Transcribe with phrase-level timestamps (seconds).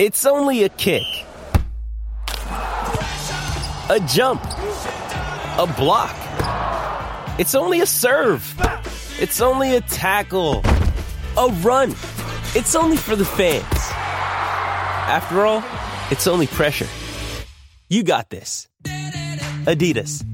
[0.00, 1.02] It's only a kick,
[2.38, 6.16] a jump, a block.
[7.38, 8.42] It's only a serve.
[9.20, 10.62] It's only a tackle,
[11.36, 11.90] a run.
[12.56, 13.62] It's only for the fans.
[13.74, 15.62] After all,
[16.10, 16.88] it's only pressure.
[17.90, 18.68] You got this.
[19.66, 20.24] Adidas.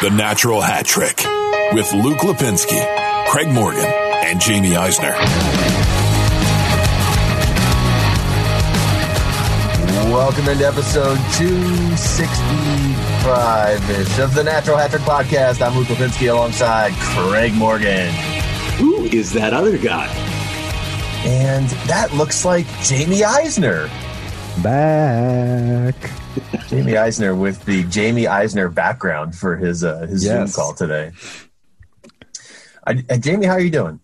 [0.00, 1.18] The Natural Hat Trick
[1.74, 5.12] with Luke Lipinski, Craig Morgan, and Jamie Eisner.
[10.12, 15.64] Welcome into episode 265-ish of the Natural Hat Trick Podcast.
[15.64, 18.12] I'm Luke Lipinski alongside Craig Morgan.
[18.78, 20.06] Who is that other guy?
[21.24, 23.88] And that looks like Jamie Eisner.
[24.62, 25.94] Back.
[26.68, 30.52] Jamie Eisner with the Jamie Eisner background for his uh, his Yes.
[30.52, 31.12] Zoom call today.
[32.86, 34.00] I, uh, Jamie, how are you doing?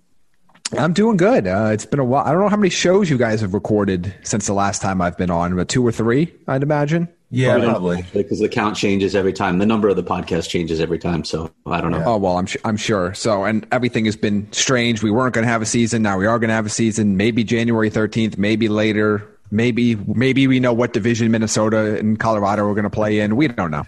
[0.78, 1.46] I'm doing good.
[1.46, 2.24] Uh, it's been a while.
[2.24, 5.16] I don't know how many shows you guys have recorded since the last time I've
[5.18, 7.08] been on, but two or three, I'd imagine.
[7.30, 8.04] Yeah, probably.
[8.12, 9.58] Because the count changes every time.
[9.58, 11.24] The number of the podcast changes every time.
[11.24, 12.02] So I don't know.
[12.04, 13.14] Oh well, I'm su- I'm sure.
[13.14, 15.02] So, and everything has been strange.
[15.02, 16.02] We weren't going to have a season.
[16.02, 17.16] Now we are going to have a season.
[17.16, 18.36] Maybe January 13th.
[18.36, 19.26] Maybe later.
[19.50, 23.36] Maybe maybe we know what division Minnesota and Colorado are going to play in.
[23.36, 23.84] We don't know.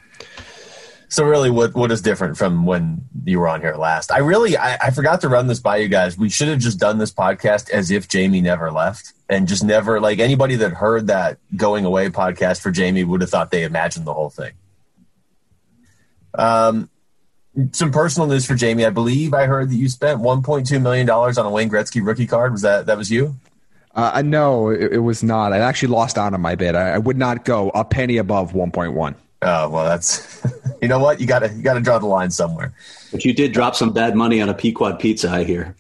[1.08, 4.10] So really, what what is different from when you were on here last?
[4.10, 6.18] I really I, I forgot to run this by you guys.
[6.18, 10.00] We should have just done this podcast as if Jamie never left, and just never
[10.00, 14.06] like anybody that heard that going away podcast for Jamie would have thought they imagined
[14.06, 14.52] the whole thing.
[16.34, 16.90] Um,
[17.72, 18.84] some personal news for Jamie.
[18.84, 22.26] I believe I heard that you spent 1.2 million dollars on a Wayne Gretzky rookie
[22.26, 22.52] card.
[22.52, 23.36] Was that that was you?
[23.94, 25.52] Uh, no, it, it was not.
[25.52, 26.74] I actually lost out on my bid.
[26.74, 29.14] I, I would not go a penny above 1.1.
[29.44, 30.42] Oh well, that's
[30.82, 32.72] you know what you got to you got to draw the line somewhere.
[33.12, 35.76] But you did drop some bad money on a Pequod pizza, I hear.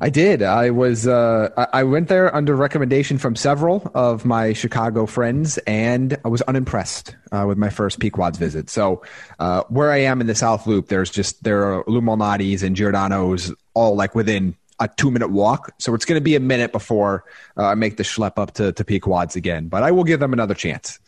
[0.00, 0.42] I did.
[0.42, 1.06] I was.
[1.06, 6.28] Uh, I I went there under recommendation from several of my Chicago friends, and I
[6.28, 8.68] was unimpressed uh, with my first Pequod's visit.
[8.68, 9.02] So,
[9.38, 12.74] uh, where I am in the South Loop, there's just there are Lou Malnati's and
[12.74, 15.72] Giordano's all like within a two minute walk.
[15.78, 17.24] So it's going to be a minute before
[17.56, 19.68] uh, I make the schlep up to to Pequod's again.
[19.68, 20.98] But I will give them another chance.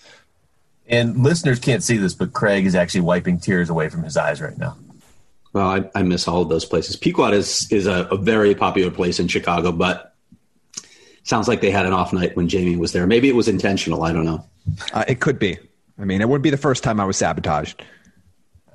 [0.88, 4.40] And listeners can't see this, but Craig is actually wiping tears away from his eyes
[4.40, 4.76] right now.
[5.52, 6.96] Well, I, I miss all of those places.
[6.96, 10.14] Pequod is is a, a very popular place in Chicago, but
[11.24, 13.06] sounds like they had an off night when Jamie was there.
[13.06, 14.02] Maybe it was intentional.
[14.02, 14.44] I don't know.
[14.92, 15.58] Uh, it could be.
[15.98, 17.82] I mean, it wouldn't be the first time I was sabotaged.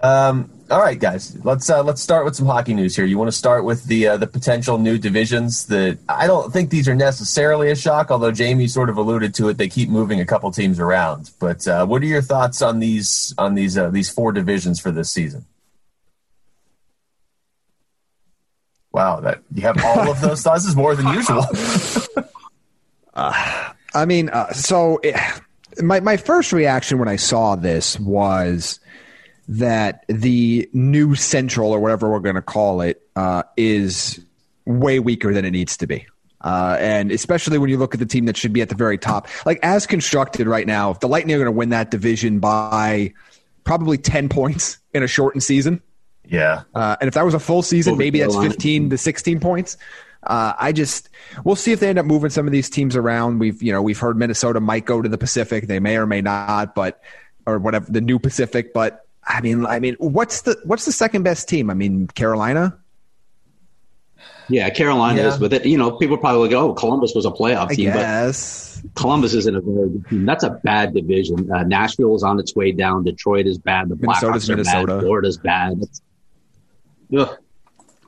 [0.02, 3.06] Um, all right, guys, let's uh, let's start with some hockey news here.
[3.06, 6.70] You want to start with the uh, the potential new divisions that I don't think
[6.70, 9.58] these are necessarily a shock, although Jamie sort of alluded to it.
[9.58, 11.32] They keep moving a couple teams around.
[11.40, 14.92] But uh, what are your thoughts on these on these uh, these four divisions for
[14.92, 15.46] this season?
[18.94, 21.46] Wow, that you have all of those thoughts is more than usual.
[23.14, 25.16] I mean, uh, so it,
[25.82, 28.80] my my first reaction when I saw this was
[29.52, 34.24] that the new central or whatever we're going to call it uh, is
[34.66, 36.08] way weaker than it needs to be.
[36.40, 38.98] Uh, and especially when you look at the team that should be at the very
[38.98, 42.40] top, like as constructed right now, if the Lightning are going to win that division
[42.40, 43.14] by
[43.66, 45.82] probably 10 points in a shortened season,
[46.26, 49.76] yeah, uh, and if that was a full season, maybe that's 15 to 16 points.
[50.24, 51.10] Uh, I just
[51.44, 53.40] we'll see if they end up moving some of these teams around.
[53.40, 55.68] We've you know we've heard Minnesota might go to the Pacific.
[55.68, 57.02] They may or may not, but
[57.46, 58.72] or whatever the new Pacific.
[58.74, 61.70] But I mean, I mean, what's the what's the second best team?
[61.70, 62.78] I mean, Carolina.
[64.50, 65.28] Yeah, Carolina Yeah.
[65.30, 68.92] is, but it, you know, people probably go, "Oh, Columbus was a playoff team," but.
[68.96, 70.26] Columbus isn't a very good team.
[70.26, 71.50] That's a bad division.
[71.52, 73.04] Uh, Nashville is on its way down.
[73.04, 73.90] Detroit is bad.
[73.90, 74.94] The Minnesota's Blackhawks are Minnesota.
[74.96, 75.02] bad.
[75.02, 75.82] Florida's bad.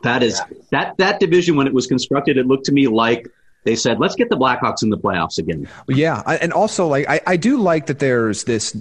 [0.04, 3.30] That is that that division when it was constructed, it looked to me like
[3.64, 7.08] they said, "Let's get the Blackhawks in the playoffs again." Yeah, I- and also like
[7.08, 8.76] I, I do like that there's this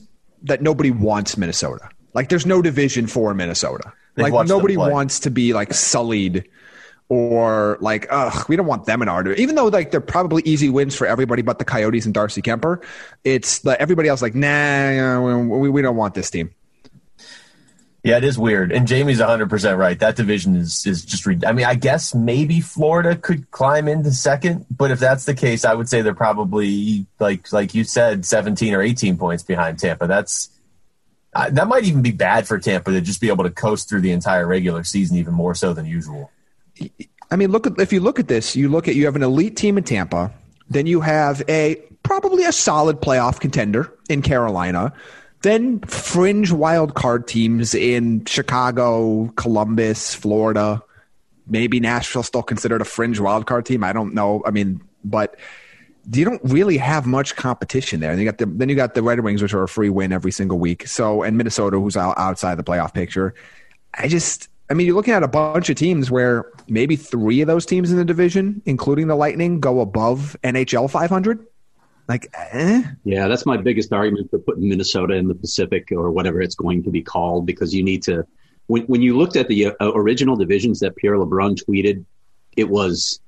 [0.45, 1.89] that nobody wants Minnesota.
[2.15, 3.93] Like there's no division for Minnesota.
[4.15, 6.49] They've like nobody wants to be like sullied
[7.09, 9.43] or like ugh, we don't want them in our division.
[9.43, 12.83] Even though like they're probably easy wins for everybody but the Coyotes and Darcy Kuemper,
[13.25, 16.51] it's like everybody else like nah, we, we don't want this team.
[18.05, 19.97] Yeah, it is weird, and Jamie's 100 percent right.
[19.97, 21.25] That division is is just.
[21.25, 25.35] Re- I mean, I guess maybe Florida could climb into second, but if that's the
[25.35, 29.79] case, I would say they're probably like like you said, 17 or 18 points behind
[29.79, 30.09] Tampa.
[30.09, 30.51] That's
[31.35, 34.01] uh, that might even be bad for Tampa to just be able to coast through
[34.01, 36.31] the entire regular season even more so than usual.
[37.31, 39.23] I mean, look at if you look at this, you look at you have an
[39.23, 40.33] elite team in Tampa,
[40.69, 44.93] then you have a probably a solid playoff contender in Carolina
[45.43, 50.83] then fringe wild card teams in Chicago, Columbus, Florida.
[51.49, 53.85] Maybe Nashville still considered a fringe wild card team.
[53.85, 54.43] I don't know.
[54.47, 55.37] I mean, but
[56.11, 58.11] you don't really have much competition there.
[58.11, 60.13] And you got the, then you got the Red Wings, which are a free win
[60.13, 60.87] every single week.
[60.87, 63.35] So and Minnesota, who's out, outside the playoff picture.
[63.95, 67.47] I just, I mean, you're looking at a bunch of teams where maybe three of
[67.47, 71.47] those teams in the division, including the Lightning, go above NHL 500.
[72.09, 72.83] Like, eh?
[73.05, 76.83] Yeah, that's my biggest argument for putting Minnesota in the Pacific or whatever it's going
[76.83, 78.27] to be called because you need to.
[78.67, 82.05] When, when you looked at the uh, original divisions that Pierre LeBrun tweeted,
[82.57, 83.21] it was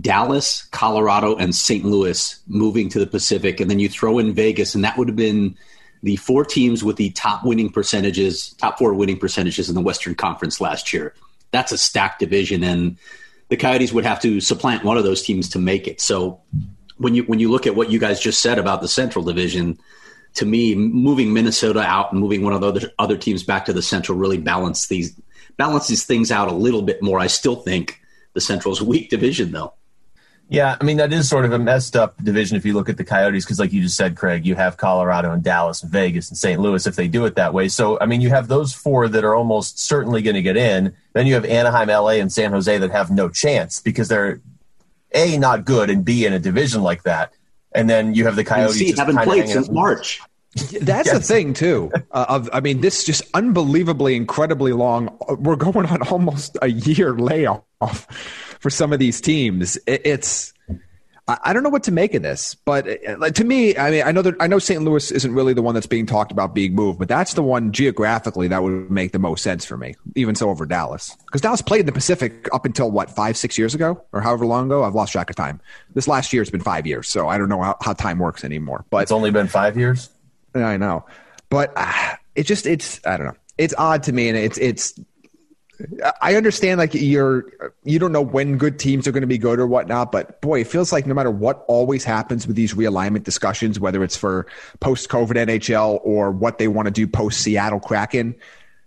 [0.00, 1.84] Dallas, Colorado, and St.
[1.84, 5.16] Louis moving to the Pacific, and then you throw in Vegas, and that would have
[5.16, 5.56] been
[6.02, 10.14] the four teams with the top winning percentages, top four winning percentages in the Western
[10.14, 11.14] Conference last year.
[11.50, 12.96] That's a stacked division, and
[13.48, 16.00] the Coyotes would have to supplant one of those teams to make it.
[16.00, 16.40] So
[16.98, 19.78] when you when you look at what you guys just said about the Central Division,
[20.34, 23.72] to me, moving Minnesota out and moving one of the other, other teams back to
[23.72, 25.18] the Central really balance these
[25.56, 27.18] balances things out a little bit more.
[27.18, 28.00] I still think
[28.32, 29.74] the Central's a weak division, though.
[30.48, 32.96] Yeah, I mean that is sort of a messed up division if you look at
[32.98, 36.28] the Coyotes because, like you just said, Craig, you have Colorado and Dallas and Vegas
[36.28, 36.60] and St.
[36.60, 37.68] Louis if they do it that way.
[37.68, 40.94] So, I mean, you have those four that are almost certainly going to get in.
[41.14, 44.40] Then you have Anaheim, LA, and San Jose that have no chance because they're
[45.14, 47.32] a not good and b in a division like that.
[47.72, 48.76] And then you have the Coyotes.
[48.76, 50.20] C, haven't played since March.
[50.54, 51.12] That's yes.
[51.12, 51.90] the thing too.
[52.12, 55.16] Uh, of I mean, this just unbelievably, incredibly long.
[55.38, 58.06] We're going on almost a year layoff
[58.64, 59.76] for some of these teams.
[59.86, 60.54] It, it's
[61.28, 64.02] I don't know what to make of this, but uh, like, to me, I mean,
[64.04, 64.82] I know that I know St.
[64.82, 67.72] Louis isn't really the one that's being talked about being moved, but that's the one
[67.72, 71.60] geographically that would make the most sense for me, even so over Dallas, because Dallas
[71.60, 74.82] played in the Pacific up until what five, six years ago, or however long ago.
[74.82, 75.60] I've lost track of time.
[75.92, 78.44] This last year has been five years, so I don't know how, how time works
[78.44, 78.86] anymore.
[78.88, 80.08] But it's only been five years.
[80.54, 81.04] I know,
[81.50, 83.36] but uh, it just it's I don't know.
[83.58, 84.98] It's odd to me, and it's it's
[86.20, 87.44] I understand like you're
[87.84, 90.60] you don't know when good teams are going to be good or whatnot, but boy,
[90.60, 94.46] it feels like no matter what always happens with these realignment discussions, whether it's for
[94.80, 98.34] post COVID NHL or what they want to do post Seattle Kraken,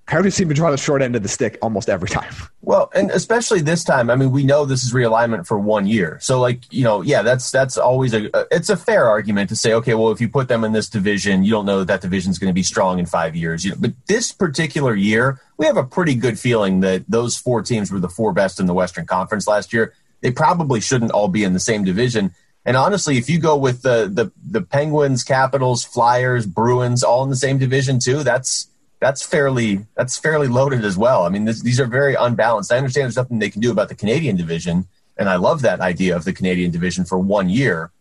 [0.08, 2.34] Coyotes seem to draw the short end of the stick almost every time.
[2.62, 6.18] Well, and especially this time, I mean, we know this is realignment for one year,
[6.22, 9.74] so like you know, yeah, that's that's always a it's a fair argument to say,
[9.74, 12.32] okay, well, if you put them in this division, you don't know that that division
[12.32, 13.66] is going to be strong in five years.
[13.66, 17.62] You know, but this particular year, we have a pretty good feeling that those four
[17.62, 19.94] teams were the four best in the Western Conference last year.
[20.22, 22.34] They probably shouldn't all be in the same division.
[22.64, 27.30] And honestly, if you go with the the, the Penguins, Capitals, Flyers, Bruins, all in
[27.30, 28.68] the same division too, that's
[29.00, 31.24] that's fairly that's fairly loaded as well.
[31.24, 32.72] I mean, this, these are very unbalanced.
[32.72, 35.82] I understand there's nothing they can do about the Canadian division, and I love that
[35.82, 37.92] idea of the Canadian division for one year.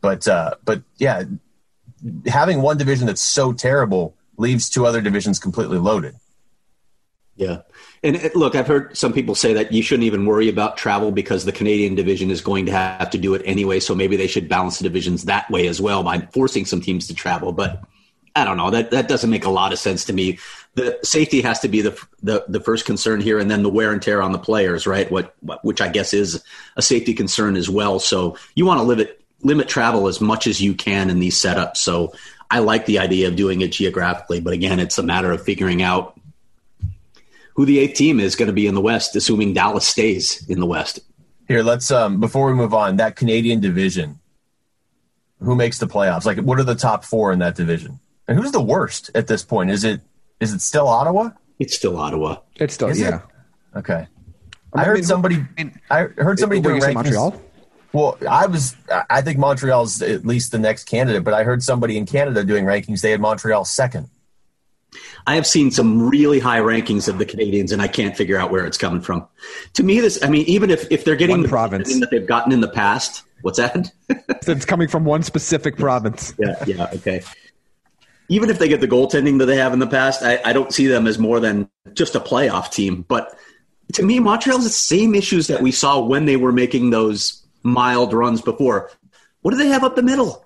[0.00, 1.24] But uh, but yeah,
[2.26, 6.14] having one division that's so terrible leaves two other divisions completely loaded.
[7.36, 7.58] Yeah.
[8.02, 11.12] And uh, look, I've heard some people say that you shouldn't even worry about travel
[11.12, 13.80] because the Canadian division is going to have to do it anyway.
[13.80, 17.06] So maybe they should balance the divisions that way as well by forcing some teams
[17.08, 17.52] to travel.
[17.52, 17.82] But
[18.34, 18.70] I don't know.
[18.70, 20.38] That that doesn't make a lot of sense to me.
[20.74, 23.92] The safety has to be the the, the first concern here, and then the wear
[23.92, 25.10] and tear on the players, right?
[25.10, 26.42] What, what which I guess is
[26.76, 27.98] a safety concern as well.
[27.98, 31.78] So you want to limit limit travel as much as you can in these setups.
[31.78, 32.12] So
[32.50, 35.82] I like the idea of doing it geographically, but again, it's a matter of figuring
[35.82, 36.18] out
[37.54, 40.60] who the eighth team is going to be in the West, assuming Dallas stays in
[40.60, 41.00] the West.
[41.48, 44.20] Here, let's um before we move on, that Canadian division.
[45.40, 46.24] Who makes the playoffs?
[46.24, 48.00] Like, what are the top four in that division?
[48.28, 49.70] And who's the worst at this point?
[49.70, 50.02] Is it
[50.38, 51.30] is it still Ottawa?
[51.58, 52.36] It's still Ottawa.
[52.56, 53.16] It's still is yeah.
[53.16, 53.78] It?
[53.78, 54.06] Okay.
[54.74, 55.44] I, I heard somebody.
[55.90, 56.94] I heard somebody doing rankings.
[56.94, 57.42] Montreal.
[57.94, 58.76] Well, I was.
[59.08, 62.66] I think Montreal's at least the next candidate, but I heard somebody in Canada doing
[62.66, 63.00] rankings.
[63.00, 64.10] They had Montreal second.
[65.26, 68.50] I have seen some really high rankings of the Canadiens, and I can't figure out
[68.50, 69.26] where it's coming from.
[69.74, 70.22] To me, this.
[70.22, 72.68] I mean, even if if they're getting one the province that they've gotten in the
[72.68, 73.90] past, what's that?
[74.10, 76.34] it's coming from one specific province.
[76.38, 76.62] Yeah.
[76.66, 76.90] Yeah.
[76.92, 77.22] Okay
[78.28, 80.72] even if they get the goaltending that they have in the past, I, I don't
[80.72, 83.02] see them as more than just a playoff team.
[83.08, 83.36] But
[83.94, 88.12] to me, Montreal's the same issues that we saw when they were making those mild
[88.12, 88.90] runs before.
[89.40, 90.44] What do they have up the middle?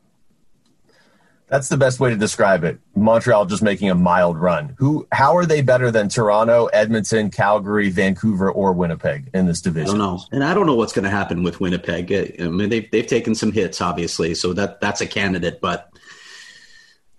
[1.49, 2.79] That's the best way to describe it.
[2.95, 4.75] Montreal just making a mild run.
[4.79, 5.07] Who?
[5.13, 9.97] How are they better than Toronto, Edmonton, Calgary, Vancouver, or Winnipeg in this division?
[9.97, 12.11] I don't know, and I don't know what's going to happen with Winnipeg.
[12.41, 15.61] I mean, they've they've taken some hits, obviously, so that that's a candidate.
[15.61, 15.92] But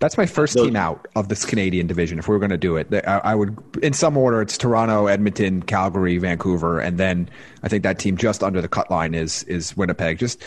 [0.04, 2.18] that's my first team out of this Canadian division.
[2.18, 5.06] If we were going to do it, I, I, would, in some order, it's Toronto,
[5.06, 7.30] Edmonton, Calgary, Vancouver, and then
[7.62, 10.18] I think that team just under the cut line is is Winnipeg.
[10.18, 10.42] Just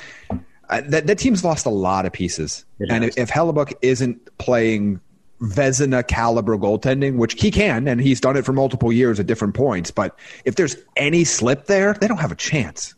[0.69, 2.65] uh, that, that team's lost a lot of pieces.
[2.87, 5.01] And if, if Hellebuyck isn't playing
[5.41, 9.55] Vezina caliber goaltending, which he can, and he's done it for multiple years at different
[9.55, 12.93] points, but if there's any slip there, they don't have a chance.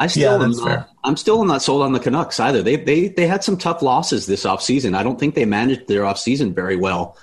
[0.00, 2.62] I still yeah, am not, I'm still not sold on the Canucks either.
[2.62, 4.96] They they they had some tough losses this offseason.
[4.96, 7.16] I don't think they managed their offseason very well.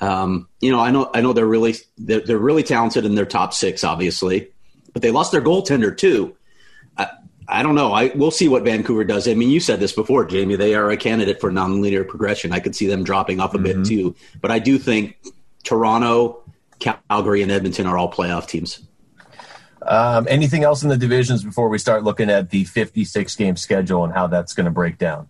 [0.00, 3.26] Um, you know, I know I know they're really they're, they're really talented in their
[3.26, 4.48] top six, obviously,
[4.92, 6.34] but they lost their goaltender too.
[7.46, 7.92] I don't know.
[7.92, 9.28] I we'll see what Vancouver does.
[9.28, 10.56] I mean, you said this before, Jamie.
[10.56, 12.52] They are a candidate for nonlinear progression.
[12.52, 13.82] I could see them dropping off a mm-hmm.
[13.82, 15.18] bit too, but I do think
[15.62, 16.42] Toronto,
[16.78, 18.80] Calgary, and Edmonton are all playoff teams.
[19.86, 24.04] Um, anything else in the divisions before we start looking at the 56 game schedule
[24.04, 25.28] and how that's going to break down?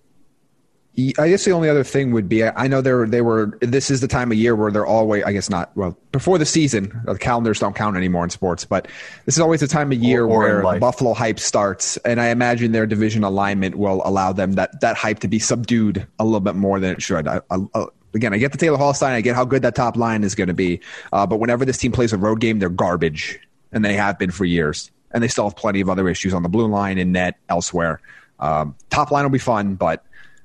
[1.19, 3.91] I guess the only other thing would be I know they were they were this
[3.91, 7.01] is the time of year where they're always I guess not well before the season
[7.05, 8.87] the calendars don't count anymore in sports but
[9.25, 12.21] this is always the time of year or, or where the Buffalo hype starts and
[12.21, 16.25] I imagine their division alignment will allow them that that hype to be subdued a
[16.25, 17.27] little bit more than it should.
[17.27, 19.97] I, I, again, I get the Taylor Hall sign, I get how good that top
[19.97, 20.81] line is going to be,
[21.13, 23.41] uh, but whenever this team plays a road game, they're garbage,
[23.75, 26.43] and they have been for years, and they still have plenty of other issues on
[26.43, 28.01] the blue line and net elsewhere.
[28.39, 30.05] Um, top line will be fun, but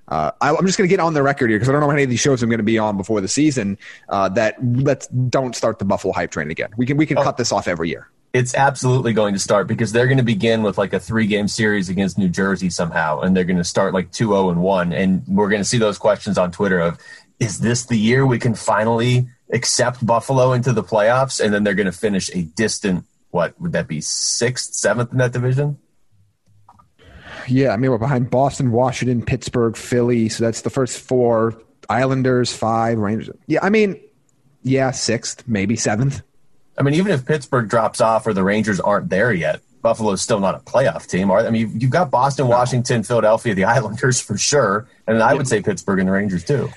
[0.10, 1.88] uh, I, am just going to get on the record here because I don't know
[1.88, 3.78] how many of these shows I'm going to be on before the season.
[4.10, 6.72] Uh, that let's don't start the Buffalo hype train again.
[6.78, 8.10] We can we can oh, cut this off every year.
[8.34, 11.48] It's absolutely going to start because they're going to begin with like a three game
[11.48, 15.24] series against New Jersey somehow, and they're going to start like 2-0 and one, and
[15.28, 17.00] we're going to see those questions on Twitter of
[17.40, 21.76] is this the year we can finally accept Buffalo into the playoffs, and then they're
[21.76, 25.78] going to finish a distant what would that be sixth, seventh in that division?
[27.48, 30.30] Yeah, I mean we're behind Boston, Washington, Pittsburgh, Philly.
[30.30, 31.62] So that's the first four.
[31.90, 33.36] Islanders five, Rangers.
[33.48, 34.00] Yeah, I mean,
[34.62, 36.22] yeah, sixth, maybe seventh.
[36.78, 40.40] I mean, even if Pittsburgh drops off or the Rangers aren't there yet, Buffalo's still
[40.40, 41.32] not a playoff team.
[41.32, 45.48] Are I mean, you've got Boston, Washington, Philadelphia, the Islanders for sure, and I would
[45.48, 46.70] say Pittsburgh and the Rangers too.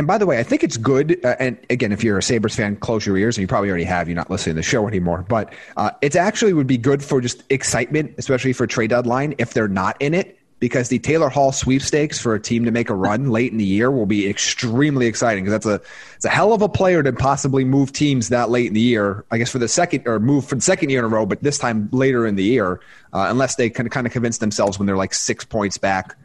[0.00, 1.22] And by the way, I think it's good.
[1.22, 3.84] Uh, and again, if you're a Sabres fan, close your ears, and you probably already
[3.84, 4.08] have.
[4.08, 5.26] You're not listening to the show anymore.
[5.28, 9.52] But uh, it actually would be good for just excitement, especially for trade deadline, if
[9.52, 12.94] they're not in it, because the Taylor Hall sweepstakes for a team to make a
[12.94, 15.44] run late in the year will be extremely exciting.
[15.44, 18.68] Because that's a it's a hell of a player to possibly move teams that late
[18.68, 19.26] in the year.
[19.30, 21.42] I guess for the second or move for the second year in a row, but
[21.42, 22.80] this time later in the year,
[23.12, 26.16] uh, unless they can kind of convince themselves when they're like six points back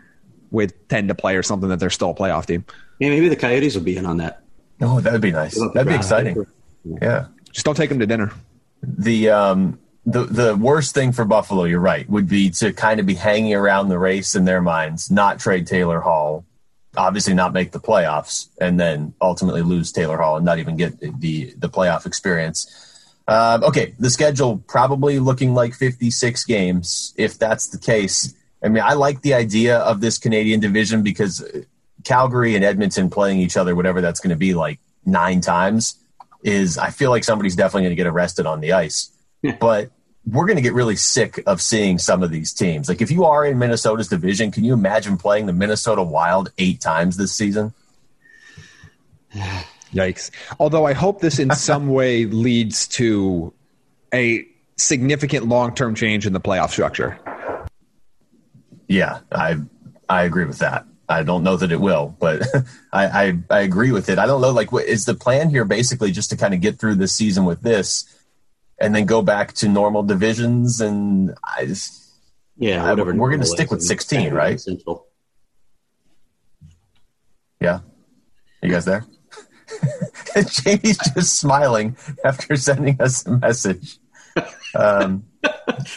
[0.51, 2.63] with ten to play or something that they're still a playoff team.
[2.99, 4.43] Yeah, maybe the Coyotes will be in on that.
[4.81, 5.59] Oh, that'd be nice.
[5.73, 6.45] That'd be exciting.
[6.83, 7.27] Yeah.
[7.51, 8.31] Just don't take them to dinner.
[8.81, 13.05] The um the the worst thing for Buffalo, you're right, would be to kind of
[13.05, 16.45] be hanging around the race in their minds, not trade Taylor Hall,
[16.97, 20.99] obviously not make the playoffs, and then ultimately lose Taylor Hall and not even get
[20.99, 22.69] the the playoff experience.
[23.27, 27.13] Um, okay, the schedule probably looking like 56 games.
[27.17, 31.43] If that's the case, I mean, I like the idea of this Canadian division because
[32.05, 35.95] Calgary and Edmonton playing each other, whatever that's going to be like nine times,
[36.43, 39.11] is I feel like somebody's definitely going to get arrested on the ice.
[39.59, 39.91] but
[40.25, 42.89] we're going to get really sick of seeing some of these teams.
[42.89, 46.81] Like if you are in Minnesota's division, can you imagine playing the Minnesota Wild eight
[46.81, 47.73] times this season?
[49.93, 50.31] Yikes.
[50.59, 53.53] Although I hope this in some way leads to
[54.13, 54.45] a
[54.77, 57.19] significant long term change in the playoff structure.
[58.87, 59.57] Yeah, I
[60.09, 60.85] I agree with that.
[61.07, 62.43] I don't know that it will, but
[62.93, 64.19] I, I, I agree with it.
[64.19, 64.51] I don't know.
[64.51, 65.65] Like, what is the plan here?
[65.65, 68.05] Basically, just to kind of get through this season with this,
[68.79, 70.81] and then go back to normal divisions.
[70.81, 72.11] And I just,
[72.57, 73.13] yeah, whatever.
[73.13, 74.59] I, we're going to stick with sixteen, right?
[74.59, 75.07] Central.
[77.61, 77.79] Yeah,
[78.61, 79.05] you guys there?
[80.35, 83.99] Jamie's just smiling after sending us a message.
[84.75, 85.25] Um,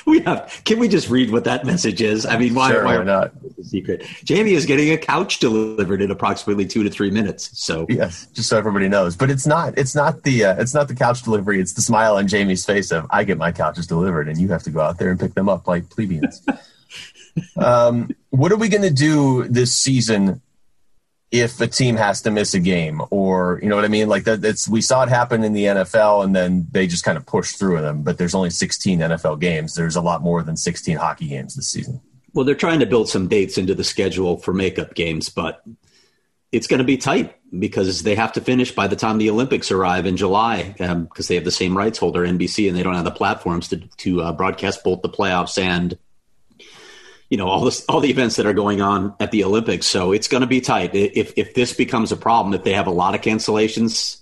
[0.06, 0.62] we have.
[0.64, 2.26] Can we just read what that message is?
[2.26, 3.32] I mean, why, sure, why, why not?
[3.58, 4.06] a secret.
[4.24, 7.50] Jamie is getting a couch delivered in approximately two to three minutes.
[7.58, 9.16] So yes, just so everybody knows.
[9.16, 9.76] But it's not.
[9.76, 10.44] It's not the.
[10.46, 11.60] Uh, it's not the couch delivery.
[11.60, 14.62] It's the smile on Jamie's face of I get my couches delivered, and you have
[14.64, 16.44] to go out there and pick them up like plebeians.
[17.56, 20.40] um, what are we going to do this season
[21.30, 24.08] if a team has to miss a game or you know what i mean?
[24.08, 27.18] Like that it's we saw it happen in the nfl and then they just kind
[27.18, 29.74] of pushed through them but there's only 16 nfl games.
[29.74, 32.00] There's a lot more than 16 hockey games this season.
[32.32, 35.62] Well they're trying to build some dates into the schedule for makeup games but
[36.50, 39.70] it's going to be tight because they have to finish by the time the Olympics
[39.70, 42.94] arrive in July because um, they have the same rights holder, NBC, and they don't
[42.94, 45.98] have the platforms to to uh, broadcast both the playoffs and
[47.30, 49.86] you know all this all the events that are going on at the Olympics.
[49.86, 50.94] So it's going to be tight.
[50.94, 54.20] If if this becomes a problem, if they have a lot of cancellations,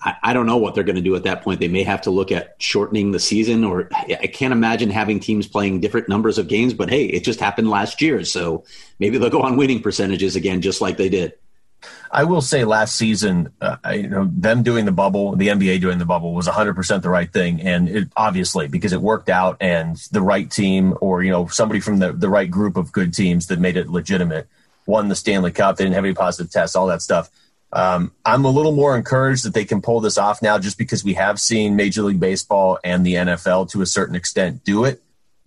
[0.00, 1.60] I, I don't know what they're going to do at that point.
[1.60, 5.46] They may have to look at shortening the season, or I can't imagine having teams
[5.46, 6.72] playing different numbers of games.
[6.74, 8.64] But hey, it just happened last year, so
[8.98, 11.34] maybe they'll go on winning percentages again, just like they did.
[12.10, 15.98] I will say last season, uh, you know, them doing the bubble, the NBA doing
[15.98, 17.60] the bubble was 100% the right thing.
[17.60, 21.80] And it, obviously, because it worked out and the right team or, you know, somebody
[21.80, 24.48] from the, the right group of good teams that made it legitimate
[24.86, 25.76] won the Stanley Cup.
[25.76, 27.30] They didn't have any positive tests, all that stuff.
[27.72, 31.04] Um, I'm a little more encouraged that they can pull this off now just because
[31.04, 35.02] we have seen Major League Baseball and the NFL to a certain extent do it.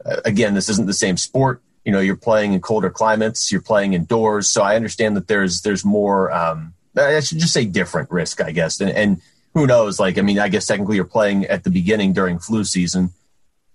[0.05, 3.63] Uh, again, this isn't the same sport you know you're playing in colder climates you're
[3.63, 4.47] playing indoors.
[4.47, 8.51] So i understand that there's there's more um, i should just say different risk i
[8.51, 8.79] guess.
[8.79, 9.21] And, and,
[9.55, 9.99] who knows?
[9.99, 13.09] Like i mean i guess technically you're playing at the beginning during flu season.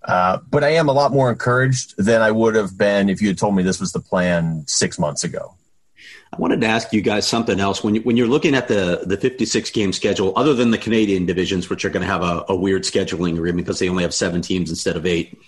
[0.01, 3.27] Uh, but i am a lot more encouraged than i would have been if you
[3.27, 5.53] had told me this was the plan six months ago.
[6.31, 7.83] I wanted to ask you guys something else.
[7.83, 11.25] When, you, when you're looking at the, the 56 game schedule, other than the Canadian
[11.25, 14.13] divisions, which are going to have a, a weird scheduling agreement because they only have
[14.13, 15.39] seven teams instead of eight,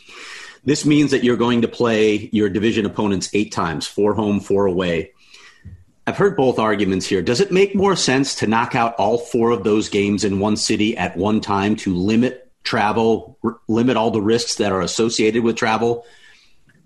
[0.67, 4.65] this means that you're going to play your division opponents eight times, four home, four
[4.65, 5.13] away.
[6.05, 7.21] I've heard both arguments here.
[7.21, 10.57] Does it make more sense to knock out all four of those games in one
[10.57, 15.41] city at one time to limit travel, r- limit all the risks that are associated
[15.41, 16.05] with travel?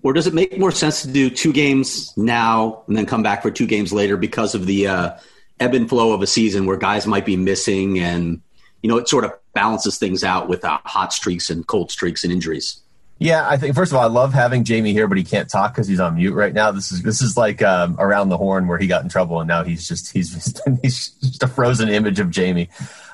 [0.03, 3.41] Or does it make more sense to do two games now and then come back
[3.41, 5.17] for two games later because of the uh,
[5.59, 8.41] ebb and flow of a season where guys might be missing and,
[8.83, 12.23] you know, it sort of balances things out with uh, hot streaks and cold streaks
[12.23, 12.80] and injuries?
[13.21, 15.75] Yeah, I think first of all, I love having Jamie here, but he can't talk
[15.75, 16.71] because he's on mute right now.
[16.71, 19.47] This is this is like um, around the horn where he got in trouble, and
[19.47, 22.69] now he's just he's just, he's just a frozen image of Jamie.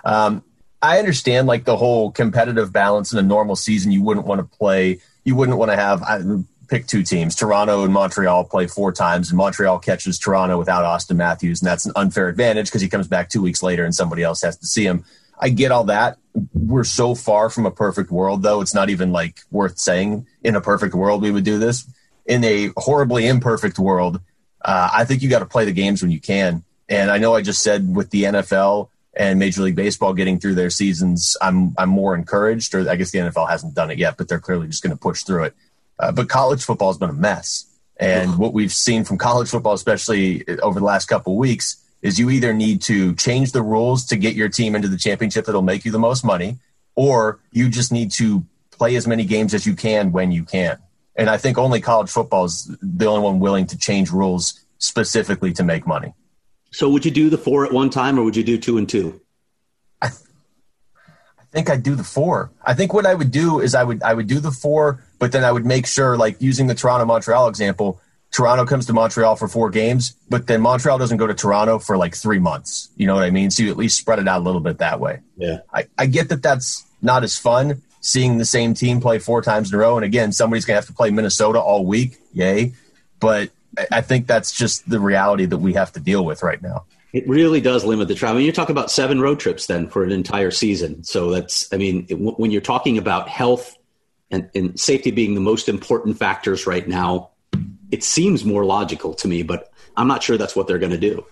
[0.06, 0.46] Um,
[0.82, 3.92] I understand like the whole competitive balance in a normal season.
[3.92, 5.02] You wouldn't want to play.
[5.26, 6.02] You wouldn't want to have.
[6.04, 6.22] I,
[6.70, 7.36] pick two teams.
[7.36, 11.86] Toronto and Montreal play four times, and Montreal catches Toronto without Auston Matthews, and that's
[11.86, 14.68] an unfair advantage because he comes back two weeks later and somebody else has to
[14.68, 15.04] see him.
[15.40, 16.18] I get all that.
[16.54, 18.62] We're so far from a perfect world, though.
[18.62, 21.90] It's not even like worth saying in a perfect world we would do this.
[22.26, 24.20] In a horribly imperfect world,
[24.62, 26.64] uh, I think you got to play the games when you can.
[26.90, 30.56] And I know I just said with the NFL and Major League Baseball getting through
[30.56, 32.76] their seasons, I'm I'm more encouraged.
[32.76, 35.00] Or I guess the NFL hasn't done it yet, but they're clearly just going to
[35.00, 35.56] push through it.
[36.00, 37.66] Uh, but college football has been a mess,
[37.98, 42.20] and what we've seen from college football, especially over the last couple of weeks, is
[42.20, 45.62] you either need to change the rules to get your team into the championship that'll
[45.62, 46.58] make you the most money,
[46.96, 50.78] or you just need to play as many games as you can when you can.
[51.16, 55.52] And I think only college football is the only one willing to change rules specifically
[55.54, 56.14] to make money.
[56.72, 58.88] So would you do the four at one time or would you do two and
[58.88, 59.20] two?
[60.00, 60.22] I, th-
[61.40, 62.52] I think I'd do the four.
[62.64, 65.32] I think what I would do is I would I would do the four, but
[65.32, 68.00] then I would make sure, like using the Toronto Montreal example,
[68.32, 71.98] Toronto comes to Montreal for four games, but then Montreal doesn't go to Toronto for
[71.98, 72.90] like three months.
[72.96, 73.50] You know what I mean?
[73.52, 75.22] So you at least spread it out a little bit that way.
[75.38, 75.60] Yeah.
[75.74, 79.72] I, I get that that's not as fun seeing the same team play four times
[79.72, 79.96] in a row.
[79.96, 82.18] And again, somebody's going to have to play Minnesota all week.
[82.34, 82.74] Yay.
[83.20, 83.50] But
[83.92, 86.86] I think that's just the reality that we have to deal with right now.
[87.14, 88.36] It really does limit the travel.
[88.36, 91.04] I mean, you're talking about seven road trips then for an entire season.
[91.04, 93.76] So that's, I mean, when you're talking about health
[94.30, 97.32] and, and safety being the most important factors right now,
[97.92, 100.98] it seems more logical to me, but I'm not sure that's what they're going to
[100.98, 101.26] do.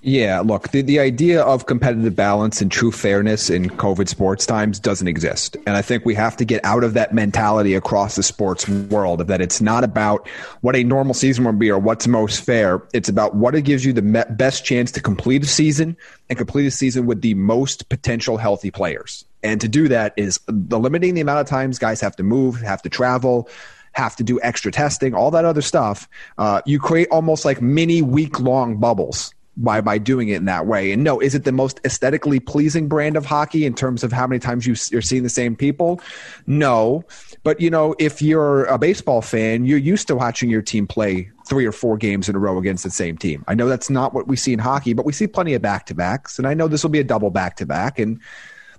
[0.00, 4.78] Yeah, look, the, the idea of competitive balance and true fairness in COVID sports times
[4.78, 5.56] doesn't exist.
[5.66, 9.26] And I think we have to get out of that mentality across the sports world
[9.26, 10.28] that it's not about
[10.60, 12.80] what a normal season would be or what's most fair.
[12.92, 15.96] It's about what it gives you the best chance to complete a season
[16.28, 19.24] and complete a season with the most potential healthy players.
[19.42, 22.82] And to do that is limiting the amount of times guys have to move, have
[22.82, 23.48] to travel,
[23.92, 26.08] have to do extra testing, all that other stuff.
[26.38, 30.66] Uh, you create almost like mini week long bubbles by by doing it in that
[30.66, 30.92] way.
[30.92, 34.26] And no, is it the most aesthetically pleasing brand of hockey in terms of how
[34.26, 36.00] many times you, you're seeing the same people?
[36.46, 37.04] No,
[37.42, 41.30] but you know, if you're a baseball fan, you're used to watching your team play
[41.46, 43.44] three or four games in a row against the same team.
[43.48, 45.86] I know that's not what we see in hockey, but we see plenty of back
[45.86, 48.20] to backs, and I know this will be a double back to back and.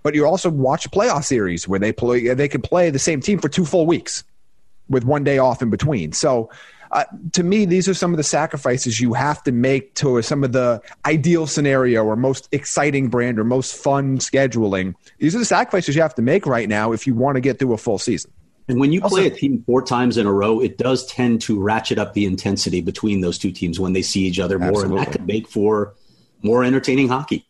[0.02, 2.34] But you also watch a playoff series where they play.
[2.34, 4.24] They can play the same team for two full weeks
[4.90, 6.12] with one day off in between.
[6.12, 6.50] So,
[6.92, 10.44] uh, to me, these are some of the sacrifices you have to make to some
[10.44, 14.96] of the ideal scenario or most exciting brand or most fun scheduling.
[15.20, 17.60] These are the sacrifices you have to make right now if you want to get
[17.60, 18.32] through a full season.
[18.68, 21.60] And when you play a team four times in a row, it does tend to
[21.60, 24.98] ratchet up the intensity between those two teams when they see each other more, Absolutely.
[24.98, 25.96] and that could make for
[26.44, 27.46] more entertaining hockey.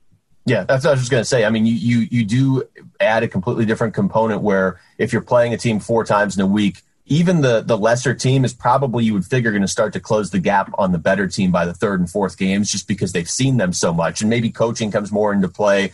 [0.46, 1.44] Yeah, that's what I was just going to say.
[1.44, 2.64] I mean, you, you you do
[3.02, 6.48] add a completely different component where if you're playing a team four times in a
[6.48, 10.00] week, even the the lesser team is probably you would figure going to start to
[10.00, 13.12] close the gap on the better team by the third and fourth games, just because
[13.12, 15.92] they've seen them so much, and maybe coaching comes more into play.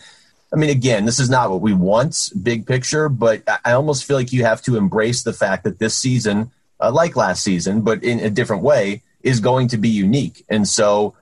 [0.52, 4.16] I mean, again, this is not what we want, big picture, but I almost feel
[4.16, 8.04] like you have to embrace the fact that this season, uh, like last season, but
[8.04, 10.44] in a different way, is going to be unique.
[10.48, 11.16] And so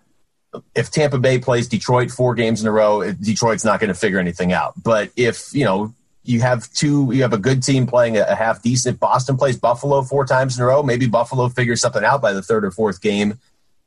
[0.74, 4.18] if Tampa Bay plays Detroit four games in a row, Detroit's not going to figure
[4.18, 4.74] anything out.
[4.83, 8.62] But if, you know, you have two, you have a good team playing a, half
[8.62, 8.98] decent.
[8.98, 10.82] Boston plays Buffalo four times in a row.
[10.82, 13.38] Maybe Buffalo figures something out by the third or fourth game.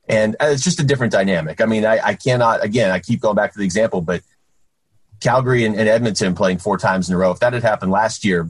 [0.08, 1.60] And it's just a different dynamic.
[1.60, 4.21] I mean, I, I cannot, again, I keep going back to the example, but
[5.19, 8.23] Calgary and, and, Edmonton playing four times in a row, if that had happened last
[8.23, 8.50] year,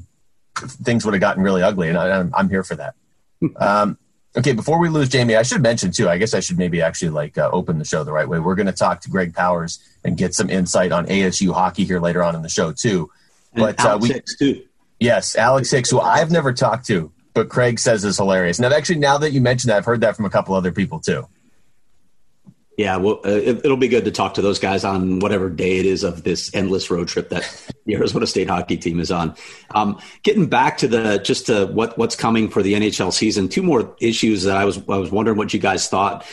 [0.58, 1.88] things would have gotten really ugly.
[1.88, 2.96] And I, am here for that.
[3.56, 3.98] Um,
[4.38, 6.08] Okay, before we lose Jamie, I should mention too.
[6.08, 8.40] I guess I should maybe actually like uh, open the show the right way.
[8.40, 12.00] We're going to talk to Greg Powers and get some insight on ASU hockey here
[12.00, 13.10] later on in the show too.
[13.58, 14.64] But uh, we Hicks too.
[15.00, 18.60] Yes, Alex Hicks, who I've never talked to, but Craig says is hilarious.
[18.60, 21.00] Now, actually, now that you mentioned that, I've heard that from a couple other people
[21.00, 21.28] too.
[22.78, 25.78] Yeah, well, uh, it, will be good to talk to those guys on whatever day
[25.78, 29.36] it is of this endless road trip that the Arizona State hockey team is on.
[29.72, 33.64] Um, getting back to the just to what what's coming for the NHL season, two
[33.64, 36.24] more issues that I was I was wondering what you guys thought.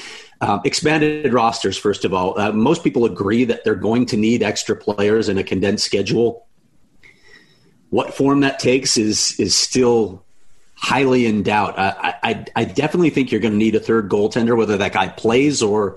[0.43, 4.43] Um, expanded rosters, first of all, uh, most people agree that they're going to need
[4.43, 6.44] extra players in a condensed schedule.
[7.95, 10.25] What form that takes is is still
[10.75, 11.79] highly in doubt.
[11.79, 15.07] I, I, I definitely think you're going to need a third goaltender, whether that guy
[15.07, 15.97] plays or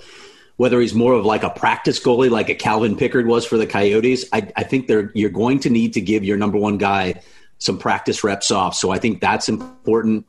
[0.58, 3.66] whether he's more of like a practice goalie, like a Calvin Pickard was for the
[3.66, 7.24] Coyotes, I, I think they're, you're going to need to give your number one guy
[7.58, 8.76] some practice reps off.
[8.76, 10.28] So I think that's important.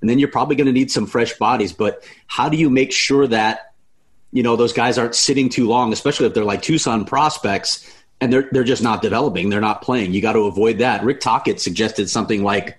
[0.00, 1.74] And then you're probably going to need some fresh bodies.
[1.74, 3.74] But how do you make sure that,
[4.32, 7.86] you know, those guys aren't sitting too long, especially if they're like Tucson prospects
[8.20, 10.12] and they're, they're just not developing, they're not playing.
[10.12, 11.02] You got to avoid that.
[11.02, 12.78] Rick Tocchet suggested something like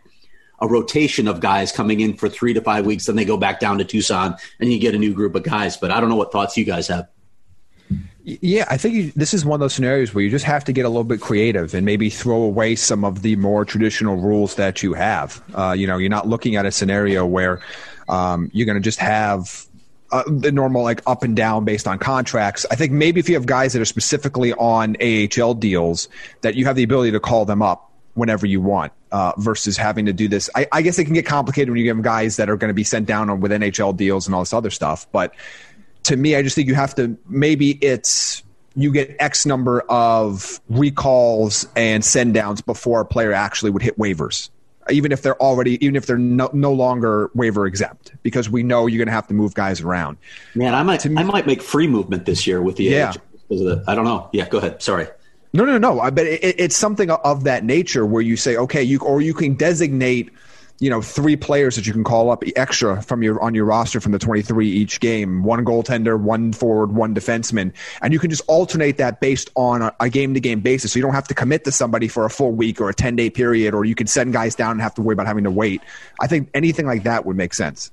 [0.60, 3.60] a rotation of guys coming in for three to five weeks, then they go back
[3.60, 5.76] down to Tucson, and you get a new group of guys.
[5.76, 7.10] But I don't know what thoughts you guys have.
[8.24, 10.72] Yeah, I think you, this is one of those scenarios where you just have to
[10.72, 14.56] get a little bit creative and maybe throw away some of the more traditional rules
[14.56, 15.42] that you have.
[15.56, 17.60] Uh, you know, you're not looking at a scenario where
[18.08, 19.66] um, you're going to just have
[20.12, 22.66] uh, the normal like up and down based on contracts.
[22.70, 26.10] I think maybe if you have guys that are specifically on AHL deals,
[26.42, 30.06] that you have the ability to call them up whenever you want uh, versus having
[30.06, 30.50] to do this.
[30.56, 32.74] I, I, guess it can get complicated when you have guys that are going to
[32.74, 35.10] be sent down with NHL deals and all this other stuff.
[35.12, 35.34] But
[36.04, 38.44] to me, I just think you have to maybe it's
[38.76, 43.98] you get X number of recalls and send downs before a player actually would hit
[43.98, 44.50] waivers.
[44.90, 48.88] Even if they're already, even if they're no, no longer waiver exempt, because we know
[48.88, 50.18] you're going to have to move guys around.
[50.56, 53.14] Man, I might, me, I might make free movement this year with the yeah.
[53.50, 54.30] The, I don't know.
[54.34, 54.82] Yeah, go ahead.
[54.82, 55.08] Sorry.
[55.54, 56.10] No, no, no.
[56.12, 59.56] But it, it's something of that nature where you say, okay, you or you can
[59.56, 60.32] designate,
[60.82, 64.02] you know, three players that you can call up extra from your on your roster
[64.02, 68.32] from the twenty three each game, one goaltender, one forward, one defenseman, and you can
[68.32, 70.92] just alternate that based on a game to game basis.
[70.92, 73.16] So you don't have to commit to somebody for a full week or a ten
[73.16, 75.52] day period, or you can send guys down and have to worry about having to
[75.52, 75.84] wait.
[76.20, 77.92] I think anything like that would make sense.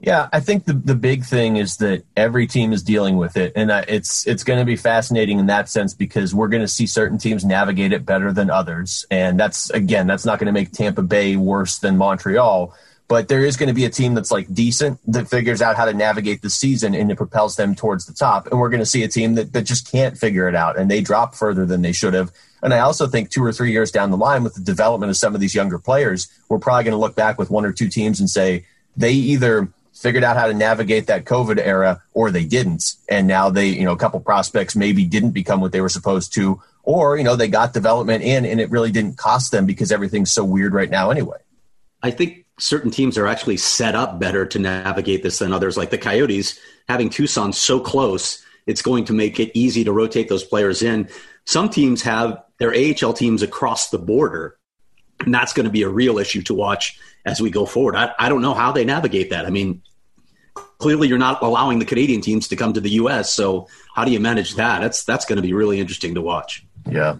[0.00, 3.52] Yeah, I think the the big thing is that every team is dealing with it,
[3.56, 6.86] and it's it's going to be fascinating in that sense because we're going to see
[6.86, 10.70] certain teams navigate it better than others, and that's again that's not going to make
[10.70, 12.72] Tampa Bay worse than Montreal,
[13.08, 15.84] but there is going to be a team that's like decent that figures out how
[15.84, 18.86] to navigate the season and it propels them towards the top, and we're going to
[18.86, 21.82] see a team that that just can't figure it out and they drop further than
[21.82, 22.30] they should have.
[22.62, 25.16] And I also think two or three years down the line, with the development of
[25.16, 27.88] some of these younger players, we're probably going to look back with one or two
[27.88, 28.64] teams and say
[28.96, 32.94] they either figured out how to navigate that COVID era, or they didn't.
[33.08, 36.32] And now they, you know, a couple prospects maybe didn't become what they were supposed
[36.34, 39.90] to, or, you know, they got development in and it really didn't cost them because
[39.90, 41.38] everything's so weird right now anyway.
[42.02, 45.76] I think certain teams are actually set up better to navigate this than others.
[45.76, 46.58] Like the Coyotes,
[46.88, 51.08] having Tucson so close, it's going to make it easy to rotate those players in.
[51.44, 54.58] Some teams have their AHL teams across the border,
[55.20, 57.96] and that's going to be a real issue to watch as we go forward.
[57.96, 59.46] I, I don't know how they navigate that.
[59.46, 59.82] I mean,
[60.78, 63.32] clearly you're not allowing the Canadian teams to come to the U.S.
[63.32, 64.80] So how do you manage that?
[64.80, 66.64] That's that's going to be really interesting to watch.
[66.88, 67.16] Yeah.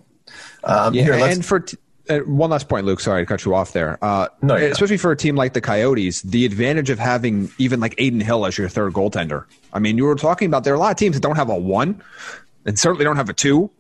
[0.65, 1.77] Um, yeah, here, and for t-
[2.09, 3.01] uh, one last point, Luke.
[3.01, 4.03] Sorry to cut you off there.
[4.03, 4.67] Uh, no, yeah.
[4.67, 8.47] especially for a team like the Coyotes, the advantage of having even like Adin Hill
[8.47, 9.45] as your third goaltender.
[9.73, 11.51] I mean, you were talking about there are a lot of teams that don't have
[11.51, 12.03] a one,
[12.65, 13.71] and certainly don't have a two.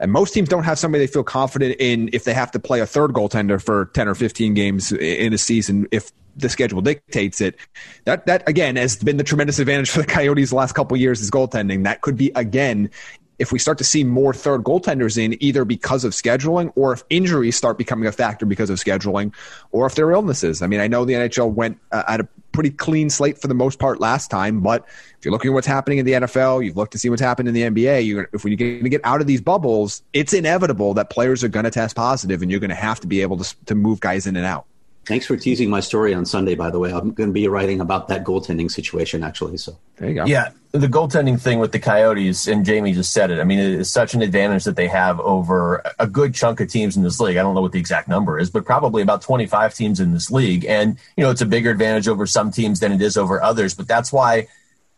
[0.00, 2.80] And most teams don't have somebody they feel confident in if they have to play
[2.80, 7.40] a third goaltender for 10 or 15 games in a season if the schedule dictates
[7.40, 7.56] it.
[8.04, 11.20] That that again has been the tremendous advantage for the Coyotes the last couple years
[11.20, 11.84] is goaltending.
[11.84, 12.90] That could be again
[13.38, 17.04] if we start to see more third goaltenders in, either because of scheduling or if
[17.08, 19.32] injuries start becoming a factor because of scheduling,
[19.70, 20.60] or if there are illnesses.
[20.60, 23.54] I mean, I know the NHL went uh, at a pretty clean slate for the
[23.54, 24.84] most part last time, but
[25.18, 27.48] if you're looking at what's happening in the NFL, you've looked to see what's happened
[27.48, 28.04] in the NBA.
[28.04, 31.48] You, if we're going to get out of these bubbles, it's inevitable that players are
[31.48, 34.00] going to test positive, and you're going to have to be able to to move
[34.00, 34.66] guys in and out.
[35.08, 36.92] Thanks for teasing my story on Sunday, by the way.
[36.92, 39.56] I'm going to be writing about that goaltending situation, actually.
[39.56, 40.26] So there you go.
[40.26, 43.40] Yeah, the goaltending thing with the Coyotes, and Jamie just said it.
[43.40, 46.68] I mean, it is such an advantage that they have over a good chunk of
[46.68, 47.38] teams in this league.
[47.38, 50.30] I don't know what the exact number is, but probably about 25 teams in this
[50.30, 50.66] league.
[50.66, 53.72] And, you know, it's a bigger advantage over some teams than it is over others.
[53.72, 54.48] But that's why,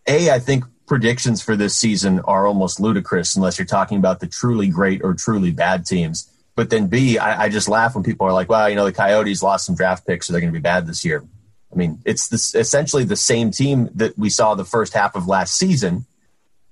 [0.08, 4.26] A, I think predictions for this season are almost ludicrous unless you're talking about the
[4.26, 6.28] truly great or truly bad teams.
[6.60, 8.92] But then B, I, I just laugh when people are like, "Well, you know, the
[8.92, 11.24] Coyotes lost some draft picks, so they're going to be bad this year."
[11.72, 15.26] I mean, it's this, essentially the same team that we saw the first half of
[15.26, 16.04] last season,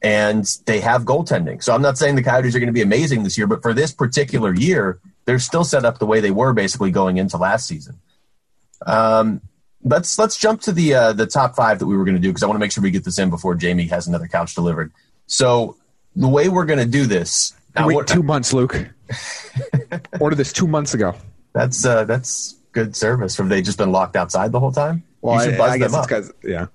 [0.02, 1.62] and they have goaltending.
[1.62, 3.72] So I'm not saying the Coyotes are going to be amazing this year, but for
[3.72, 7.66] this particular year, they're still set up the way they were basically going into last
[7.66, 7.98] season.
[8.84, 9.40] Um,
[9.84, 12.28] let's let's jump to the uh, the top five that we were going to do
[12.28, 14.54] because I want to make sure we get this in before Jamie has another couch
[14.54, 14.92] delivered.
[15.28, 15.78] So
[16.14, 18.90] the way we're going to do this now, what, two months, Luke.
[20.20, 21.14] Ordered this two months ago.
[21.52, 23.36] That's uh, that's good service.
[23.36, 25.02] Have they just been locked outside the whole time?
[25.20, 26.66] Well, I, I guess it's because yeah.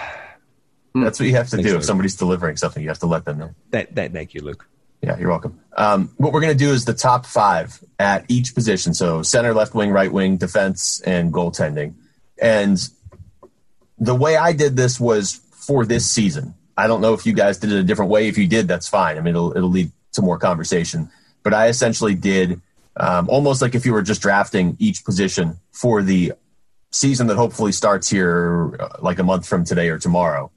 [0.96, 1.74] that's what you have to Thanks, do.
[1.74, 1.80] Luke.
[1.80, 3.56] If somebody's delivering something, you have to let them know.
[3.72, 4.68] That, that, thank you, Luke.
[5.02, 5.60] Yeah, you're welcome.
[5.78, 8.94] Um, what we're going to do is the top five at each position.
[8.94, 11.94] So center, left wing, right wing, defense, and goaltending.
[12.42, 12.80] And
[14.00, 16.56] the way I did this was for this season.
[16.78, 18.28] I don't know if you guys did it a different way.
[18.28, 19.18] If you did, that's fine.
[19.18, 21.10] I mean, it'll, it'll lead to more conversation.
[21.44, 22.62] But I essentially did
[22.98, 26.34] um, almost like if you were just drafting each position for the
[26.92, 30.52] season that hopefully starts here uh, like a month from today or tomorrow.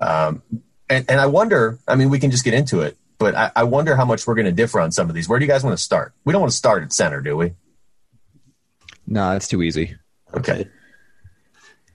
[0.00, 0.42] Um,
[0.88, 3.64] and, and I wonder, I mean, we can just get into it, but I, I
[3.64, 5.28] wonder how much we're going to differ on some of these.
[5.28, 6.12] Where do you guys want to start?
[6.24, 7.54] We don't want to start at center, do we?
[9.06, 9.96] No, that's too easy.
[10.34, 10.68] Okay.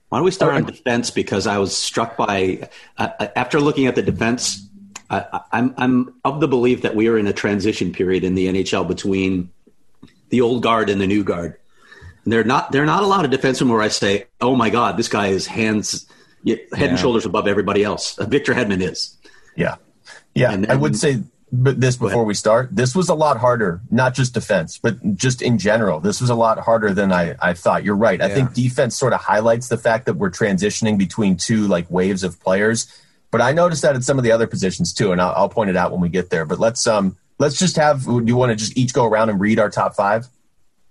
[0.10, 1.12] Why don't we start on defense?
[1.12, 4.65] Because I was struck by uh, uh after looking at the defense.
[5.10, 8.48] I, I'm I'm of the belief that we are in a transition period in the
[8.48, 9.52] NHL between
[10.30, 11.58] the old guard and the new guard.
[12.24, 14.98] And they're not they're not a lot of defensemen where I say, oh my god,
[14.98, 16.08] this guy is hands
[16.46, 16.86] head yeah.
[16.86, 18.18] and shoulders above everybody else.
[18.18, 19.16] Uh, Victor Hedman is.
[19.56, 19.76] Yeah,
[20.34, 20.52] yeah.
[20.52, 22.70] And, and, I would say but this before we start.
[22.72, 26.00] This was a lot harder, not just defense, but just in general.
[26.00, 27.84] This was a lot harder than I, I thought.
[27.84, 28.20] You're right.
[28.20, 28.26] Yeah.
[28.26, 32.24] I think defense sort of highlights the fact that we're transitioning between two like waves
[32.24, 32.88] of players.
[33.36, 35.70] But I noticed that at some of the other positions too, and I'll, I'll point
[35.70, 36.46] it out when we get there.
[36.46, 38.06] But let's um let's just have.
[38.06, 40.26] Do you want to just each go around and read our top five?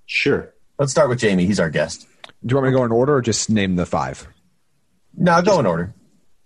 [0.05, 0.53] Sure.
[0.79, 1.47] Let's start with Jamie.
[1.47, 2.07] He's our guest.
[2.45, 4.29] Do you want me to go in order or just name the five?
[5.17, 5.95] No, go in order.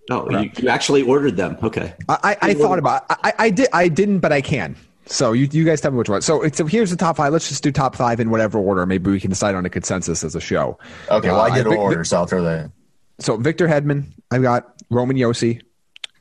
[0.09, 1.59] Oh, you, you, actually ordered them.
[1.65, 1.93] Okay.
[2.09, 3.05] I, I, I thought about.
[3.11, 3.67] I, I did.
[3.73, 4.77] I didn't, but I can.
[5.07, 6.23] So you, you guys tell me which one.
[6.23, 7.33] So, so here's the top five.
[7.33, 8.87] Let's just do top five in whatever order.
[8.87, 10.79] Maybe we can decide on a consensus as a show.
[11.11, 11.27] Okay.
[11.27, 12.73] Well, uh, I did order, so I'll throw that in.
[13.19, 15.61] So Victor Hedman, I've got Roman Josi,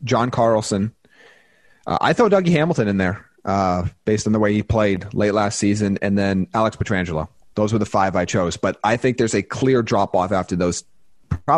[0.04, 0.94] John Carlson.
[1.86, 5.34] Uh, I throw Dougie Hamilton in there uh, based on the way he played late
[5.34, 7.30] last season, and then Alex Pietrangelo.
[7.56, 8.58] Those were the five I chose.
[8.58, 10.84] But I think there's a clear drop off after those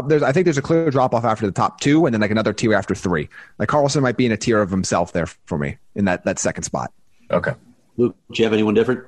[0.07, 2.31] there's, I think there's a clear drop off after the top two, and then like
[2.31, 3.29] another tier after three.
[3.57, 6.39] Like Carlson might be in a tier of himself there for me in that that
[6.39, 6.91] second spot.
[7.31, 7.53] Okay,
[7.97, 9.03] Luke, do you have anyone different?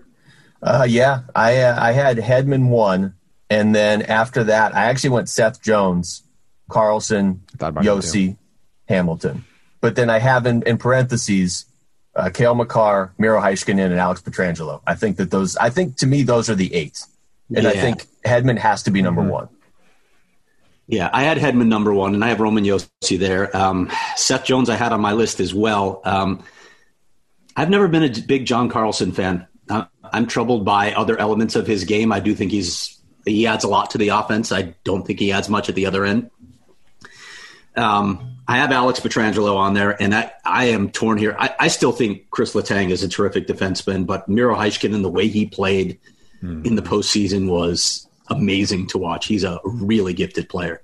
[0.62, 3.16] Uh, yeah, I uh, I had Hedman one,
[3.50, 6.24] and then after that, I actually went Seth Jones,
[6.70, 8.38] Carlson, Josi,
[8.92, 9.46] Hamilton.
[9.80, 11.66] But then I have in, in parentheses
[12.16, 14.82] uh, Cale Makar, Miro Heiskanen, and Alex Pietrangelo.
[14.86, 15.58] I think that those.
[15.58, 17.04] I think to me those are the eight,
[17.56, 17.70] and yeah.
[17.70, 19.32] I think Hedman has to be number mm-hmm.
[19.32, 19.50] one.
[20.88, 23.56] Yeah, I had Hedman number one, and I have Roman Josi there.
[23.56, 26.02] Um, Seth Jones, I had on my list as well.
[26.04, 26.44] Um,
[27.56, 29.48] I've never been a big John Carlson fan.
[29.70, 32.12] Uh, I'm troubled by other elements of his game.
[32.12, 34.52] I do think he's he adds a lot to the offense.
[34.52, 36.30] I don't think he adds much at the other end.
[37.78, 41.38] Um, I have Alex Pietrangelo on there, and I, I am torn here.
[41.40, 45.30] I, I, still think Chris Letang is a terrific defenseman, but Miro Heiskanen, the way
[45.30, 45.98] he played
[46.44, 46.66] mm.
[46.66, 49.28] in the postseason was amazing to watch.
[49.28, 50.82] He's a really gifted player.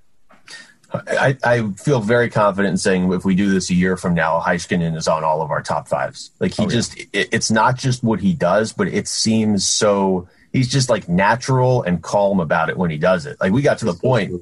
[0.93, 4.39] I, I, feel very confident in saying if we do this a year from now,
[4.39, 6.31] Heiskanen is on all of our top fives.
[6.39, 10.29] Like he oh, just, it, it's not just what he does, but it seems so.
[10.53, 13.35] He's just like natural and calm about it when he does it.
[13.41, 14.41] Like we got to the point,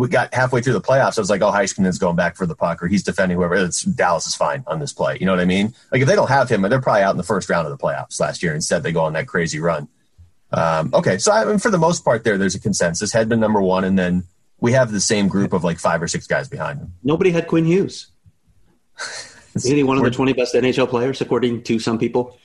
[0.00, 1.18] we got halfway through the playoffs.
[1.18, 3.56] I was like, oh, Heiskanen's going back for the puck, or he's defending whoever.
[3.56, 5.18] It's Dallas is fine on this play.
[5.20, 5.74] You know what I mean?
[5.92, 7.82] Like if they don't have him, they're probably out in the first round of the
[7.82, 8.54] playoffs last year.
[8.54, 9.88] Instead, they go on that crazy run.
[10.52, 13.12] Um, okay, so I mean, for the most part, there there's a consensus.
[13.12, 14.24] Hedman number one, and then
[14.58, 16.94] we have the same group of like five or six guys behind him.
[17.04, 18.10] Nobody had Quinn Hughes.
[19.54, 22.38] Isn't he one of the 20 best NHL players, according to some people?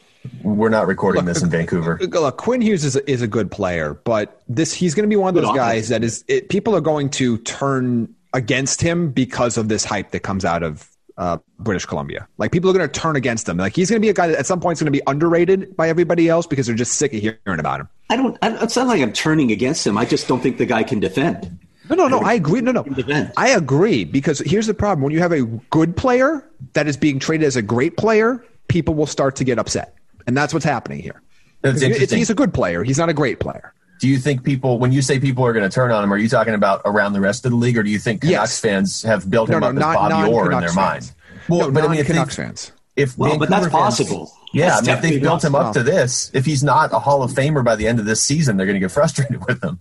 [0.43, 1.99] We're not recording this in Vancouver.
[2.01, 5.15] Look, Quinn Hughes is a, is a good player, but this he's going to be
[5.15, 9.11] one of those Good guys that is it, people are going to turn against him
[9.11, 12.27] because of this hype that comes out of uh, British Columbia.
[12.37, 13.57] Like people are going to turn against him.
[13.57, 15.03] Like he's going to be a guy that at some point is going to be
[15.07, 17.89] underrated by everybody else because they're just sick of hearing about him.
[18.09, 18.37] I don't.
[18.41, 19.97] I, it's not like I'm turning against him.
[19.97, 21.59] I just don't think the guy can defend.
[21.89, 22.19] No, no, no.
[22.19, 22.61] I agree.
[22.61, 22.83] No, no.
[22.83, 23.31] Defend.
[23.37, 27.19] I agree because here's the problem: when you have a good player that is being
[27.19, 29.95] treated as a great player, people will start to get upset,
[30.27, 31.21] and that's what's happening here.
[31.61, 32.17] That's It's- interesting.
[32.19, 32.83] he's a good player.
[32.83, 33.73] He's not a great player.
[34.01, 36.17] Do you think people, when you say people are going to turn on him, are
[36.17, 38.59] you talking about around the rest of the league, or do you think Canucks Yes.
[38.59, 41.03] fans have built No, him no, up as not Bobby Orr in their non-Canucks mind?
[41.05, 41.13] fans.
[41.49, 42.71] no, but I mean, if they- Canucks fans.
[42.97, 44.31] If Well, but Vancouver that's fans- possible.
[44.53, 46.99] Yeah, That's I mean, if they've built him up to this, if he's not a
[46.99, 49.61] Hall of Famer by the end of this season, they're going to get frustrated with
[49.61, 49.79] him.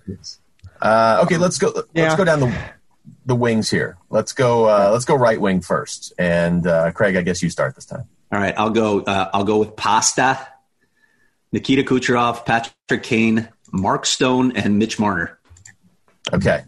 [0.82, 1.72] Uh, okay, let's go.
[1.74, 2.16] Let's Yeah.
[2.16, 2.52] go down the
[3.26, 3.96] the wings here.
[4.10, 4.64] Let's go.
[4.66, 6.12] Uh, let's go right wing first.
[6.18, 8.04] And uh, Craig, I guess you start this time.
[8.34, 9.00] All right, I'll go.
[9.00, 10.44] Uh, I'll go with Pasta,
[11.52, 15.38] Nikita Kucherov, Patrick Kane, Mark Stone, and Mitch Marner.
[16.32, 16.64] Okay.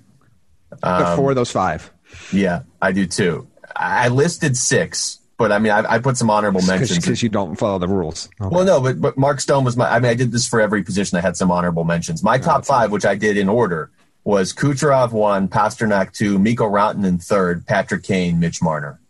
[0.70, 1.90] The Um, four of those five.
[2.33, 3.48] Yeah, I do too.
[3.74, 7.00] I I listed six, but I mean, I, I put some honorable mentions.
[7.00, 8.29] Because you don't follow the rules.
[8.38, 9.90] Well, no, but but Mark Stone was my.
[9.90, 11.18] I mean, I did this for every position.
[11.18, 12.22] I had some honorable mentions.
[12.22, 13.90] My top five, which I did in order,
[14.22, 19.00] was Kucherov one, Pastrnak two, Mikko Rantanen third, Patrick Kane, Mitch Marner.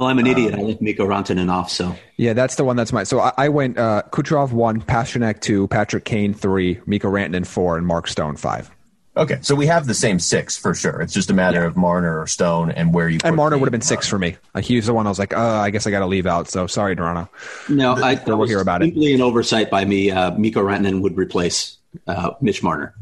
[0.00, 0.54] Well, I'm an idiot.
[0.54, 3.04] I left Mikko Rantanen off, so Yeah, that's the one that's my.
[3.04, 7.76] So I, I went uh, Kucherov one, Pastrnak two, Patrick Kane three, Mikko Rantanen four,
[7.76, 8.70] and Mark Stone five.
[9.14, 11.02] Okay, so we have the same six for sure.
[11.02, 13.16] It's just a matter of Marner or Stone and where you.
[13.16, 14.38] And put Marner would have been six for me.
[14.54, 16.26] Like he was the one I was like, uh, I guess I got to leave
[16.26, 16.48] out.
[16.48, 17.28] So sorry, Toronto.
[17.68, 18.86] no, I that we'll was hear about it.
[18.86, 20.10] Simply an oversight by me.
[20.10, 22.94] Uh, Miko Rantanen would replace uh, Mitch Marner.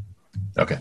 [0.58, 0.78] Okay.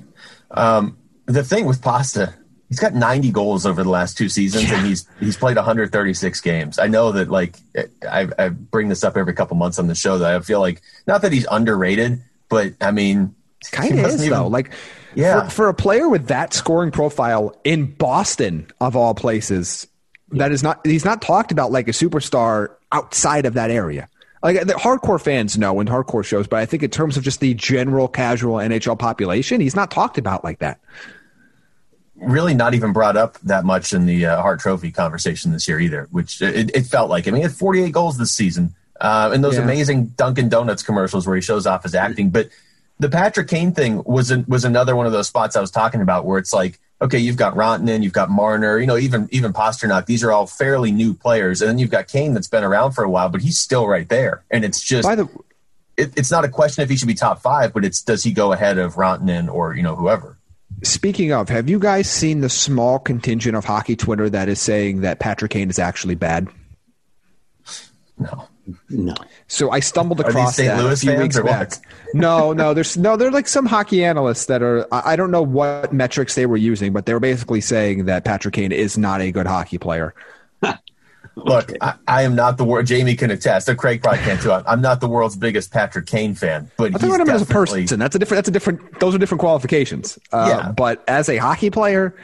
[0.49, 2.33] Um, the thing with Pasta,
[2.69, 6.79] he's got 90 goals over the last two seasons, and he's he's played 136 games.
[6.79, 7.55] I know that like
[8.09, 10.81] I, I bring this up every couple months on the show that I feel like
[11.07, 13.35] not that he's underrated, but I mean,
[13.71, 14.47] Kind of is even- though.
[14.47, 14.71] Like,
[15.15, 15.45] Yeah.
[15.45, 19.87] for, for a player with that scoring profile in Boston of all places,
[20.31, 24.07] that is not he's not talked about like a superstar outside of that area.
[24.43, 27.39] Like the hardcore fans know in hardcore shows, but I think in terms of just
[27.39, 30.79] the general casual NHL population, he's not talked about like that.
[32.17, 35.79] Really not even brought up that much in the uh, Hart Trophy conversation this year
[35.79, 37.27] either, which it, it felt like.
[37.27, 39.63] I mean, he had 48 goals this season, uh, and those Yeah.
[39.63, 42.31] amazing Dunkin' Donuts commercials where he shows off his acting.
[42.31, 42.49] But
[42.99, 46.25] the Patrick Kane thing was was another one of those spots I was talking about
[46.25, 50.07] where it's like, okay, you've got Rantanen, you've got Marner, you know, even even Pastrnak.
[50.07, 53.03] These are all fairly new players, and then you've got Kane that's been around for
[53.03, 54.43] a while, but he's still right there.
[54.49, 55.29] And it's just By the
[55.97, 58.31] it, it's not a question if he should be top five, but it's does he
[58.31, 60.36] go ahead of Rantanen or you know whoever.
[60.83, 65.01] Speaking of, have you guys seen the small contingent of hockey Twitter that is saying
[65.01, 66.47] that Patrick Kane is actually bad?
[68.17, 68.47] No.
[68.89, 69.15] No,
[69.47, 70.67] So I stumbled across St.
[70.67, 71.71] that Louis a few weeks back.
[72.13, 73.15] no, no, there's no.
[73.15, 74.85] They're like some hockey analysts that are.
[74.93, 78.25] I I don't know what metrics they were using, but they were basically saying that
[78.25, 80.13] Patrick Kane is not a good hockey player.
[81.45, 82.87] Look, I, I am not the world.
[82.87, 83.69] Jamie can attest.
[83.69, 84.51] and Craig probably can too.
[84.51, 87.33] I'm, I'm not the world's biggest Patrick Kane fan, but I he's think about him
[87.35, 87.99] as a person.
[87.99, 88.39] That's a different.
[88.39, 88.99] That's a different.
[88.99, 90.17] Those are different qualifications.
[90.33, 90.71] Uh, Yeah.
[90.71, 92.15] But as a hockey player,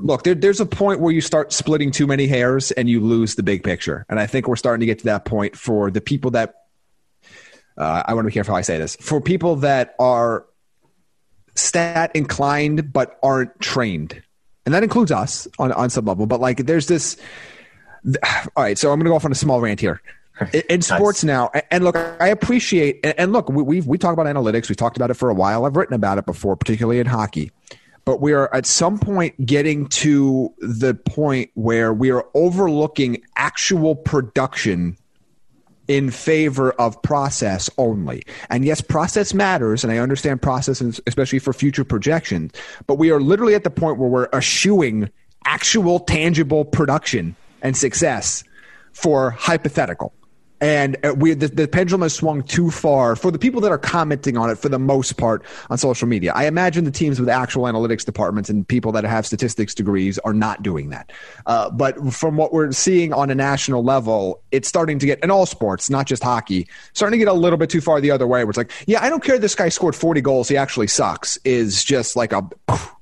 [0.00, 3.36] look, there, there's a point where you start splitting too many hairs and you lose
[3.36, 4.04] the big picture.
[4.08, 6.54] And I think we're starting to get to that point for the people that.
[7.76, 8.96] Uh, I want to be careful how I say this.
[8.96, 10.44] For people that are
[11.54, 14.22] stat inclined but aren't trained,
[14.66, 16.26] and that includes us on on some level.
[16.26, 17.16] But like, there's this.
[18.06, 20.02] All right, so I'm going to go off on a small rant here.
[20.68, 24.26] In, sports now, and look, I appreciate, and, and look, we we've, we talk about
[24.26, 24.68] analytics.
[24.68, 25.64] We've talked about it for a while.
[25.64, 27.52] I've written about it before, particularly in hockey.
[28.04, 33.94] But we are at some point getting to the point where we are overlooking actual
[33.94, 34.98] production
[35.86, 38.24] in favor of process only.
[38.50, 42.52] And yes, process matters, and I understand process, especially for future projections.
[42.88, 45.10] But we are literally at the point where we're eschewing
[45.44, 48.44] actual tangible production and success
[48.92, 50.12] for hypothetical.
[50.60, 53.76] And uh, we the, the pendulum has swung too far for the people that are
[53.76, 56.32] commenting on it for the most part on social media.
[56.32, 60.32] I imagine the teams with actual analytics departments and people that have statistics degrees are
[60.32, 61.12] not doing that.
[61.44, 65.30] Uh, but from what we're seeing on a national level, it's starting to get in
[65.30, 68.26] all sports, not just hockey, starting to get a little bit too far the other
[68.26, 68.44] way.
[68.44, 69.38] Where it's like, yeah, I don't care.
[69.38, 70.48] This guy scored forty goals.
[70.48, 71.36] He actually sucks.
[71.44, 72.48] Is just like a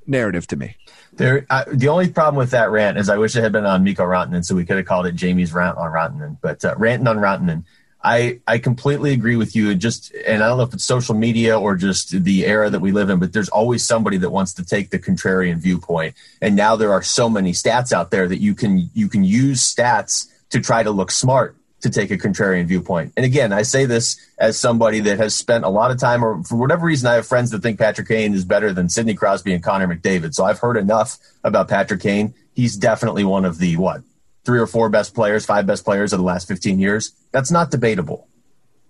[0.06, 0.74] narrative to me.
[1.14, 3.84] There, I, the only problem with that rant is I wish it had been on
[3.84, 6.38] Mikko Rantanen, so we could have called it Jamie's rant on Rantanen.
[6.40, 7.64] But uh, ranting on Rantanen,
[8.02, 9.74] I, I completely agree with you.
[9.74, 12.92] Just and I don't know if it's social media or just the era that we
[12.92, 16.14] live in, but there's always somebody that wants to take the contrarian viewpoint.
[16.40, 19.62] And now there are so many stats out there that you can you can use
[19.62, 23.12] stats to try to look smart to take a contrarian viewpoint.
[23.16, 26.42] And again, I say this as somebody that has spent a lot of time, or
[26.44, 29.52] for whatever reason, I have friends that think Patrick Kane is better than Sidney Crosby
[29.52, 30.34] and Connor McDavid.
[30.34, 32.34] So I've heard enough about Patrick Kane.
[32.54, 34.02] He's definitely one of the what
[34.44, 37.12] three or four best players, five best players of the last 15 years.
[37.30, 38.26] That's not debatable.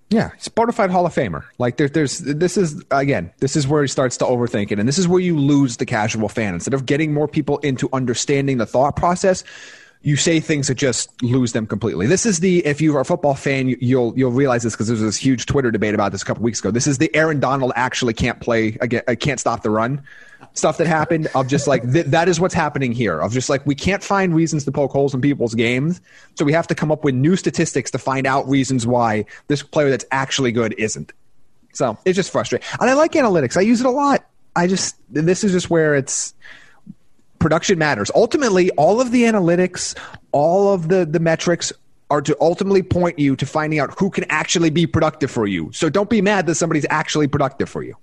[0.09, 1.45] Yeah, he's bona Hall of Famer.
[1.59, 4.87] Like there, there's this is again, this is where he starts to overthink it, and
[4.87, 6.53] this is where you lose the casual fan.
[6.53, 9.43] Instead of getting more people into understanding the thought process,
[10.03, 12.07] you say things that just lose them completely.
[12.07, 14.95] This is the if you are a football fan, you'll you'll realize this because there
[14.95, 16.71] was this huge Twitter debate about this a couple weeks ago.
[16.71, 20.03] This is the Aaron Donald actually can't play again, uh, can't stop the run
[20.55, 23.65] stuff that happened of just like th- that is what's happening here of just like
[23.67, 26.01] we can't find reasons to poke holes in people's games
[26.35, 29.63] so we have to come up with new statistics to find out reasons why this
[29.63, 31.13] player that's actually good isn't
[31.73, 34.97] so it's just frustrating and i like analytics i use it a lot i just
[35.09, 36.35] this is just where it's
[37.43, 38.11] production matters.
[38.15, 39.99] Ultimately all of the analytics
[40.31, 41.73] all of the the metrics
[42.09, 45.71] are to ultimately point you to finding out who can actually be productive for you.
[45.73, 47.97] So don't be mad that somebody's actually productive for you.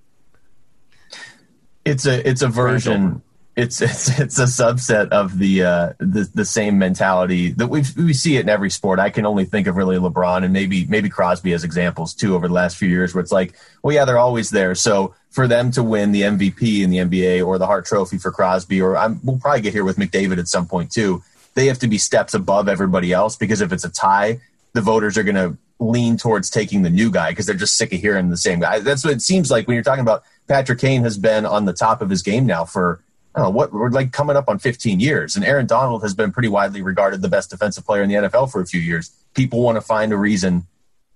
[1.85, 3.21] It's a it's a version.
[3.55, 8.13] It's it's it's a subset of the uh, the the same mentality that we we
[8.13, 8.99] see it in every sport.
[8.99, 12.47] I can only think of really LeBron and maybe maybe Crosby as examples too over
[12.47, 14.75] the last few years, where it's like, well, yeah, they're always there.
[14.75, 18.31] So for them to win the MVP in the NBA or the Hart Trophy for
[18.31, 21.23] Crosby, or I'm, we'll probably get here with McDavid at some point too.
[21.55, 24.39] They have to be steps above everybody else because if it's a tie,
[24.73, 27.93] the voters are going to lean towards taking the new guy because they're just sick
[27.93, 28.79] of hearing the same guy.
[28.79, 31.73] That's what it seems like when you're talking about Patrick Kane has been on the
[31.73, 33.01] top of his game now for
[33.35, 36.13] I don't know what we're like coming up on 15 years, and Aaron Donald has
[36.13, 39.11] been pretty widely regarded the best defensive player in the NFL for a few years.
[39.35, 40.65] People want to find a reason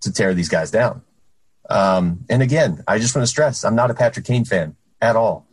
[0.01, 1.01] to tear these guys down.
[1.69, 5.15] Um, and again, I just want to stress I'm not a Patrick Kane fan at
[5.15, 5.47] all.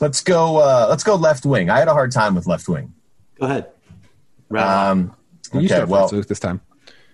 [0.00, 0.58] Let's go.
[0.58, 1.68] Uh, let's go left wing.
[1.68, 2.94] I had a hard time with left wing.
[3.40, 3.70] Go ahead.
[4.54, 5.14] Um,
[5.54, 6.60] okay, well, this time.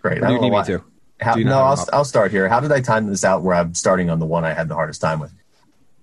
[0.02, 0.20] Great.
[0.20, 0.84] do you need me to?
[1.20, 2.48] How, no, I'll, I'll start here.
[2.48, 4.74] How did I time this out where I'm starting on the one I had the
[4.74, 5.32] hardest time with?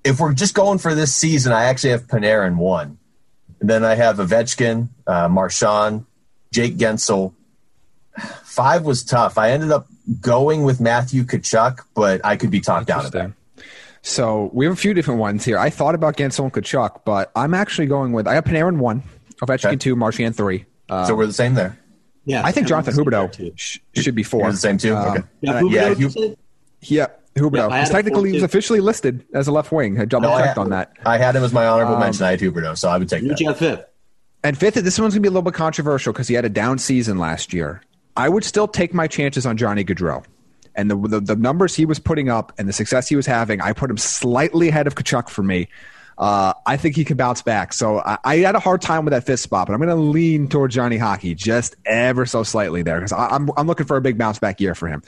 [0.04, 2.98] If we're just going for this season, I actually have Panarin one.
[3.60, 6.06] And then I have Ovechkin, uh, Marchand,
[6.52, 7.34] Jake Guentzel.
[8.44, 9.38] Five was tough.
[9.38, 9.88] I ended up
[10.20, 13.32] going with Matthew Tkachuk, but I could be talked out of that.
[14.02, 15.60] So we have a few different ones here.
[15.60, 19.04] I thought about Guentzel and Tkachuk, but I'm actually going with I have Panarin one,
[19.44, 19.76] Ovechkin okay.
[19.76, 20.66] two, Marchand three.
[20.90, 21.78] Um, so we're the same there.
[22.26, 24.96] Yeah, I think Jonathan Huberdeau sh- should be 4 the same too.
[24.96, 25.28] Um, okay.
[25.42, 26.38] Yeah, Huberdeau, yeah, Hu-
[26.82, 27.70] yeah, Huberdeau.
[27.70, 30.00] Yeah, technically, he was officially listed as a left wing.
[30.00, 30.94] I double no, checked on that.
[31.06, 32.26] I had him as my honorable um, mention.
[32.26, 33.40] I had Huberdeau, so I would take that.
[33.40, 33.86] You fifth.
[34.44, 36.80] And fifth, this one's gonna be a little bit controversial because he had a down
[36.80, 37.82] season last year.
[38.18, 40.24] I would still take my chances on Johnny Gaudreau.
[40.76, 43.62] And the, the, the numbers he was putting up and the success he was having,
[43.62, 45.68] I put him slightly ahead of Tkachuk for me.
[46.18, 47.74] Uh, I think he can bounce back.
[47.74, 49.96] So I, I, had a hard time with that fifth spot, but I'm going to
[49.96, 54.02] lean towards Johnny Hockey just ever so slightly there because I'm I'm looking for a
[54.02, 55.02] big bounce back year for him.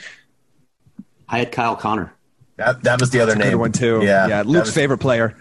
[1.34, 2.14] I had Kyle Connor.
[2.58, 3.58] That that was the other name.
[3.58, 4.02] one too.
[4.04, 4.44] Yeah, yeah.
[4.46, 5.36] Luke's was, favorite player.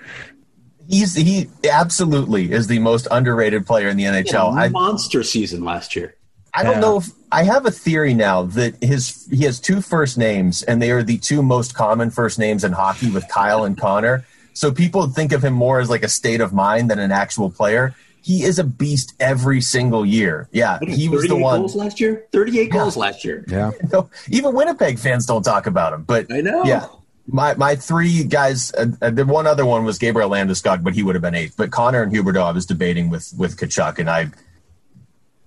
[0.88, 4.72] He's he absolutely is the most underrated player in the NHL.
[4.72, 6.16] monster season last year.
[6.54, 6.80] I don't yeah.
[6.80, 10.80] know if I have a theory now that his he has two first names and
[10.80, 14.24] they are the two most common first names in hockey with Kyle and Connor.
[14.54, 17.50] So people think of him more as like a state of mind than an actual
[17.50, 17.94] player.
[18.22, 20.48] He is a beast every single year.
[20.52, 21.60] Yeah, he was the one.
[21.60, 22.72] Goals last year, thirty-eight yeah.
[22.72, 23.44] goals last year.
[23.48, 23.72] Yeah,
[24.28, 26.04] even Winnipeg fans don't talk about him.
[26.04, 26.64] But I know.
[26.64, 26.86] Yeah,
[27.26, 28.72] my my three guys.
[28.74, 31.56] Uh, uh, the one other one was Gabriel Landeskog, but he would have been eighth.
[31.56, 34.30] But Connor and Huberdeau, I was debating with with Tkachuk, and I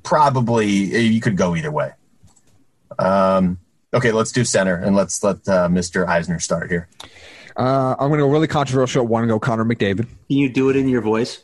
[0.04, 1.92] probably you could go either way.
[3.00, 3.60] Um,
[3.94, 6.08] okay, let's do center, and let's let uh, Mr.
[6.08, 6.90] Eisner start here.
[7.56, 9.06] Uh, I'm going to go really controversial.
[9.08, 10.08] One, go Connor McDavid.
[10.28, 11.42] Can you do it in your voice?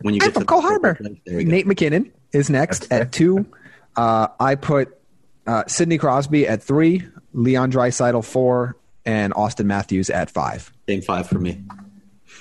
[0.00, 0.98] When you get I'm to Cole Harbour.
[1.26, 3.46] Nate MacKinnon is next at two.
[3.96, 4.96] Uh, I put
[5.46, 10.72] uh, Sidney Crosby at three, Leon Draisaitl four, and Auston Matthews at five.
[10.88, 11.62] Same five for me.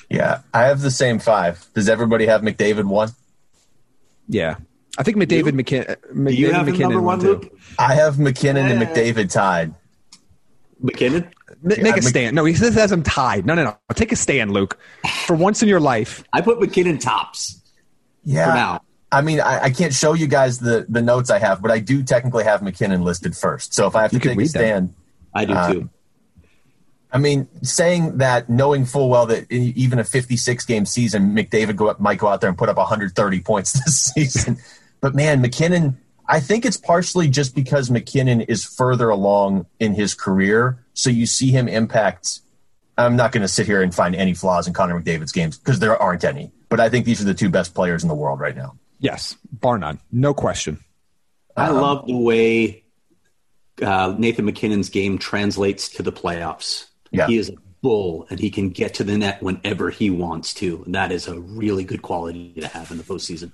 [0.09, 1.65] Yeah, I have the same five.
[1.73, 3.09] Does everybody have McDavid one?
[4.27, 4.57] Yeah.
[4.97, 7.51] I think McDavid, MacKinnon, McDavid, you have MacKinnon number one, Luke?
[7.77, 9.73] I have MacKinnon and McDavid tied.
[10.79, 11.29] MacKinnon?
[11.61, 12.35] Make yeah, a stand.
[12.35, 13.45] No, he says has him tied.
[13.45, 13.77] No, no, no.
[13.93, 14.77] Take a stand, Luke.
[15.25, 16.23] For once in your life.
[16.33, 17.61] I put MacKinnon tops.
[18.23, 18.47] Yeah.
[18.47, 18.81] For now.
[19.11, 21.79] I mean, I, I, can't show you guys the, the notes I have, but I
[21.79, 23.73] do technically have MacKinnon listed first.
[23.73, 24.95] So if I have to take a stand, them.
[25.33, 25.89] I do uh, too.
[27.11, 31.87] I mean, saying that, knowing full well that even a 56 game season, McDavid go
[31.87, 34.57] up, might go out there and put up 130 points this season.
[34.99, 35.97] but man, MacKinnon,
[36.27, 41.25] I think it's partially just because MacKinnon is further along in his career, so you
[41.25, 42.41] see him impact.
[42.97, 45.79] I'm not going to sit here and find any flaws in Connor McDavid's games because
[45.79, 46.51] there aren't any.
[46.69, 48.77] But I think these are the two best players in the world right now.
[48.99, 50.79] Yes, bar none, no question.
[51.55, 52.83] I love the way
[53.81, 56.85] uh, Nathan MacKinnon's game translates to the playoffs.
[57.11, 57.27] Yeah.
[57.27, 60.83] He is a bull, and he can get to the net whenever he wants to.
[60.85, 63.51] And that is a really good quality to have in the postseason.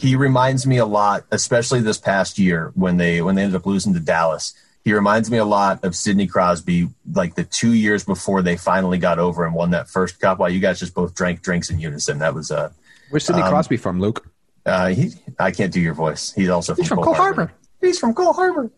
[0.00, 3.66] He reminds me a lot, especially this past year when they when they ended up
[3.66, 4.54] losing to Dallas.
[4.82, 8.96] He reminds me a lot of Sidney Crosby, like the two years before they finally
[8.96, 10.38] got over and won that first cup.
[10.38, 12.70] While you guys just both drank drinks in unison, that was uh,
[13.10, 14.26] Where's Sidney Crosby from, Luke?
[14.64, 15.12] uh he.
[15.38, 16.32] I can't do your voice.
[16.32, 17.52] He's also from, He's from Cole Harbour.
[17.82, 18.70] He's from Cole Harbour.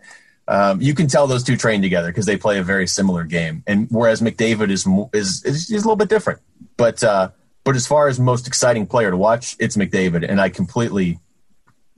[0.48, 3.62] Um, you can tell those two train together because they play a very similar game.
[3.68, 6.40] And whereas McDavid is mo- is is, is a little bit different,
[6.76, 7.30] but uh,
[7.64, 10.28] but as far as most exciting player to watch, it's McDavid.
[10.28, 11.18] And I completely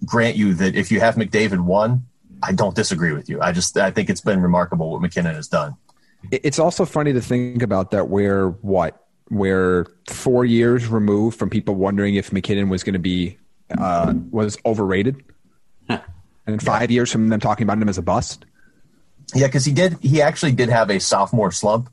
[0.05, 2.07] grant you that if you have McDavid one,
[2.43, 3.41] I don't disagree with you.
[3.41, 5.77] I just I think it's been remarkable what MacKinnon has done.
[6.31, 8.09] It's also funny to think about that.
[8.09, 9.01] Where what?
[9.29, 13.39] Where four years removed from people wondering if MacKinnon was going to be
[13.77, 15.25] uh, was overrated,
[15.89, 18.45] and five years from them talking about him as a bust.
[19.35, 19.97] Yeah, because he did.
[20.03, 21.91] He actually did have a sophomore slump,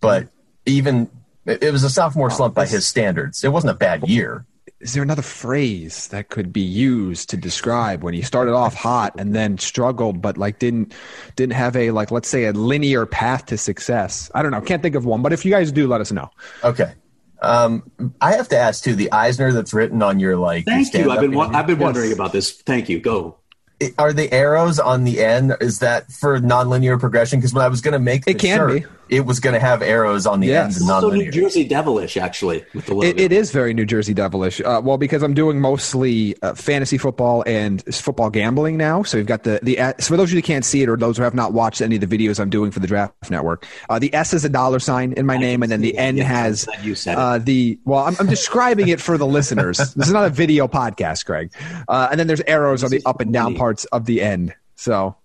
[0.00, 0.28] but
[0.66, 1.08] even
[1.46, 3.42] it it was a sophomore slump by his standards.
[3.44, 4.46] It wasn't a bad year.
[4.80, 9.14] Is there another phrase that could be used to describe when he started off hot
[9.16, 10.92] and then struggled, but like didn't
[11.36, 14.30] didn't have a like let's say a linear path to success?
[14.34, 14.60] I don't know.
[14.60, 15.22] Can't think of one.
[15.22, 16.30] But if you guys do, let us know.
[16.64, 16.92] Okay.
[17.40, 17.90] Um,
[18.20, 18.94] I have to ask too.
[18.94, 20.64] The Eisner that's written on your like.
[20.66, 21.10] your Thank you.
[21.10, 21.84] I've been wa- I've been Yes.
[21.84, 22.52] wondering about this.
[22.52, 23.00] Thank you.
[23.00, 23.36] Go.
[23.80, 25.56] it- Are the arrows on the end?
[25.60, 27.40] Is that for nonlinear progression?
[27.40, 28.86] Because when I was going to make the It can shirt, be.
[29.12, 30.64] It was going to have arrows on the Yes.
[30.64, 31.30] ends and Also, New.
[31.30, 33.06] Jersey Devilish, actually, with the logo.
[33.06, 34.60] It, it is very New Jersey Devilish.
[34.60, 39.02] Uh, well, because I'm doing mostly uh, fantasy football and football gambling now.
[39.02, 40.96] So we've got the the S- for those of you who can't see it or
[40.96, 43.66] those who have not watched any of the videos I'm doing for the Draft Network.
[43.88, 46.24] Uh, the S is a dollar sign in my name, and then the N that.
[46.24, 48.04] has you said uh, the well.
[48.04, 49.78] I'm, I'm describing it for the listeners.
[49.94, 51.52] This is not a video podcast, Greg.
[51.86, 53.56] Uh, and then there's arrows on the up and down money.
[53.58, 54.54] parts of the end.
[54.74, 55.16] So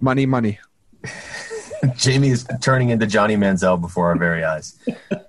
[0.00, 0.58] money, money.
[1.96, 4.78] Jamie is turning into Johnny Manziel before our very eyes.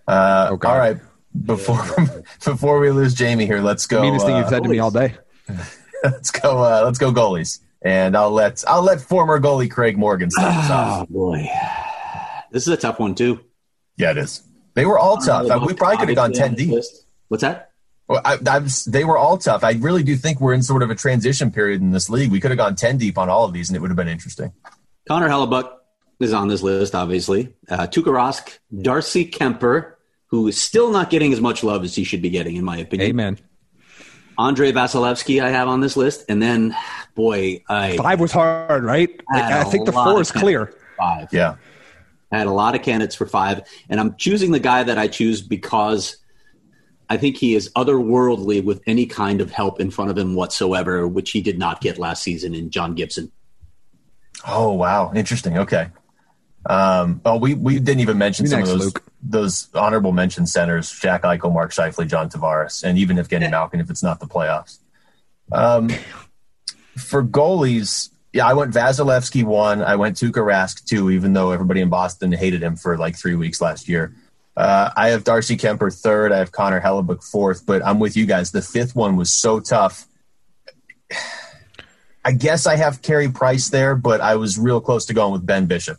[0.08, 0.70] Uh, Oh, God.
[0.72, 0.98] all right,
[1.46, 1.84] before
[2.46, 4.02] before we lose Jamie here, let's go.
[4.02, 5.16] Meanest thing uh, you've said to me all day.
[6.04, 6.60] let's go.
[6.60, 10.70] Uh, let's go goalies, and I'll let I'll let former goalie Craig Morgan start us
[10.70, 11.08] off.
[11.10, 11.48] Oh boy,
[12.52, 13.40] this is a tough one too.
[13.98, 14.42] Yeah, it is.
[14.74, 15.50] They were all tough.
[15.50, 16.74] Uh, We probably could have gone ten deep.
[17.28, 17.72] What's that?
[18.08, 19.64] Well, I, I was, they were all tough.
[19.64, 22.30] I really do think we're in sort of a transition period in this league.
[22.30, 24.10] We could have gone ten deep on all of these, and it would have been
[24.10, 24.52] interesting.
[25.08, 25.70] Connor Hellebuyck
[26.24, 27.54] is on this list, obviously.
[27.70, 29.94] Uh, Tuukka Rask, Darcy Kuemper,
[30.28, 32.78] who is still not getting as much love as he should be getting, in my
[32.78, 33.10] opinion.
[33.10, 33.40] Amen.
[34.38, 36.76] Andrei Vasilevskiy, I have on this list, and then,
[37.16, 39.10] boy, I Five was hard, right?
[39.32, 40.74] Like, had I a think the four is clear.
[40.98, 41.28] Five.
[41.32, 41.56] Yeah,
[42.32, 45.08] I had a lot of candidates for five, and I'm choosing the guy that I
[45.08, 46.18] choose because
[47.10, 51.08] I think he is otherworldly with any kind of help in front of him whatsoever,
[51.08, 53.32] which he did not get last season in John Gibson.
[54.48, 55.58] Oh wow, interesting.
[55.58, 55.90] Okay.
[56.66, 59.04] Um, oh, we we didn't even mention You some next, of those Luke.
[59.24, 63.80] those honorable mention centers: Jack Eichel, Mark Scheifele, John Tavares, and even if Evgeny Malkin
[63.80, 64.80] if it's not the playoffs.
[65.52, 65.90] Um,
[66.98, 69.82] for goalies, yeah, I went Vasilevskiy one.
[69.82, 73.36] I went Tuukka Rask two, even though everybody in Boston hated him for like three
[73.36, 74.14] weeks last year.
[74.56, 76.32] Uh, I have Darcy Kuemper third.
[76.32, 78.52] I have Connor Hellebuyck fourth, but I'm with you guys.
[78.52, 80.06] The fifth one was so tough.
[82.24, 85.44] I guess I have Carey Price there, but I was real close to going with
[85.44, 85.98] Ben Bishop.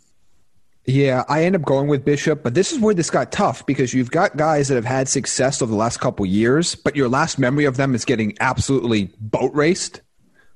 [0.85, 3.93] Yeah, I end up going with Bishop, but this is where this got tough because
[3.93, 7.39] you've got guys that have had success over the last couple years, but your last
[7.39, 10.01] memory of them is getting absolutely boat raced.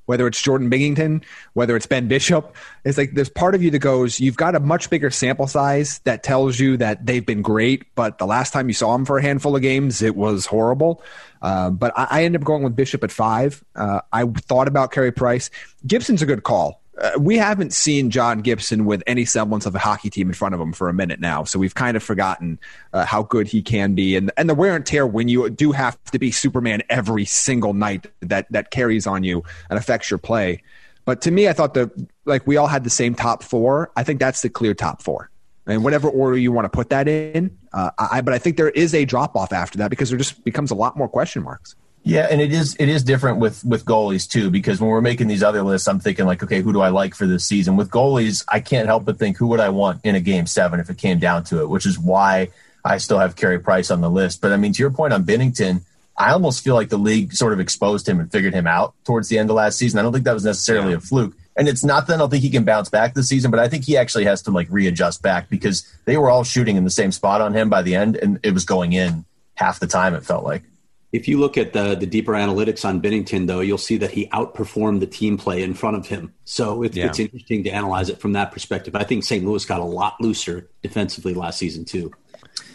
[0.06, 2.56] Whether it's Jordan Binnington, whether it's Ben Bishop,
[2.86, 6.00] it's like there's part of you that goes, you've got a much bigger sample size
[6.06, 9.18] that tells you that they've been great, but the last time you saw them for
[9.18, 11.04] a handful of games, it was horrible.
[11.42, 13.64] Uh, but I, I ended up going with Bishop at five.
[13.76, 15.50] Uh, I thought about Carey Price.
[15.86, 19.80] Gibson's a good call uh, we haven't seen John Gibson with any semblance of a
[19.80, 22.60] hockey team in front of him for a minute now, so we've kind of forgotten
[22.94, 25.72] uh, how good he can be, and and the wear and tear when you do
[25.72, 30.18] have to be Superman every single night that that carries on you and affects your
[30.18, 30.64] play.
[31.06, 31.92] But to me, I thought that
[32.26, 33.92] like we all had the same top four.
[33.96, 35.30] I think that's the clear top four,
[35.68, 37.56] and whatever order you want to put that in.
[37.74, 40.44] Uh, I but I think there is a drop off after that because there just
[40.44, 41.76] becomes a lot more question marks.
[42.08, 45.28] Yeah, and it is it is different with with goalies too because when we're making
[45.28, 47.76] these other lists, I'm thinking like, okay, who do I like for this season?
[47.76, 50.80] With goalies, I can't help but think who would I want in a game seven
[50.80, 52.48] if it came down to it, which is why
[52.86, 54.40] I still have Carey Price on the list.
[54.40, 55.82] But I mean, to your point on Binnington,
[56.18, 59.28] I almost feel like the league sort of exposed him and figured him out towards
[59.28, 60.00] the end of last season.
[60.00, 60.98] I don't think that was necessarily yeah.
[60.98, 61.36] a fluke.
[61.58, 63.68] And it's not that I don't think he can bounce back this season, but I
[63.68, 66.90] think he actually has to like readjust back because they were all shooting in the
[66.90, 70.14] same spot on him by the end, and it was going in half the time.
[70.14, 70.64] It felt like.
[71.12, 74.28] If you look at the the deeper analytics on Binnington, though, you'll see that he
[74.28, 76.34] outperformed the team play in front of him.
[76.44, 77.06] So it's, yeah.
[77.06, 78.96] it's interesting to analyze it from that perspective.
[78.96, 79.46] I think St.
[79.46, 82.12] Louis got a lot looser defensively last season too.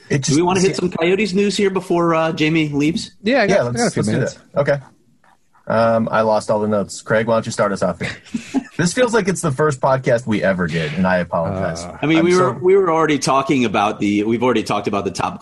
[0.09, 3.13] Just, do we want to hit some Coyotes news here before uh, Jamie leaves?
[3.23, 3.63] Yeah, I got, yeah.
[3.63, 4.39] Let's, I got a few minutes.
[4.57, 4.79] Okay.
[5.67, 7.03] Um, I lost all the notes.
[7.03, 8.63] Craig, why don't you start us off here?
[8.77, 11.85] this feels like it's the first podcast we ever did, and I apologize.
[11.85, 14.89] Uh, I mean, I'm we were we were already talking about the we've already talked
[14.89, 15.41] about the top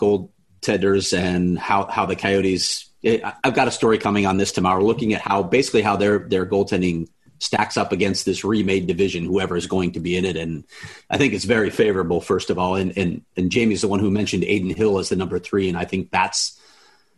[0.61, 2.87] goaltenders and how how the Coyotes.
[3.01, 6.19] It, I've got a story coming on this tomorrow, looking at how basically how their
[6.19, 7.07] their goaltending
[7.39, 10.37] stacks up against this remade division, whoever is going to be in it.
[10.37, 10.63] And
[11.09, 12.75] I think it's very favorable, first of all.
[12.75, 15.77] And and and Jamie's the one who mentioned Adin Hill as the number three, and
[15.77, 16.59] I think that's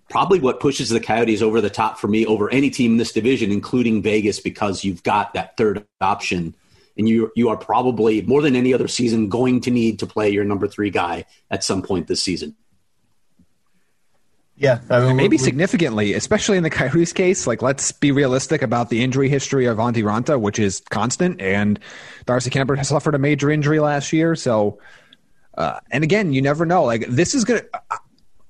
[0.09, 3.11] probably what pushes the Coyotes over the top for me over any team in this
[3.11, 6.55] division, including Vegas, because you've got that third option.
[6.95, 10.29] And you you are probably more than any other season going to need to play
[10.29, 12.55] your number three guy at some point this season.
[14.55, 17.47] Yeah, I mean, maybe significantly, especially in the Coyotes case.
[17.47, 21.79] Like, let's be realistic about the injury history of Antti Raanta, which is constant, and
[22.25, 24.35] Darcy Kuemper has suffered a major injury last year.
[24.35, 24.79] So,
[25.57, 26.83] uh, and again, you never know.
[26.83, 27.63] Like, this is gonna.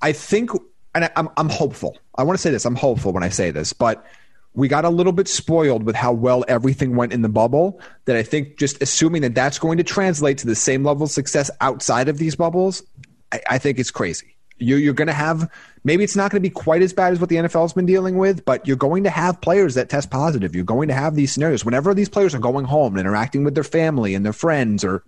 [0.02, 0.52] I think
[0.96, 1.98] and I, I'm I'm hopeful.
[2.16, 2.66] I want to say this.
[2.66, 4.06] I'm hopeful when I say this, but
[4.54, 7.80] we got a little bit spoiled with how well everything went in the bubble.
[8.06, 11.12] That I think just assuming that that's going to translate to the same level of
[11.12, 12.84] success outside of these bubbles,
[13.32, 14.33] I, I think it's crazy.
[14.64, 15.50] You, you're going to have
[15.84, 18.18] maybe it's not going to be quite as bad as what the NFL's been dealing
[18.18, 20.56] with, but you're going to have players that test positive.
[20.56, 23.56] You're going to have these scenarios whenever these players are going home and interacting with
[23.56, 25.04] their family and their friends, or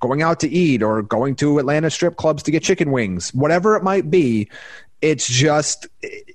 [0.00, 3.76] going out to eat, or going to Atlanta strip clubs to get chicken wings, whatever
[3.76, 4.48] it might be.
[5.02, 5.86] It's just,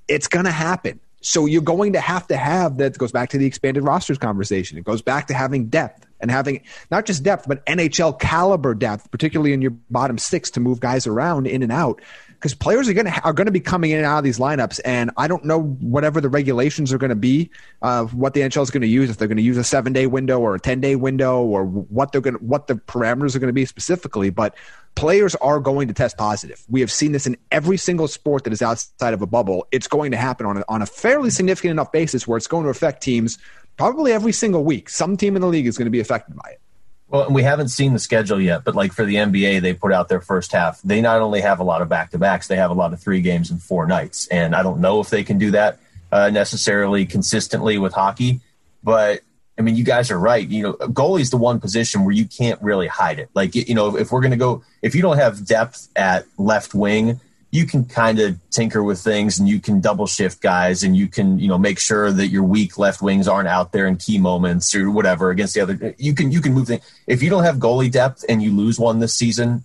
[0.08, 1.00] it's going to happen.
[1.20, 4.78] So you're going to have to have that goes back to the expanded rosters conversation.
[4.78, 9.10] It goes back to having depth and having not just depth, but NHL caliber depth,
[9.10, 12.00] particularly in your bottom six to move guys around in and out.
[12.36, 14.38] Because players are going to are going to be coming in and out of these
[14.38, 17.50] lineups, and I don't know whatever the regulations are going to be,
[17.82, 19.92] uh, what the NHL is going to use, if they're going to use a seven
[19.92, 23.38] day window or a ten day window, or what they're going what the parameters are
[23.38, 24.30] going to be specifically.
[24.30, 24.54] But
[24.94, 26.64] players are going to test positive.
[26.68, 29.66] We have seen this in every single sport that is outside of a bubble.
[29.70, 32.64] It's going to happen on a, on a fairly significant enough basis where it's going
[32.64, 33.38] to affect teams
[33.76, 34.88] probably every single week.
[34.88, 36.60] Some team in the league is going to be affected by it.
[37.08, 39.92] Well, and we haven't seen the schedule yet, but like for the NBA, they put
[39.92, 40.82] out their first half.
[40.82, 43.00] They not only have a lot of back to backs, they have a lot of
[43.00, 44.26] three games in four nights.
[44.28, 45.78] And I don't know if they can do that
[46.10, 48.40] uh, necessarily consistently with hockey,
[48.82, 49.20] but
[49.58, 50.46] I mean, you guys are right.
[50.46, 53.30] You know, goalie's the one position where you can't really hide it.
[53.34, 56.74] Like, you know, if we're going to go, if you don't have depth at left
[56.74, 57.20] wing,
[57.50, 61.06] you can kind of tinker with things and you can double shift guys and you
[61.06, 64.18] can, you know, make sure that your weak left wings aren't out there in key
[64.18, 65.94] moments or whatever against the other.
[65.96, 66.82] You can, you can move things.
[67.06, 69.64] If you don't have goalie depth and you lose one this season,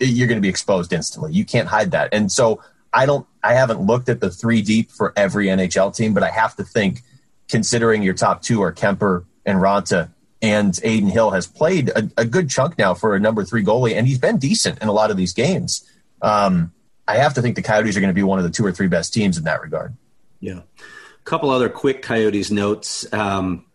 [0.00, 1.32] you're going to be exposed instantly.
[1.32, 2.08] You can't hide that.
[2.12, 2.62] And so
[2.92, 6.30] I don't, I haven't looked at the three deep for every NHL team, but I
[6.30, 7.02] have to think
[7.48, 10.10] considering your top two are Kuemper and Raanta.
[10.42, 13.94] And Adin Hill has played a, a, good chunk now for a number three goalie,
[13.94, 15.86] and he's been decent in a lot of these games.
[16.22, 16.72] Um,
[17.10, 18.70] I have to think the Coyotes are going to be one of the two or
[18.70, 19.96] three best teams in that regard.
[20.38, 20.60] Yeah.
[20.60, 23.10] A couple other quick Coyotes notes.
[23.12, 23.66] Um,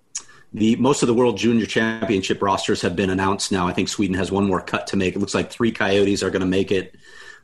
[0.53, 3.67] the most of the World Junior Championship rosters have been announced now.
[3.67, 5.15] I think Sweden has one more cut to make.
[5.15, 6.95] It looks like three Coyotes are going to make it.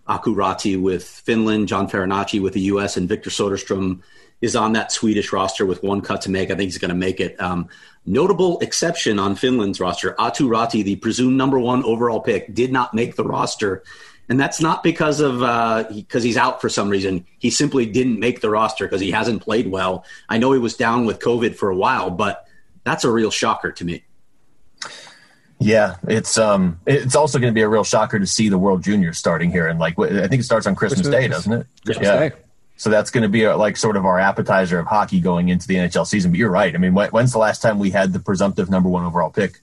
[0.07, 4.01] Aku Raty with Finland, John Farinacci with the U.S., and Victor Soderstrom
[4.39, 6.49] is on that Swedish roster with one cut to make.
[6.49, 7.39] I think he's going to make it.
[7.39, 7.67] Um,
[8.05, 12.93] notable exception on Finland's roster, Aatu Raty, the presumed number one overall pick, did not
[12.93, 13.83] make the roster.
[14.29, 15.39] And that's not because of
[15.93, 17.25] because uh, he's out for some reason.
[17.39, 20.05] He simply didn't make the roster because he hasn't played well.
[20.29, 22.47] I know he was down with COVID for a while, but
[22.83, 24.03] that's a real shocker to me.
[25.59, 28.83] Yeah, it's um, it's also going to be a real shocker to see the World
[28.83, 31.67] Juniors starting here, and like I think it starts on Christmas, Christmas Day, doesn't it?
[31.85, 32.29] Christmas yeah.
[32.29, 32.35] Day.
[32.77, 35.67] So that's going to be a, like sort of our appetizer of hockey going into
[35.67, 36.31] the NHL season.
[36.31, 36.73] But you're right.
[36.73, 39.59] I mean, when's the last time we had the presumptive number one overall pick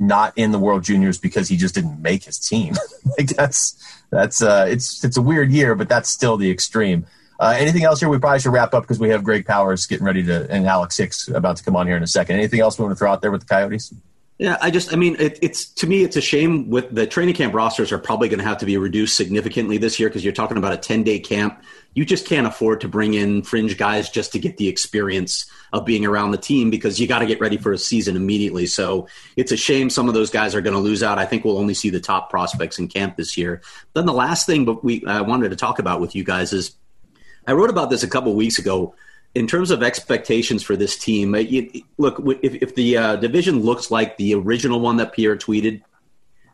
[0.00, 2.74] not in the World Juniors because he just didn't make his team?
[3.18, 3.76] like that's
[4.10, 7.06] that's uh, it's it's a weird year, but that's still the extreme.
[7.38, 8.08] Uh, anything else here?
[8.08, 10.96] We probably should wrap up because we have Greg Powers getting ready to and Alex
[10.96, 12.36] Hicks about to come on here in a second.
[12.36, 13.94] Anything else we want to throw out there with the Coyotes?
[14.40, 16.70] Yeah, I just, I mean, it, it's to me, it's a shame.
[16.70, 20.00] With the training camp rosters are probably going to have to be reduced significantly this
[20.00, 21.62] year because you're talking about a 10 day camp.
[21.94, 25.84] You just can't afford to bring in fringe guys just to get the experience of
[25.84, 28.66] being around the team because you got to get ready for a season immediately.
[28.66, 31.18] So it's a shame some of those guys are going to lose out.
[31.18, 33.60] I think we'll only see the top prospects in camp this year.
[33.94, 36.76] Then the last thing, but we I wanted to talk about with you guys is
[37.46, 38.94] I wrote about this a couple weeks ago.
[39.32, 43.88] In terms of expectations for this team, it, look if, if the uh, division looks
[43.88, 45.82] like the original one that Pierre tweeted,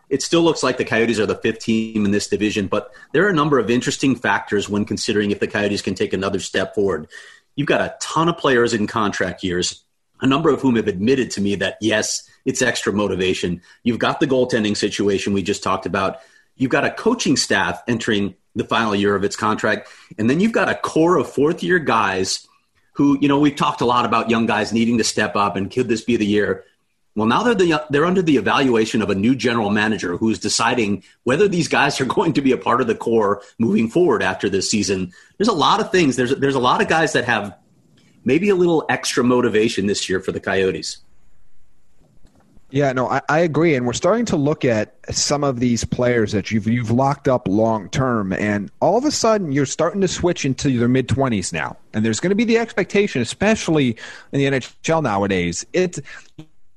[0.08, 2.68] it still looks like the Coyotes are the fifth team in this division.
[2.68, 6.12] But there are a number of interesting factors when considering if the Coyotes can take
[6.12, 7.08] another step forward.
[7.56, 9.82] You've got a ton of players in contract years,
[10.20, 13.62] a number of whom have admitted to me that yes, it's extra motivation.
[13.82, 16.20] You've got the goaltending situation we just talked about.
[16.56, 19.88] You've got a coaching staff entering the final year of its contract.
[20.18, 22.46] And then you've got a core of fourth year guys
[22.92, 25.70] who, you know, we've talked a lot about young guys needing to step up and
[25.70, 26.64] could this be the year?
[27.16, 31.02] Well, now they're the, they're under the evaluation of a new general manager who's deciding
[31.24, 34.48] whether these guys are going to be a part of the core moving forward after
[34.48, 35.12] this season.
[35.38, 36.16] There's a lot of things.
[36.16, 37.56] There's there's a lot of guys that have
[38.24, 40.98] maybe a little extra motivation this year for the Coyotes.
[42.70, 46.32] Yeah, no, I, I, agree, and we're starting to look at some of these players
[46.32, 50.08] that you've you've locked up long term, and all of a sudden you're starting to
[50.08, 53.96] switch into their mid twenties now, and there's going to be the expectation, especially
[54.32, 55.64] in the NHL nowadays.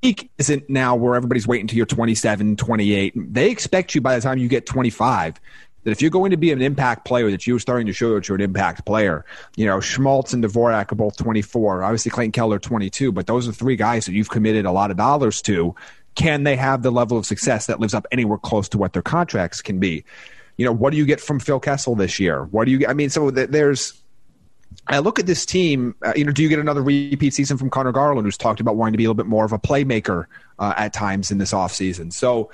[0.02, 3.34] It isn't now where everybody's waiting until you're 27, 28.
[3.34, 5.39] They expect you by the time you get 25
[5.84, 8.28] that if you're going to be an impact player, that you're starting to show that
[8.28, 9.26] you're an impact player.
[9.56, 11.84] You know, Schmaltz and Dvorak are both 24.
[11.84, 13.12] Obviously, Clayton Keller 22.
[13.12, 15.76] But those are three guys that you've committed a lot of dollars to.
[16.16, 19.02] Can they have the level of success that lives up anywhere close to what their
[19.02, 20.04] contracts can be?
[20.58, 22.43] You know, what do you get from Phil Kessel this year?
[22.45, 22.86] What do you?
[22.88, 23.93] I mean, so there's.
[24.88, 25.95] I look at this team.
[26.03, 28.76] Uh, you know, do you get another repeat season from Conor Garland, who's talked about
[28.76, 30.26] wanting to be a little bit more of a playmaker
[30.57, 32.11] uh, at times in this offseason?
[32.11, 32.51] So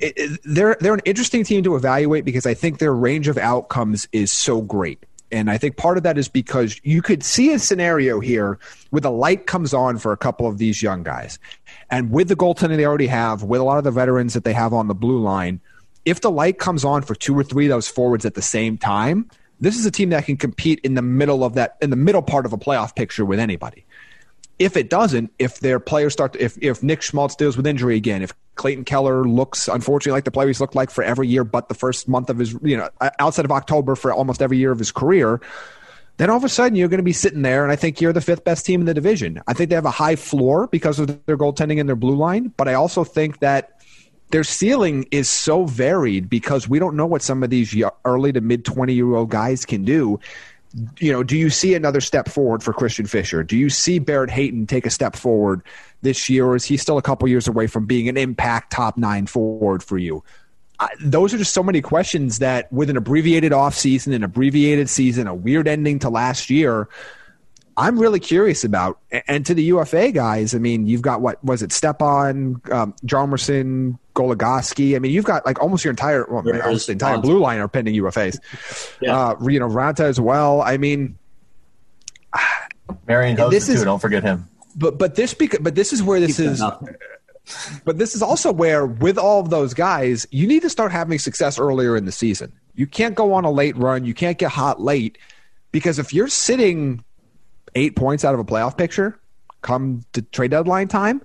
[0.00, 3.38] it, it, they're they're an interesting team to evaluate because I think their range of
[3.38, 5.04] outcomes is so great.
[5.32, 9.00] And I think part of that is because you could see a scenario here where
[9.00, 11.38] the light comes on for a couple of these young guys.
[11.90, 14.52] And with the goaltending they already have, with a lot of the veterans that they
[14.52, 15.60] have on the blue line,
[16.04, 18.78] if the light comes on for two or three of those forwards at the same
[18.78, 19.28] time,
[19.60, 22.22] this is a team that can compete in the middle of that in the middle
[22.22, 23.84] part of a playoff picture with anybody.
[24.58, 27.96] If it doesn't, if their players start to, if if Nick Schmaltz deals with injury
[27.96, 31.44] again, if Clayton Keller looks unfortunately like the player he's looked like for every year,
[31.44, 32.88] but the first month of his, you know,
[33.18, 35.40] outside of October for almost every year of his career,
[36.16, 38.14] then all of a sudden you're going to be sitting there, and I think you're
[38.14, 39.42] the fifth best team in the division.
[39.46, 42.52] I think they have a high floor because of their goaltending and their blue line,
[42.56, 43.75] but I also think that
[44.30, 47.74] their ceiling is so varied because we don't know what some of these
[48.04, 50.18] early to mid 20 year old guys can do
[50.98, 53.42] you know, do you see another step forward for Christian Fischer?
[53.42, 55.62] Do you see Barrett Hayton take a step forward
[56.02, 58.96] this year, or is he still a couple years away from being an impact top
[58.96, 60.22] nine forward for you?
[60.78, 65.26] I, those are just so many questions that with an abbreviated offseason, an abbreviated season,
[65.26, 66.88] a weird ending to last year,
[67.76, 68.98] I'm really curious about.
[69.28, 73.98] And to the UFA guys, I mean, you've got what was it, Stepan, um, Hjalmarsson,
[74.14, 74.96] Goligoski.
[74.96, 77.68] I mean, you've got like almost your entire, well, almost the entire blue line are
[77.68, 78.38] pending UFAs.
[79.00, 79.16] Yeah.
[79.16, 80.62] Uh, you know, Raanta as well.
[80.62, 81.18] I mean,
[83.06, 83.84] Marian Hossa too.
[83.84, 84.46] Don't forget him.
[84.74, 86.62] But but this beca- but this is where this Keep is.
[87.84, 91.18] But this is also where, with all of those guys, you need to start having
[91.18, 92.52] success earlier in the season.
[92.74, 94.04] You can't go on a late run.
[94.04, 95.16] You can't get hot late
[95.70, 97.04] because if you're sitting
[97.76, 99.18] eight points out of a playoff picture
[99.62, 101.22] come to trade deadline time,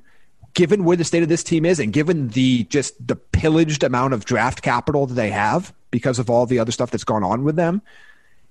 [0.54, 4.14] given where the state of this team is and given the just the pillaged amount
[4.14, 7.44] of draft capital that they have because of all the other stuff that's gone on
[7.44, 7.82] with them,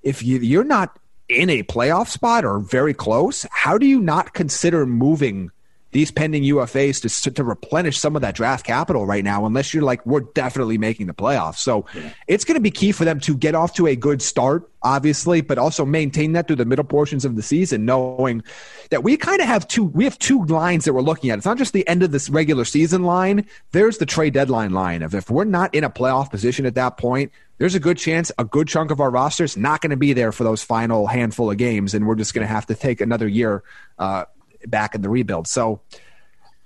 [0.03, 0.98] if you, you're not
[1.28, 5.51] in a playoff spot or very close, how do you not consider moving
[5.93, 9.82] these pending UFAs to to replenish some of that draft capital right now, unless you're
[9.82, 11.57] like we're definitely making the playoffs.
[11.57, 12.12] So yeah.
[12.28, 15.41] it's going to be key for them to get off to a good start, obviously,
[15.41, 18.43] but also maintain that through the middle portions of the season, knowing
[18.91, 21.38] that we kind of have two we have two lines that we're looking at.
[21.38, 23.47] It's not just the end of this regular season line.
[23.72, 26.99] There's the trade deadline line of if we're not in a playoff position at that
[26.99, 27.32] point.
[27.59, 30.14] There's a good chance a good chunk of our roster is not going to be
[30.14, 33.01] there for those final handful of games, and we're just going to have to take
[33.03, 33.62] another year
[33.99, 34.24] uh,
[34.66, 35.46] back in the rebuild.
[35.46, 35.80] So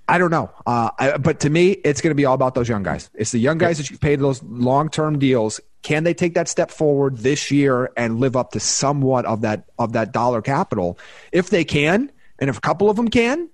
[0.07, 0.51] I don't know.
[0.65, 3.09] Uh, I, but to me, it's going to be all about those young guys.
[3.15, 5.59] It's the young guys that you've paid those long term deals.
[5.81, 9.65] Can they take that step forward this year and live up to somewhat of that
[9.79, 10.99] of that dollar capital?
[11.31, 13.49] If they can, and if a couple of them can,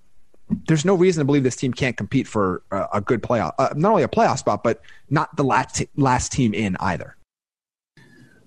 [0.68, 3.70] there's no reason to believe this team can't compete for a, a good playoff, uh,
[3.76, 7.16] not only a playoff spot, but not the last last team in either.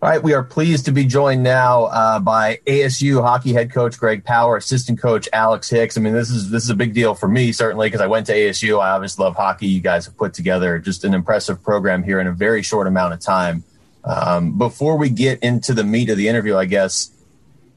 [0.05, 3.99] All right, we are pleased to be joined now uh, by ASU hockey head coach
[3.99, 5.97] Greg Powers, assistant coach Alex Hicks.
[5.97, 8.27] I mean, this is this is a big deal for me certainly because I went
[8.27, 8.83] to ASU.
[8.83, 9.67] I obviously love hockey.
[9.67, 13.15] You guys have put together just an impressive program here in a very short amount
[13.15, 13.65] of time.
[14.05, 17.11] Um, before we get into the meat of the interview, I guess,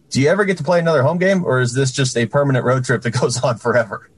[0.09, 2.65] do you ever get to play another home game, or is this just a permanent
[2.65, 4.09] road trip that goes on forever?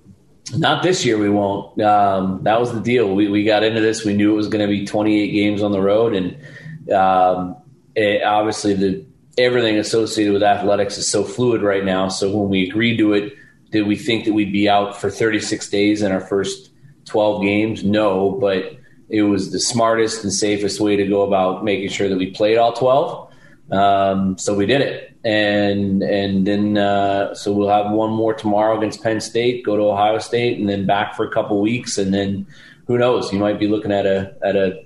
[0.55, 1.19] Not this year.
[1.19, 1.79] We won't.
[1.79, 3.13] Um, that was the deal.
[3.13, 4.03] We we got into this.
[4.03, 7.55] We knew it was going to be 28 games on the road, and um,
[7.95, 9.05] it, obviously the
[9.37, 12.09] everything associated with athletics is so fluid right now.
[12.09, 13.33] So when we agreed to it,
[13.71, 16.71] did we think that we'd be out for 36 days in our first
[17.05, 17.83] 12 games?
[17.83, 18.77] No, but
[19.09, 22.57] it was the smartest and safest way to go about making sure that we played
[22.57, 23.33] all 12.
[23.71, 25.05] Um, so we did it.
[25.23, 29.83] And and then uh, so we'll have one more tomorrow against Penn State, go to
[29.83, 32.47] Ohio State, and then back for a couple weeks, and then
[32.87, 33.33] who knows?
[33.33, 34.85] You might be looking at a at a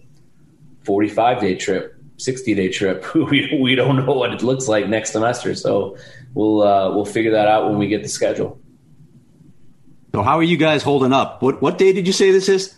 [0.85, 1.92] 45 day trip,
[2.23, 3.13] 60 day trip.
[3.15, 5.97] we we don't know what it looks like next semester, so
[6.33, 8.59] we'll uh, we'll figure that out when we get the schedule.
[10.13, 11.41] So how are you guys holding up?
[11.41, 12.77] What what day did you say this is?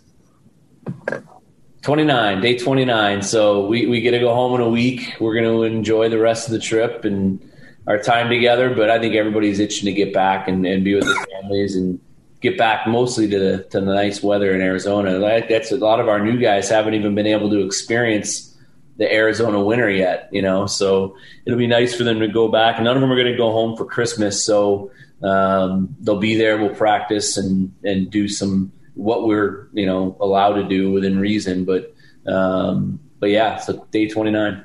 [1.86, 3.22] 29, day 29.
[3.22, 5.18] So we, we get to go home in a week.
[5.20, 7.40] We're going to enjoy the rest of the trip and
[7.86, 8.74] our time together.
[8.74, 12.00] But I think everybody's itching to get back and, and be with their families and
[12.42, 15.20] get back mostly to the, to the nice weather in Arizona.
[15.48, 18.55] That's a lot of our new guys haven't even been able to experience
[18.98, 22.82] the Arizona winter yet, you know, so it'll be nice for them to go back.
[22.82, 24.46] None of them are going to go home for Christmas.
[24.46, 24.92] So,
[25.22, 26.58] um, they'll be there.
[26.58, 31.66] We'll practice and and do some what we're you know allowed to do within reason.
[31.66, 31.94] But
[32.26, 34.64] um, but yeah, so day twenty nine.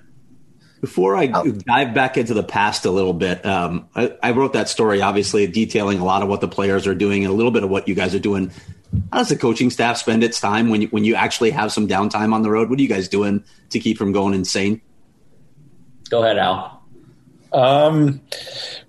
[0.80, 1.50] Before I oh.
[1.50, 5.46] dive back into the past a little bit, um, I, I, wrote that story, obviously
[5.46, 7.86] detailing a lot of what the players are doing and a little bit of what
[7.86, 8.50] you guys are doing.
[9.12, 11.86] How does the coaching staff spend its time when you, when you actually have some
[11.86, 12.70] downtime on the road?
[12.70, 14.80] What are you guys doing to keep from going insane?
[16.08, 16.82] Go ahead, Al.
[17.52, 18.20] Um,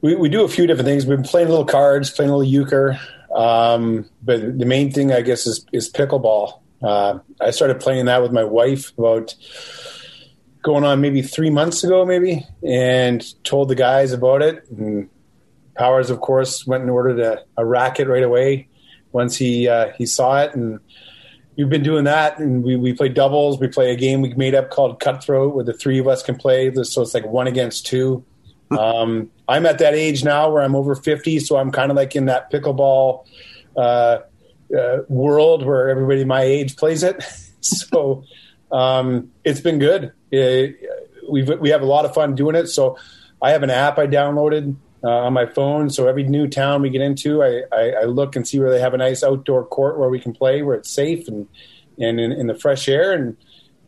[0.02, 1.06] we, we do a few different things.
[1.06, 3.00] We've been playing little cards, playing a little euchre.
[3.34, 6.60] Um, but the main thing, I guess, is, is pickleball.
[6.82, 9.36] Uh, I started playing that with my wife about
[10.64, 14.68] going on maybe three months ago, maybe, and told the guys about it.
[14.70, 15.10] And
[15.76, 18.68] Powers, of course, went and ordered a, a racket right away
[19.12, 20.80] once he uh, he saw it, and
[21.58, 22.40] we've been doing that.
[22.40, 23.60] And we we play doubles.
[23.60, 26.36] We play a game we made up called Cutthroat, where the three of us can
[26.36, 26.74] play.
[26.84, 28.26] So it's like one against two
[28.78, 32.16] um, I'm at that age now where I'm over 50, so I'm kind of like
[32.16, 33.26] in that pickleball
[33.76, 34.20] uh,
[34.78, 37.22] uh, world where everybody my age plays it.
[37.62, 38.24] so
[38.72, 40.14] um, it's been good.
[40.32, 40.78] It,
[41.30, 42.68] we've we have a lot of fun doing it.
[42.68, 42.98] So
[43.42, 45.90] I have an app I downloaded uh, on my phone.
[45.90, 48.80] So every new town we get into, I, I, I, look and see where they
[48.80, 51.48] have a nice outdoor court where we can play, where it's safe and
[52.00, 53.36] and in, in the fresh air and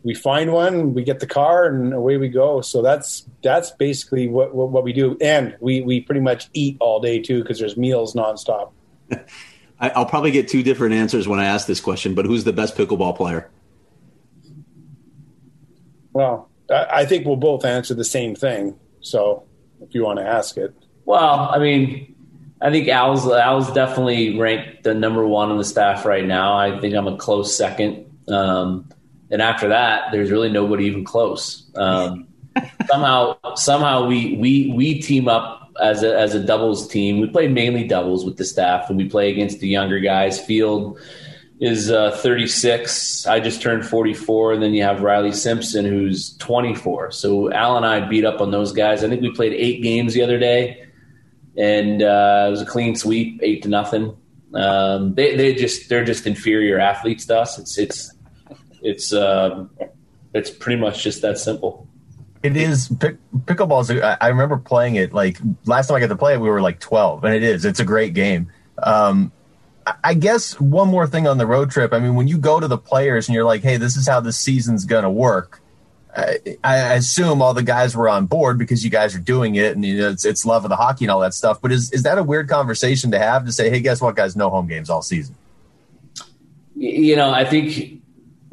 [0.04, 2.62] we find one, we get the car, and away we go.
[2.62, 6.78] So that's that's basically what what, what we do, and we we pretty much eat
[6.80, 8.72] all day too because there's meals nonstop.
[9.80, 12.76] I'll probably get two different answers when I ask this question, but who's the best
[12.76, 13.50] pickleball player?
[16.14, 18.80] Well, I think we'll both answer the same thing.
[19.02, 19.46] So
[19.82, 20.74] if you want to ask it,
[21.06, 22.16] well, I mean,
[22.62, 26.58] I think Al's Al's definitely ranked the number one on the staff right now.
[26.58, 28.06] I think I'm a close second.
[28.28, 28.90] Um,
[29.30, 31.70] and after that, there's really nobody even close.
[31.76, 32.28] Um,
[32.88, 37.20] somehow, somehow we we we team up as a as a doubles team.
[37.20, 40.40] We play mainly doubles with the staff, and we play against the younger guys.
[40.40, 41.00] Field
[41.60, 43.26] is uh, 36.
[43.26, 47.12] I just turned 44, and then you have Riley Simpson, who's 24.
[47.12, 49.04] So Al and I beat up on those guys.
[49.04, 50.88] I think we played eight games the other day,
[51.58, 54.16] and uh, it was a clean sweep, eight to nothing.
[54.54, 57.58] Um, they they just they're just inferior athletes to us.
[57.58, 58.14] It's it's
[58.82, 59.70] it's um,
[60.34, 61.88] it's pretty much just that simple.
[62.44, 64.18] It is pick, pickleball.
[64.20, 66.80] I remember playing it like last time I got to play it, we were like
[66.80, 67.66] twelve, and it is.
[67.66, 68.52] It's a great game.
[68.82, 69.32] Um,
[70.04, 71.94] I guess one more thing on the road trip.
[71.94, 74.20] I mean, when you go to the players and you're like, "Hey, this is how
[74.20, 75.62] the season's going to work,"
[76.16, 79.76] I, I, assume all the guys were on board because you guys are doing it,
[79.76, 81.60] and you know, it's, it's love of the hockey and all that stuff.
[81.60, 84.36] But is is that a weird conversation to have to say, "Hey, guess what, guys?
[84.36, 85.36] No home games all season."
[86.76, 88.04] You know, I think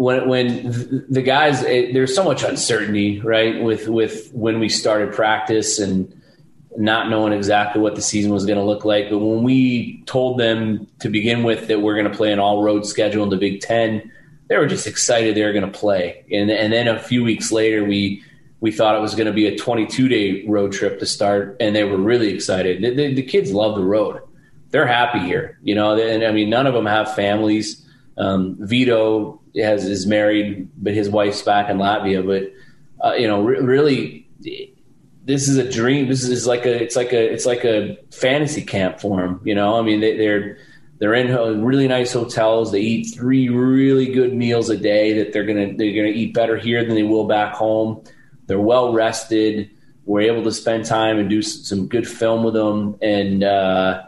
[0.00, 5.12] when when the guys it, there's so much uncertainty right with with when we started
[5.12, 6.18] practice and
[6.78, 10.38] not knowing exactly what the season was going to look like but when we told
[10.38, 13.36] them to begin with that we're going to play an all road schedule in the
[13.36, 14.10] Big 10
[14.50, 17.50] they were just excited they were going to play and and then a few weeks
[17.50, 18.22] later we
[18.60, 21.74] we thought it was going to be a 22 day road trip to start and
[21.74, 24.20] they were really excited the, the, the kids love the road
[24.68, 27.86] they're happy here you know and I mean none of them have families
[28.20, 32.24] um, Vito has is married, but his wife's back in Latvia.
[32.24, 32.52] But
[33.04, 34.28] uh, you know, re- really,
[35.24, 36.08] this is a dream.
[36.08, 39.40] This is like a it's like a it's like a fantasy camp for him.
[39.42, 40.58] You know, I mean, they, they're
[41.00, 42.70] they're in really nice hotels.
[42.70, 45.14] They eat three really good meals a day.
[45.14, 48.04] That they're gonna they're gonna eat better here than they will back home.
[48.46, 49.70] They're well rested.
[50.04, 54.02] We're able to spend time and do some good film with them, and uh,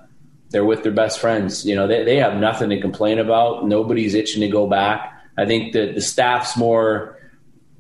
[0.51, 1.65] they're with their best friends.
[1.65, 3.67] You know, they they have nothing to complain about.
[3.67, 5.19] Nobody's itching to go back.
[5.39, 7.19] I think that the staff's more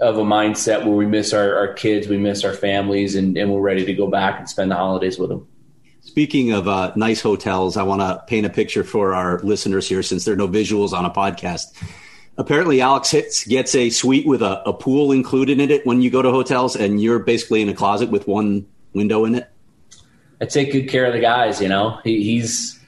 [0.00, 3.52] of a mindset where we miss our, our kids, we miss our families, and, and
[3.52, 5.46] we're ready to go back and spend the holidays with them.
[6.03, 10.03] Speaking of uh, nice hotels, I want to paint a picture for our listeners here
[10.03, 11.72] since there are no visuals on a podcast.
[12.36, 16.11] Apparently, Alex Hicks gets a suite with a, a pool included in it when you
[16.11, 19.48] go to hotels, and you're basically in a closet with one window in it.
[20.40, 21.61] I take good care of the guys.
[21.61, 22.80] You know, he, he's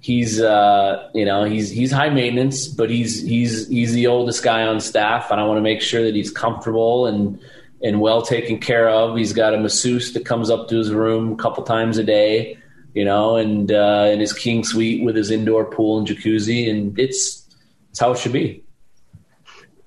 [0.00, 4.62] he's uh, you know he's he's high maintenance, but he's he's he's the oldest guy
[4.62, 7.40] on staff, and I want to make sure that he's comfortable and
[7.82, 9.16] and well taken care of.
[9.16, 12.58] He's got a masseuse that comes up to his room a couple times a day,
[12.94, 16.98] you know, and uh, in his king suite with his indoor pool and jacuzzi, and
[16.98, 17.46] it's
[17.90, 18.64] it's how it should be.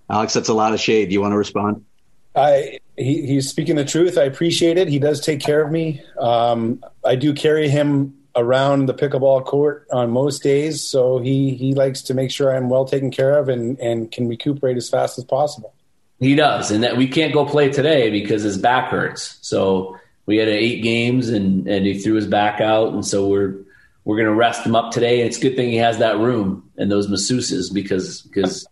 [0.09, 1.07] Alex, that's a lot of shade.
[1.09, 1.85] Do you want to respond?
[2.35, 4.17] I he, he's speaking the truth.
[4.17, 4.87] I appreciate it.
[4.87, 6.01] He does take care of me.
[6.19, 11.73] Um, I do carry him around the pickleball court on most days, so he he
[11.73, 15.17] likes to make sure I'm well taken care of and and can recuperate as fast
[15.17, 15.73] as possible.
[16.19, 19.37] He does, and that we can't go play today because his back hurts.
[19.41, 23.63] So we had eight games, and and he threw his back out, and so we're
[24.05, 25.21] we're going to rest him up today.
[25.21, 28.67] And it's a good thing he has that room and those masseuses because because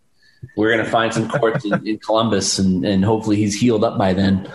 [0.55, 3.97] we're going to find some courts in, in Columbus, and and hopefully he's healed up
[3.97, 4.49] by then.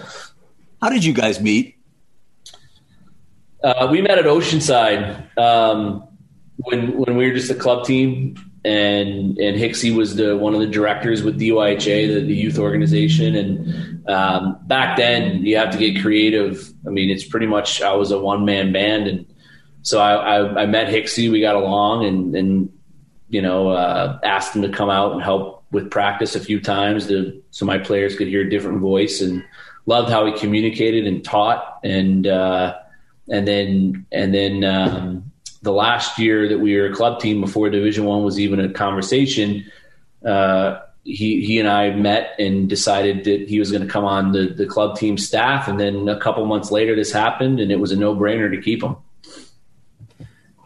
[0.80, 1.76] How did you guys meet?
[3.62, 6.06] Uh, we met at Oceanside um,
[6.56, 10.60] when when we were just a club team, and and Hicksy was the one of
[10.60, 13.34] the directors with DYHA, the, the youth organization.
[13.34, 16.72] And um, back then, you have to get creative.
[16.86, 19.26] I mean, it's pretty much I was a one man band, and
[19.82, 21.30] so I, I, I, met Hicksy.
[21.30, 22.72] We got along, and and
[23.28, 27.06] you know uh, asked him to come out and help with practice a few times
[27.08, 29.44] to so my players could hear a different voice, and
[29.86, 32.26] loved how he communicated and taught and.
[32.26, 32.76] Uh,
[33.28, 37.68] and then and then um, the last year that we were a club team before
[37.70, 39.70] Division One was even a conversation.
[40.24, 44.32] Uh, he he and I met and decided that he was going to come on
[44.32, 47.78] the the club team staff, and then a couple months later, this happened, and it
[47.78, 48.96] was a no brainer to keep him.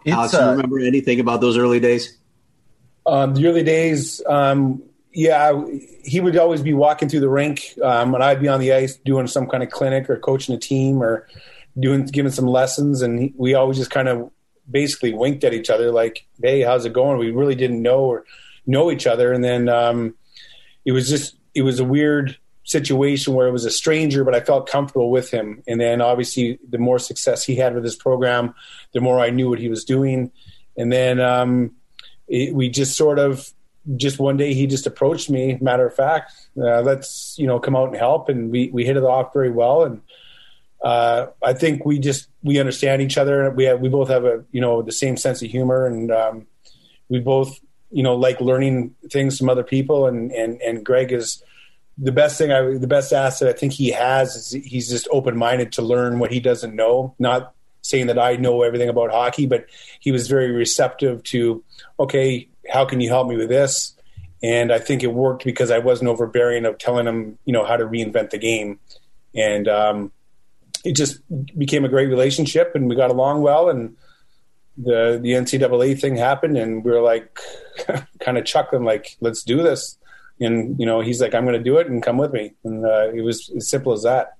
[0.04, 2.16] It's, Alex, do you uh, remember anything about those early days?
[3.04, 4.82] Um, the early days, um,
[5.12, 5.62] yeah,
[6.02, 8.96] he would always be walking through the rink, um, and I'd be on the ice
[8.96, 11.28] doing some kind of clinic or coaching a team or
[11.78, 14.30] doing giving some lessons, and we always just kind of
[14.70, 18.24] basically winked at each other like, "Hey, how's it going?" We really didn't know or
[18.66, 20.14] know each other, and then um,
[20.84, 24.40] it was just it was a weird situation where it was a stranger, but I
[24.40, 25.62] felt comfortable with him.
[25.66, 28.54] And then obviously, the more success he had with his program,
[28.92, 30.30] the more I knew what he was doing.
[30.76, 31.72] And then um,
[32.28, 33.52] it, we just sort of
[33.96, 35.58] just one day he just approached me.
[35.60, 38.96] Matter of fact, uh, let's you know come out and help, and we we hit
[38.96, 39.84] it off very well.
[39.84, 40.00] And
[40.82, 43.50] uh, I think we just we understand each other.
[43.50, 46.46] We have we both have a you know the same sense of humor, and um,
[47.08, 47.58] we both
[47.90, 50.06] you know like learning things from other people.
[50.06, 51.42] And and and Greg is
[51.98, 55.36] the best thing I the best asset I think he has is he's just open
[55.36, 57.14] minded to learn what he doesn't know.
[57.18, 59.66] Not saying that I know everything about hockey, but
[60.00, 61.62] he was very receptive to
[61.98, 63.94] okay, how can you help me with this?
[64.42, 67.76] And I think it worked because I wasn't overbearing of telling him you know how
[67.76, 68.78] to reinvent the game.
[69.34, 70.12] And um,
[70.84, 71.20] it just
[71.56, 73.96] became a great relationship and we got along well and
[74.82, 77.38] the the NCAA thing happened and we were like
[78.20, 79.96] kind of chuckling like let's do this.
[80.40, 82.54] And you know he's like I'm going to do it and come with me.
[82.64, 84.36] And uh, it was as simple as that.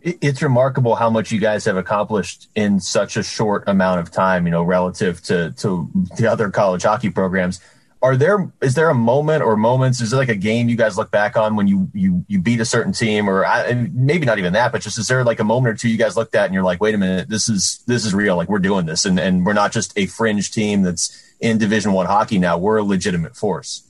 [0.00, 4.46] It's remarkable how much you guys have accomplished in such a short amount of time
[4.46, 7.60] you know relative to to the other college hockey programs
[8.00, 10.96] are there is there a moment or moments is there like a game you guys
[10.96, 13.44] look back on when you you you beat a certain team or
[13.92, 16.16] maybe not even that but just is there like a moment or two you guys
[16.16, 18.58] looked at and you're like wait a minute this is this is real like we're
[18.58, 22.38] doing this and and we're not just a fringe team that's in division one hockey
[22.38, 23.84] now we're a legitimate force.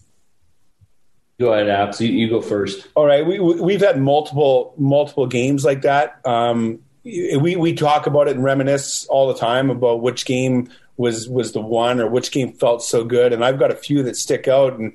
[1.40, 2.00] Go ahead Alex.
[2.00, 2.88] You, you, go first.
[2.96, 3.24] All right.
[3.24, 6.20] We we've had multiple multiple games like that.
[6.24, 10.68] Um we we talk about it and reminisce all the time about which game
[10.98, 13.32] was was the one or which game felt so good.
[13.32, 14.78] And I've got a few that stick out.
[14.78, 14.92] And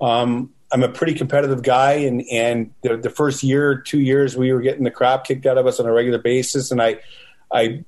[0.00, 1.92] um, I'm a pretty competitive guy.
[1.92, 5.58] And and the, the first year, two years, we were getting the crap kicked out
[5.58, 6.72] of us on a regular basis.
[6.72, 6.98] And I
[7.52, 7.84] I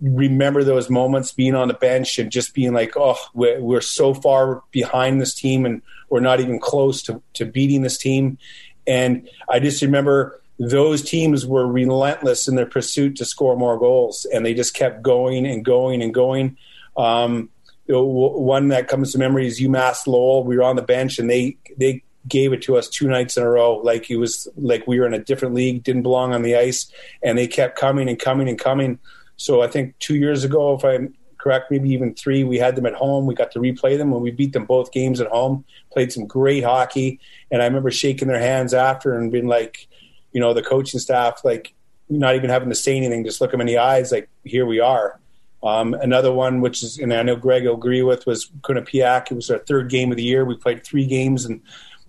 [0.00, 4.14] remember those moments being on the bench and just being like, oh, we're, we're so
[4.14, 8.38] far behind this team and we're not even close to, to beating this team.
[8.86, 14.26] And I just remember those teams were relentless in their pursuit to score more goals
[14.32, 16.56] and they just kept going and going and going
[17.00, 17.48] um,
[17.88, 20.44] one that comes to memory is UMass Lowell.
[20.44, 23.42] We were on the bench and they they gave it to us two nights in
[23.42, 23.76] a row.
[23.76, 26.90] Like it was like we were in a different league, didn't belong on the ice,
[27.22, 28.98] and they kept coming and coming and coming.
[29.36, 32.44] So I think two years ago, if I'm correct, maybe even three.
[32.44, 33.26] We had them at home.
[33.26, 35.64] We got to replay them when we beat them both games at home.
[35.90, 37.18] Played some great hockey,
[37.50, 39.88] and I remember shaking their hands after and being like,
[40.32, 41.74] you know, the coaching staff, like
[42.08, 44.80] not even having to say anything, just look them in the eyes, like here we
[44.80, 45.19] are.
[45.62, 49.30] Um, another one, which is, and I know Greg will agree with, was Quinnipiac.
[49.30, 50.44] It was our third game of the year.
[50.44, 51.60] We played three games and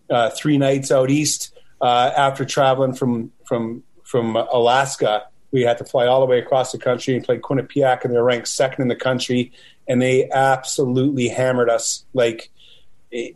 [0.09, 5.23] uh, three nights out east uh, after traveling from from from Alaska.
[5.51, 8.23] We had to fly all the way across the country and play Quinnipiac, and they're
[8.23, 9.51] ranked second in the country,
[9.87, 12.05] and they absolutely hammered us.
[12.13, 12.49] Like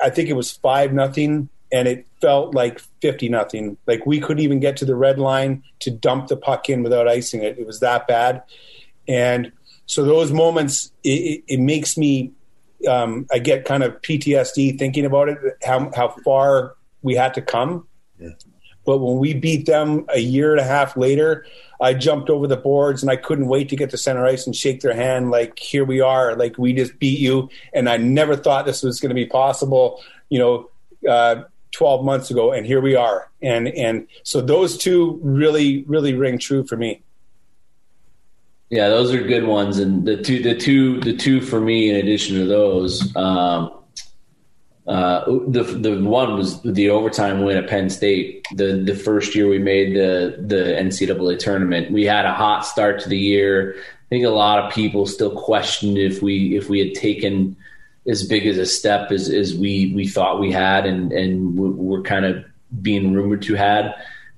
[0.01, 3.77] I think it was five nothing, and it felt like fifty nothing.
[3.85, 7.07] Like we couldn't even get to the red line to dump the puck in without
[7.07, 7.59] icing it.
[7.59, 8.43] It was that bad,
[9.09, 9.51] and
[9.85, 12.31] so those moments, it, it makes me,
[12.87, 17.41] um, I get kind of PTSD thinking about it, how, how far we had to
[17.41, 17.87] come.
[18.19, 18.29] Yeah.
[18.85, 21.45] But when we beat them a year and a half later,
[21.81, 24.55] I jumped over the boards and I couldn't wait to get to center ice and
[24.55, 25.31] shake their hand.
[25.31, 26.35] Like, here we are.
[26.35, 27.49] Like, we just beat you.
[27.73, 30.69] And I never thought this was going to be possible, you know,
[31.09, 32.51] uh, 12 months ago.
[32.51, 33.29] And here we are.
[33.41, 37.01] And, and so those two really, really ring true for me.
[38.69, 41.89] Yeah, those are good ones, and the two, the two, the two for me.
[41.89, 43.71] In addition to those, um,
[44.87, 48.45] uh, the the one was the overtime win at Penn State.
[48.53, 52.99] The the first year we made the the NCAA tournament, we had a hot start
[53.01, 53.75] to the year.
[53.77, 57.55] I think a lot of people still questioned if we if we had taken
[58.07, 62.01] as big as a step as, as we we thought we had, and and we're
[62.01, 62.43] kind of
[62.81, 63.93] being rumored to had.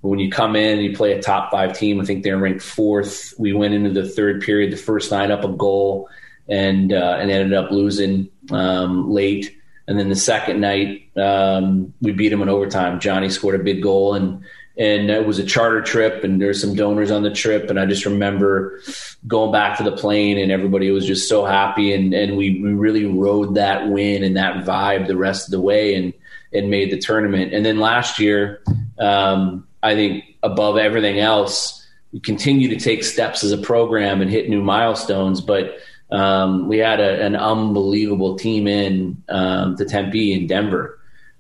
[0.08, 2.38] But when you come in and you play a top five team, I think they're
[2.38, 3.34] ranked fourth.
[3.38, 6.08] We went into the third period, the first night up a goal,
[6.48, 9.54] and uh, and ended up losing um, late.
[9.86, 13.02] And then the second night, um, we beat them in overtime.
[13.02, 14.46] Johnny scored a big goal, and
[14.78, 17.70] and it was a charter trip, and there's some donors on the trip.
[17.70, 18.80] And I just remember
[19.28, 22.72] going back to the plane, and everybody was just so happy, and and we, we
[22.72, 26.14] really rode that win and that vibe the rest of the way, and
[26.54, 27.54] and made the tournament.
[27.54, 28.64] And then last year,
[29.00, 34.30] um, I think above everything else, we continue to take steps as a program and
[34.30, 35.42] hit new milestones.
[35.42, 35.78] But
[36.12, 41.00] um, we had a, an unbelievable team in um, the Tempe in Denver,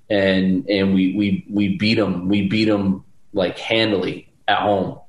[0.09, 2.27] and and we we we beat them.
[2.27, 4.99] We beat them like handily at home.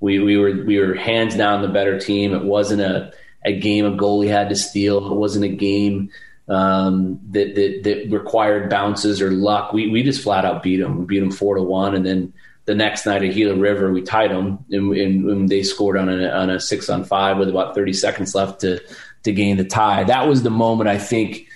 [0.00, 2.34] We we were we were hands down the better team.
[2.34, 3.12] It wasn't a
[3.44, 5.12] a game a goalie had to steal.
[5.12, 6.10] It wasn't a game
[6.48, 9.72] um, that, that that required bounces or luck.
[9.72, 10.98] We we just flat out beat them.
[10.98, 12.32] We beat them four to one, and then
[12.66, 16.08] the next night at Gila River, we tied them, and, and, and, they scored on
[16.08, 18.80] a, on a six on five with about 30 seconds left to
[19.24, 20.04] to gain the tie.
[20.04, 21.46] That was the moment I think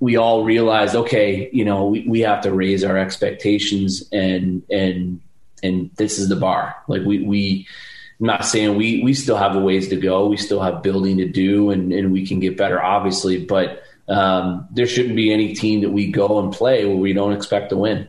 [0.00, 5.20] we all realized, okay, you know, we, we have to raise our expectations, and and
[5.62, 6.76] and this is the bar.
[6.88, 7.66] Like we we.
[8.20, 10.28] I'm not saying we we still have a ways to go.
[10.28, 13.44] We still have building to do, and, and we can get better, obviously.
[13.44, 17.32] But um, there shouldn't be any team that we go and play where we don't
[17.32, 18.08] expect to win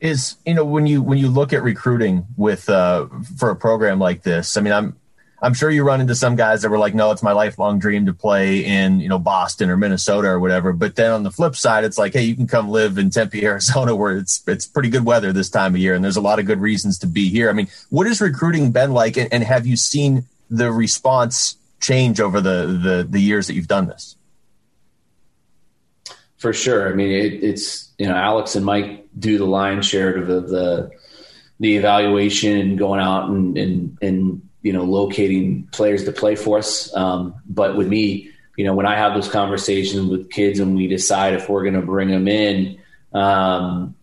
[0.00, 3.98] is you know when you when you look at recruiting with uh, for a program
[3.98, 4.96] like this i mean i'm
[5.42, 8.06] i'm sure you run into some guys that were like no it's my lifelong dream
[8.06, 10.72] to play in you know boston or minnesota or whatever.
[10.72, 13.44] But then on the flip side it's like hey you can come live in tempe
[13.44, 16.38] arizona where it's it's pretty good weather this time of year and there's a lot
[16.38, 17.50] of good reasons to be here.
[17.50, 22.20] I mean what has recruiting been like and, and have you seen the response change
[22.20, 24.16] over the, the the years that you've done this?
[26.36, 26.88] For sure.
[26.88, 30.40] I mean it, it's you know alex and mike do the lion's share of the
[30.40, 30.90] the,
[31.60, 36.58] the evaluation and going out and, and and you know locating players to play for
[36.58, 36.94] us.
[36.94, 40.88] Um, but with me, you know, when I have those conversations with kids and we
[40.88, 42.80] decide if we're going to bring them in,
[43.12, 43.94] um,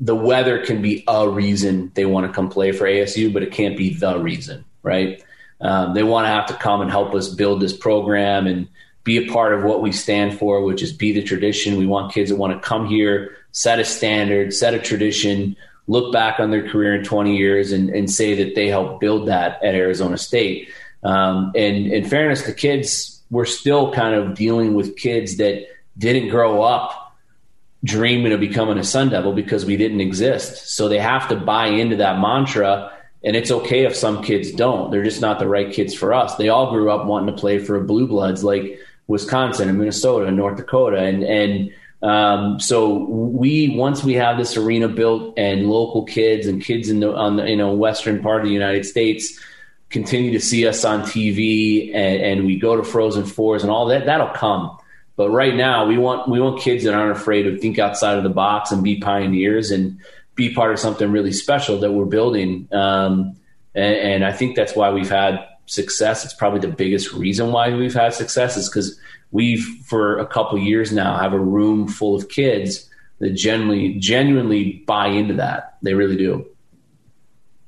[0.00, 3.52] the weather can be a reason they want to come play for ASU, but it
[3.52, 5.22] can't be the reason, right?
[5.60, 8.68] Um, they want to have to come and help us build this program and
[9.04, 11.78] be a part of what we stand for, which is be the tradition.
[11.78, 15.56] We want kids that want to come here, set a standard, set a tradition,
[15.86, 19.28] look back on their career in 20 years and, and say that they helped build
[19.28, 20.68] that at Arizona State.
[21.04, 25.66] Um, and in fairness the kids, we're still kind of dealing with kids that
[25.96, 27.14] didn't grow up
[27.84, 30.74] dreaming of becoming a Sun Devil because we didn't exist.
[30.74, 32.90] So they have to buy into that mantra.
[33.22, 34.90] And it's okay if some kids don't.
[34.90, 36.34] They're just not the right kids for us.
[36.36, 40.36] They all grew up wanting to play for Blue Bloods like Wisconsin and Minnesota and
[40.36, 40.98] North Dakota.
[40.98, 41.70] And, and
[42.04, 47.00] um, so we once we have this arena built and local kids and kids in
[47.00, 49.40] the on the you know western part of the United States
[49.88, 53.86] continue to see us on TV and, and we go to Frozen Fours and all
[53.86, 54.76] that that'll come.
[55.16, 58.22] But right now we want we want kids that aren't afraid to think outside of
[58.22, 59.98] the box and be pioneers and
[60.34, 62.68] be part of something really special that we're building.
[62.70, 63.34] Um,
[63.74, 67.72] and, and, I think that's why we've had success, it's probably the biggest reason why
[67.74, 68.98] we've had success is because
[69.34, 72.88] we've for a couple years now have a room full of kids
[73.18, 75.76] that genuinely genuinely buy into that.
[75.82, 76.46] They really do.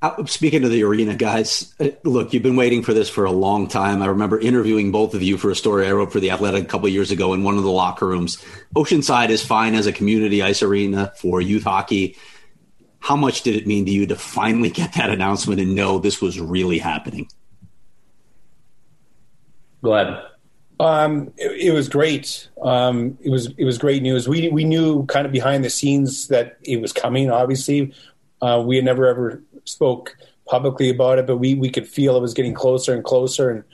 [0.00, 3.32] Uh, speaking of the arena, guys, uh, look, you've been waiting for this for a
[3.32, 4.02] long time.
[4.02, 6.66] I remember interviewing both of you for a story I wrote for The Athletic a
[6.66, 8.36] couple years ago in one of the locker rooms.
[8.76, 12.16] Oceanside is fine as a community ice arena for youth hockey.
[13.00, 16.20] How much did it mean to you to finally get that announcement and know this
[16.20, 17.28] was really happening?
[19.82, 20.35] Go ahead.
[20.78, 22.48] Um, it, it, was great.
[22.62, 24.28] Um, it was it was great news.
[24.28, 27.30] We we knew kind of behind the scenes that it was coming.
[27.30, 27.94] Obviously,
[28.42, 30.16] uh, we had never ever spoke
[30.46, 33.50] publicly about it, but we we could feel it was getting closer and closer.
[33.50, 33.64] And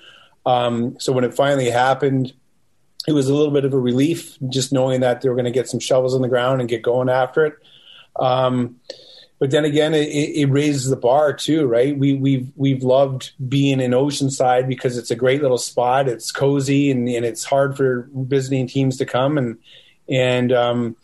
[0.46, 2.32] um, so when it finally happened,
[3.08, 5.50] it was a little bit of a relief just knowing that they were going to
[5.50, 7.54] get some shovels in the ground and get going after it.
[9.42, 11.98] But then again, it, it, raises the bar too, right?
[11.98, 16.06] We, we've we've loved being in Oceanside because it's a great little spot.
[16.06, 19.58] It's cozy and, and it's hard for visiting teams to come and
[20.08, 20.96] and um,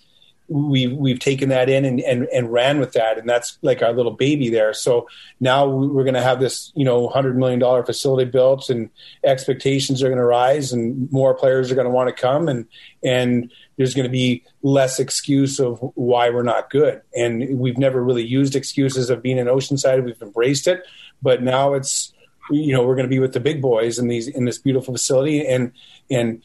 [0.46, 3.92] we've we've taken that in and, and and ran with that and that's like our
[3.92, 5.06] little baby there so
[5.40, 8.88] now we're going to have this you know 100 million dollar facility built and
[9.24, 12.66] expectations are going to rise and more players are going to want to come and
[13.04, 17.00] and there's going to be less excuse of why we're not good.
[17.16, 20.04] And we've never really used excuses of being in oceanside.
[20.04, 20.82] We've embraced it.
[21.22, 22.12] But now it's
[22.50, 24.94] you know we're going to be with the big boys in these in this beautiful
[24.94, 25.46] facility.
[25.46, 25.72] And
[26.10, 26.42] and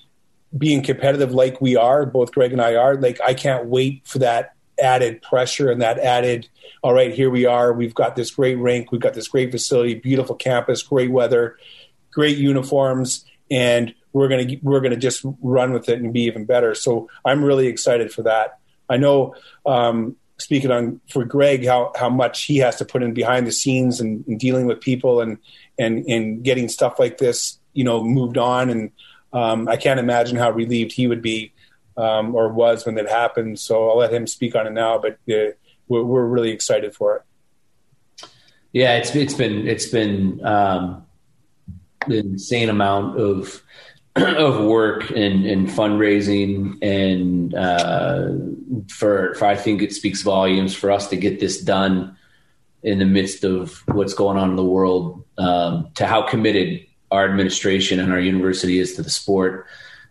[0.58, 4.20] being competitive like we are, both Greg and I are, like I can't wait for
[4.20, 6.48] that added pressure and that added,
[6.84, 7.74] all right, here we are.
[7.74, 11.58] We've got this great rink, we've got this great facility, beautiful campus, great weather,
[12.12, 16.76] great uniforms, and we're gonna we're gonna just run with it and be even better.
[16.76, 18.60] So I'm really excited for that.
[18.90, 19.36] I know
[19.66, 23.52] um, speaking on for Greg how how much he has to put in behind the
[23.52, 25.38] scenes and, and dealing with people and
[25.78, 28.92] and and getting stuff like this you know moved on and
[29.34, 31.54] um, I can't imagine how relieved he would be
[31.98, 33.60] um, or was when it happened.
[33.60, 35.00] So I'll let him speak on it now.
[35.00, 35.54] But uh,
[35.88, 38.30] we're, we're, really excited for it.
[38.72, 41.06] Yeah, it's it's been it's been um,
[42.06, 43.62] an insane amount of
[44.16, 48.30] of work and, and fundraising and uh,
[48.88, 52.16] for, for I think it speaks volumes for us to get this done
[52.84, 57.26] in the midst of what's going on in the world um, to how committed our
[57.26, 59.68] administration and our university is to the sport.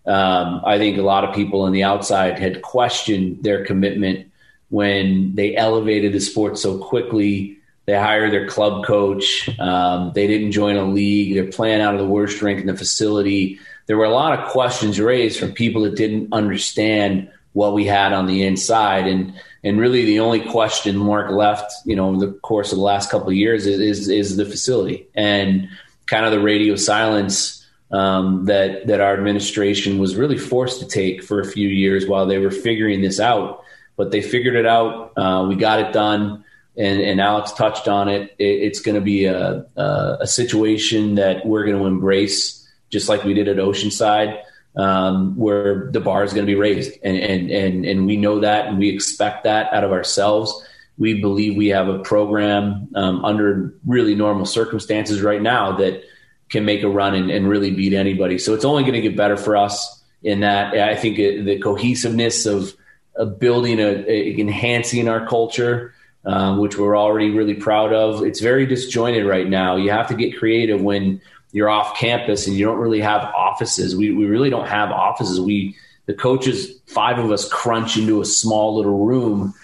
[0.06, 4.30] Um, I think a lot of people on the outside had questioned their commitment
[4.70, 7.58] when they elevated the sport so quickly.
[7.86, 9.48] They hired their club coach.
[9.58, 11.34] Um, they didn't join a league.
[11.34, 13.60] They're playing out of the worst rink in the facility.
[13.86, 18.12] There were a lot of questions raised from people that didn't understand what we had
[18.12, 19.06] on the inside.
[19.06, 19.34] And
[19.64, 23.28] and really, the only question Mark left, you know, the course of the last couple
[23.28, 25.06] of years is is, is the facility.
[25.14, 25.68] And
[26.06, 31.22] kind of the radio silence um, that that our administration was really forced to take
[31.22, 33.62] for a few years while they were figuring this out.
[33.96, 35.12] But they figured it out.
[35.16, 36.44] Uh, we got it done,
[36.76, 38.34] and, and Alex touched on it.
[38.38, 42.61] it it's going to be a, a, a situation that we're going to embrace,
[42.92, 44.40] just like we did at Oceanside,
[44.76, 48.40] um, where the bar is going to be raised, and, and and and we know
[48.40, 50.64] that, and we expect that out of ourselves
[50.98, 56.02] we believe we have a program um, under really normal circumstances right now that
[56.50, 58.38] can make a run and, and really beat anybody.
[58.38, 60.74] So it's only going to get better for us in that.
[60.74, 62.74] I think it, the cohesiveness of,
[63.16, 65.94] of building a, a, enhancing our culture,
[66.24, 68.22] um, which we're already really proud of.
[68.22, 69.76] It's very disjointed right now.
[69.76, 71.22] You have to get creative when
[71.52, 73.94] you're off campus and you don't really have offices.
[73.94, 75.40] We, we really don't have offices.
[75.40, 75.76] We
[76.06, 79.54] the coaches, five of us, crunch into a small little room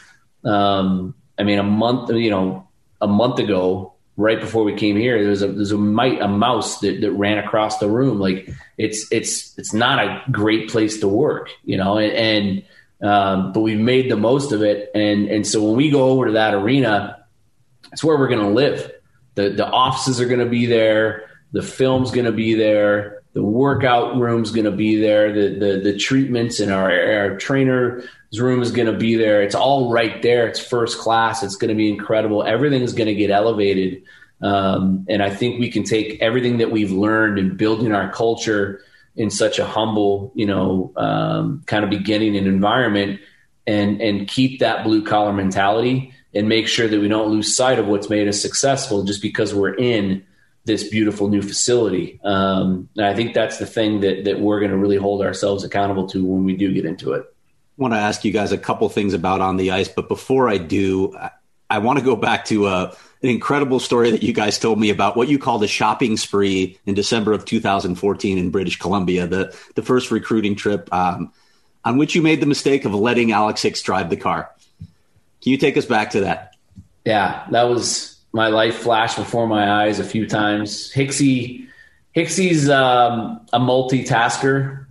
[0.45, 2.69] um, I mean, a month, you know,
[3.01, 6.81] a month ago, right before we came here, there was a there's a, a mouse
[6.81, 8.19] that, that ran across the room.
[8.19, 13.53] Like it's it's it's not a great place to work, you know, and, and um,
[13.53, 14.91] but we've made the most of it.
[14.95, 17.25] And and so when we go over to that arena,
[17.93, 18.91] it's where we're going to live.
[19.35, 21.25] The the offices are going to be there.
[21.53, 23.23] The film's going to be there.
[23.33, 25.33] The workout room's going to be there.
[25.33, 29.43] The the the treatments and our our trainer his room is going to be there.
[29.43, 30.47] It's all right there.
[30.47, 31.43] It's first class.
[31.43, 32.43] It's going to be incredible.
[32.43, 34.03] Everything is going to get elevated.
[34.43, 38.83] Um, and I think we can take everything that we've learned in building our culture
[39.17, 43.21] in such a humble, you know, um, kind of beginning and environment
[43.67, 47.79] and, and keep that blue collar mentality and make sure that we don't lose sight
[47.79, 50.25] of what's made us successful just because we're in
[50.69, 52.21] this beautiful new facility.
[52.23, 55.65] Um, and I think that's the thing that, that we're going to really hold ourselves
[55.65, 57.35] accountable to when we do get into it
[57.79, 60.49] I want to ask you guys a couple things about on the ice, but before
[60.49, 61.17] I do,
[61.71, 64.91] I want to go back to uh, an incredible story that you guys told me
[64.91, 69.57] about what you called a shopping spree in December of 2014 in British Columbia, the
[69.77, 71.33] the first recruiting trip um,
[71.85, 74.51] on which you made the mistake of letting Alex Hicks drive the car.
[75.41, 76.57] Can you take us back to that?
[77.05, 80.93] Yeah, that was my life flashed before my eyes a few times.
[80.93, 81.67] Hicksy,
[82.15, 84.87] Hicksy's um, a multitasker.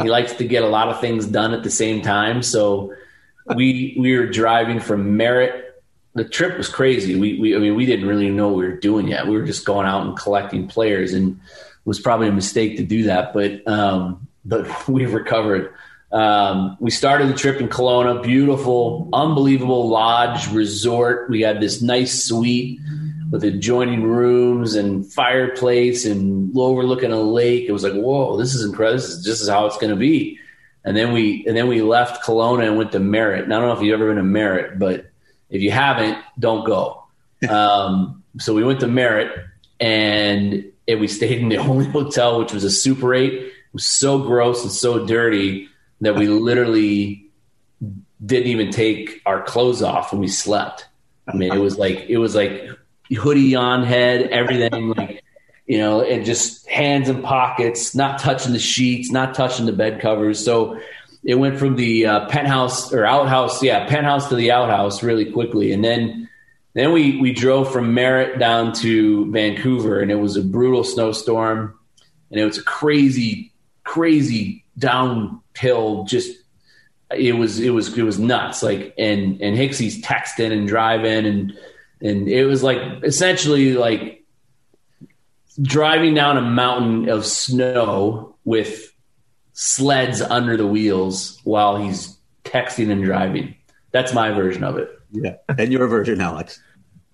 [0.00, 2.42] He likes to get a lot of things done at the same time.
[2.42, 2.94] So
[3.54, 5.82] we we were driving from Merritt.
[6.14, 7.16] The trip was crazy.
[7.16, 9.26] We, we I mean we didn't really know what we were doing yet.
[9.26, 12.84] We were just going out and collecting players, and it was probably a mistake to
[12.84, 13.32] do that.
[13.32, 15.74] But um, but we recovered.
[16.12, 21.30] Um, we started the trip in Kelowna, beautiful, unbelievable lodge resort.
[21.30, 22.80] We had this nice suite
[23.30, 27.66] with adjoining rooms and fireplace and overlooking a lake.
[27.68, 28.98] It was like, whoa, this is incredible.
[28.98, 30.38] This is just how it's going to be.
[30.84, 33.44] And then we and then we left Kelowna and went to Merritt.
[33.44, 35.10] And I don't know if you've ever been to Merritt, but
[35.48, 36.96] if you haven't, don't go.
[37.48, 39.32] Um, so we went to Merritt
[39.80, 43.32] and, and we stayed in the only hotel, which was a Super 8.
[43.32, 45.69] It was so gross and so dirty
[46.00, 47.30] that we literally
[48.24, 50.86] didn't even take our clothes off when we slept.
[51.26, 52.68] I mean, it was like it was like
[53.18, 55.22] hoodie on head, everything like
[55.66, 60.00] you know, and just hands in pockets, not touching the sheets, not touching the bed
[60.00, 60.44] covers.
[60.44, 60.80] So
[61.22, 65.72] it went from the uh, penthouse or outhouse, yeah, penthouse to the outhouse really quickly,
[65.72, 66.28] and then
[66.74, 71.78] then we we drove from Merritt down to Vancouver, and it was a brutal snowstorm,
[72.30, 73.52] and it was a crazy,
[73.84, 76.04] crazy downhill.
[76.04, 76.36] Just
[77.14, 78.62] it was it was it was nuts.
[78.62, 81.58] Like and and Hicksy's texting and driving, and
[82.00, 84.24] and it was like essentially like
[85.62, 88.92] driving down a mountain of snow with
[89.52, 93.54] sleds under the wheels while he's texting and driving.
[93.92, 94.90] That's my version of it.
[95.12, 96.62] Yeah, and your version, Alex.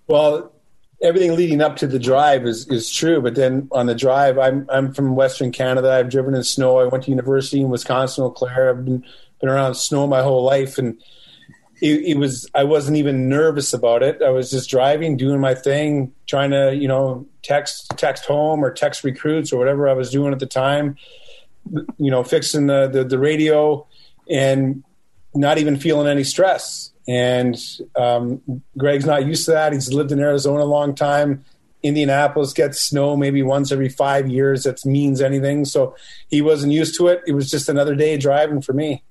[0.06, 0.52] Well,
[1.02, 4.66] everything leading up to the drive is, is true, but then on the drive, I'm
[4.70, 5.93] I'm from Western Canada.
[5.93, 6.78] I've driven in snow.
[6.78, 8.70] I went to university in Wisconsin, Eau Claire.
[8.70, 9.05] I've been
[9.40, 10.98] been around snow my whole life, and
[11.82, 14.23] it, it, was I wasn't even nervous about it.
[14.23, 18.73] I was just driving, doing my thing, trying to you know text text home or
[18.73, 20.97] text recruits or whatever I was doing at the time.
[21.98, 23.86] You know, fixing the the, the radio
[24.31, 24.82] and
[25.35, 26.93] not even feeling any stress.
[27.08, 27.56] And
[27.94, 28.42] um,
[28.76, 29.72] Greg's not used to that.
[29.72, 31.44] He's lived in Arizona a long time.
[31.82, 34.64] Indianapolis gets snow maybe once every five years.
[34.64, 35.64] That means anything.
[35.64, 35.94] So
[36.28, 37.22] he wasn't used to it.
[37.26, 39.04] It was just another day driving for me.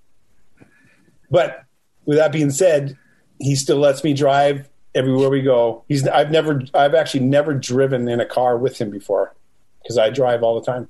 [1.32, 1.64] But
[2.06, 2.98] with that being said,
[3.40, 5.84] he still lets me drive everywhere we go.
[5.88, 9.36] He's I've never I've actually never driven in a car with him before
[9.82, 10.90] because I drive all the time.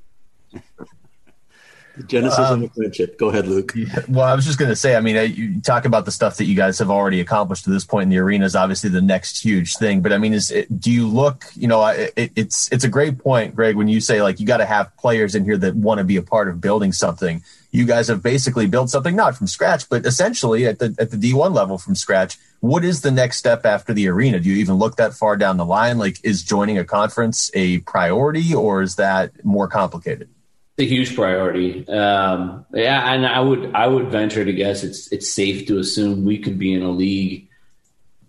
[1.97, 3.17] The genesis um, of a friendship.
[3.17, 3.71] Go ahead, Luke.
[3.75, 6.37] Yeah, well, I was just going to say, I mean, you talk about the stuff
[6.37, 9.01] that you guys have already accomplished to this point in the arena is obviously the
[9.01, 10.01] next huge thing.
[10.01, 11.45] But I mean, is it, do you look?
[11.55, 14.57] You know, it, it's it's a great point, Greg, when you say like you got
[14.57, 17.41] to have players in here that want to be a part of building something.
[17.71, 21.17] You guys have basically built something not from scratch, but essentially at the at the
[21.17, 22.37] D one level from scratch.
[22.59, 24.39] What is the next step after the arena?
[24.39, 25.97] Do you even look that far down the line?
[25.97, 30.29] Like, is joining a conference a priority, or is that more complicated?
[30.77, 31.87] A huge priority.
[31.87, 36.25] Um, yeah, and I would I would venture to guess it's it's safe to assume
[36.25, 37.47] we could be in a league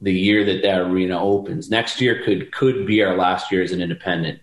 [0.00, 1.70] the year that that arena opens.
[1.70, 4.40] Next year could could be our last year as an independent.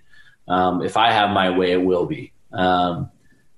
[0.47, 2.33] Um, if I have my way, it will be.
[2.51, 3.09] Um,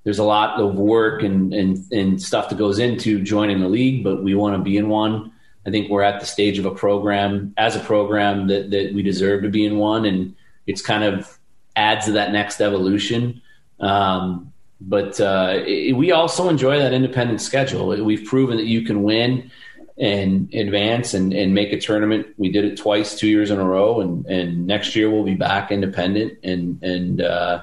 [0.04, 4.04] there's a lot of work and, and and stuff that goes into joining the league,
[4.04, 5.32] but we want to be in one.
[5.66, 9.02] I think we're at the stage of a program as a program that that we
[9.02, 10.36] deserve to be in one, and
[10.68, 11.40] it's kind of
[11.76, 13.42] adds to that next evolution.
[13.80, 17.88] Um, but uh, it, we also enjoy that independent schedule.
[18.04, 19.52] We've proven that you can win
[19.98, 22.28] and advance and, and make a tournament.
[22.38, 25.36] We did it twice, two years in a row, and, and next year we'll be
[25.36, 26.40] back independent.
[26.44, 27.62] And and uh,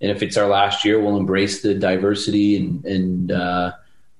[0.00, 3.72] and if it's our last year, we'll embrace the diversity and and uh,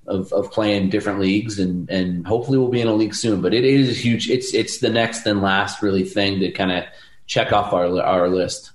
[0.07, 3.41] of of playing different leagues, and and hopefully we'll be in a league soon.
[3.41, 4.29] But it is huge.
[4.29, 6.85] It's it's the next and last really thing to kind of
[7.27, 8.72] check off our our list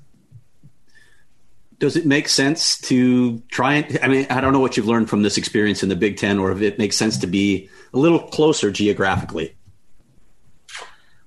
[1.79, 5.09] does it make sense to try and i mean i don't know what you've learned
[5.09, 7.99] from this experience in the big ten or if it makes sense to be a
[7.99, 9.55] little closer geographically?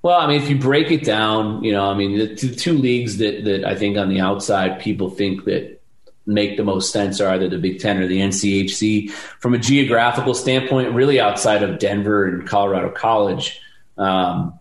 [0.02, 2.74] Well i mean if you break it down you know i mean the two, two
[2.74, 5.82] leagues that, that i think on the outside people think that
[6.26, 10.34] make the most sense are either the big ten or the nchc from a geographical
[10.34, 13.60] standpoint really outside of denver and colorado college
[13.98, 14.58] um,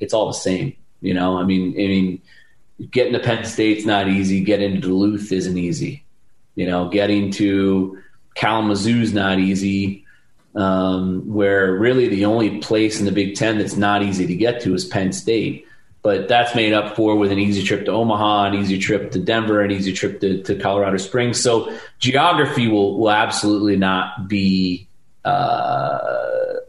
[0.00, 1.38] it's all the same you know?
[1.38, 2.20] I mean i mean
[2.90, 4.40] getting to Penn State's not easy.
[4.40, 6.04] Getting to Duluth isn't easy.
[6.54, 7.98] You know, getting to
[8.34, 10.04] Kalamazoo's not easy.
[10.54, 14.60] um, where really the only place in the Big Ten that's not easy to get
[14.62, 15.66] to is Penn State.
[16.02, 19.18] But that's made up for with an easy trip to Omaha, an easy trip to
[19.18, 21.40] Denver, an easy trip to, to Colorado Springs.
[21.40, 24.88] So geography will, will absolutely not be
[25.24, 25.98] uh,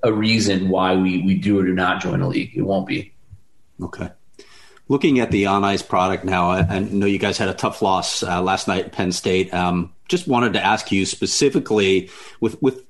[0.04, 2.52] a reason why we, we do or do not join a league.
[2.56, 3.14] It won't be.
[3.82, 4.10] Okay.
[4.90, 7.82] Looking at the on ice product now, I, I, know you guys had a tough
[7.82, 9.54] loss uh, last night at Penn State.
[9.54, 12.10] Um, just wanted to ask you specifically
[12.42, 12.84] with with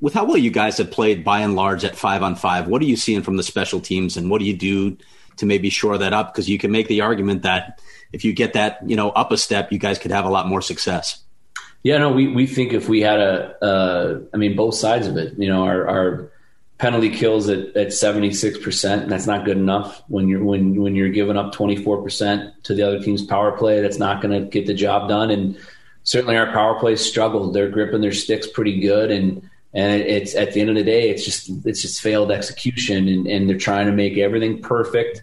[0.00, 2.66] with how well you guys have played by and large at five on five.
[2.66, 4.98] What are you seeing from the special teams, and what do you do
[5.36, 6.32] to maybe shore that up?
[6.32, 7.80] Because you can make the argument that
[8.12, 10.48] if you get that you know up a step, you guys could have a lot
[10.48, 11.22] more success.
[11.84, 15.18] Yeah, no, we we think if we had a, uh, I mean, both sides of
[15.18, 15.38] it.
[15.38, 16.32] You know, our, our
[16.84, 21.08] penalty kills at, at 76%, and that's not good enough when you're when when you're
[21.08, 23.80] giving up 24% to the other team's power play.
[23.80, 25.30] That's not going to get the job done.
[25.30, 25.58] And
[26.02, 27.54] certainly our power plays struggled.
[27.54, 31.08] They're gripping their sticks pretty good, and and it's at the end of the day,
[31.08, 35.22] it's just it's just failed execution, and, and they're trying to make everything perfect.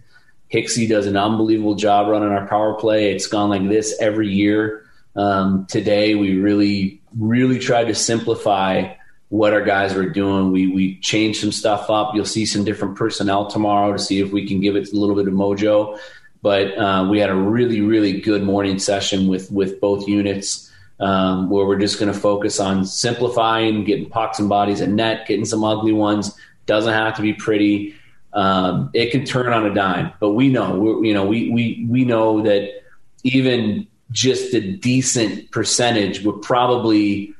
[0.51, 3.13] Hicksy does an unbelievable job running our power play.
[3.13, 4.83] It's gone like this every year.
[5.15, 8.95] Um, today, we really really tried to simplify
[9.31, 10.51] what our guys were doing.
[10.51, 12.13] We we changed some stuff up.
[12.13, 15.15] You'll see some different personnel tomorrow to see if we can give it a little
[15.15, 15.97] bit of mojo.
[16.41, 20.67] But uh, we had a really really good morning session with with both units.
[20.99, 25.25] Um, where we're just going to focus on simplifying, getting pucks and bodies at net,
[25.25, 26.37] getting some ugly ones.
[26.67, 27.95] Doesn't have to be pretty.
[28.33, 31.87] Um, it can turn on a dime, but we know, we, you know, we we
[31.89, 32.83] we know that
[33.23, 37.33] even just a decent percentage would probably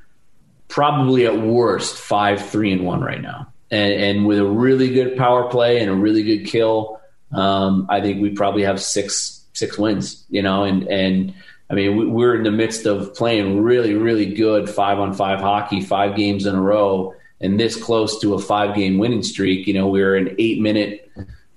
[0.72, 3.52] probably at worst five, three, and one right now.
[3.70, 7.00] And, and with a really good power play and a really good kill,
[7.32, 10.26] um, I think we probably have six six wins.
[10.30, 11.34] You know, and and
[11.70, 15.82] I mean we're in the midst of playing really really good five on five hockey,
[15.82, 19.68] five games in a row, and this close to a five game winning streak.
[19.68, 21.10] You know, we are an eight minute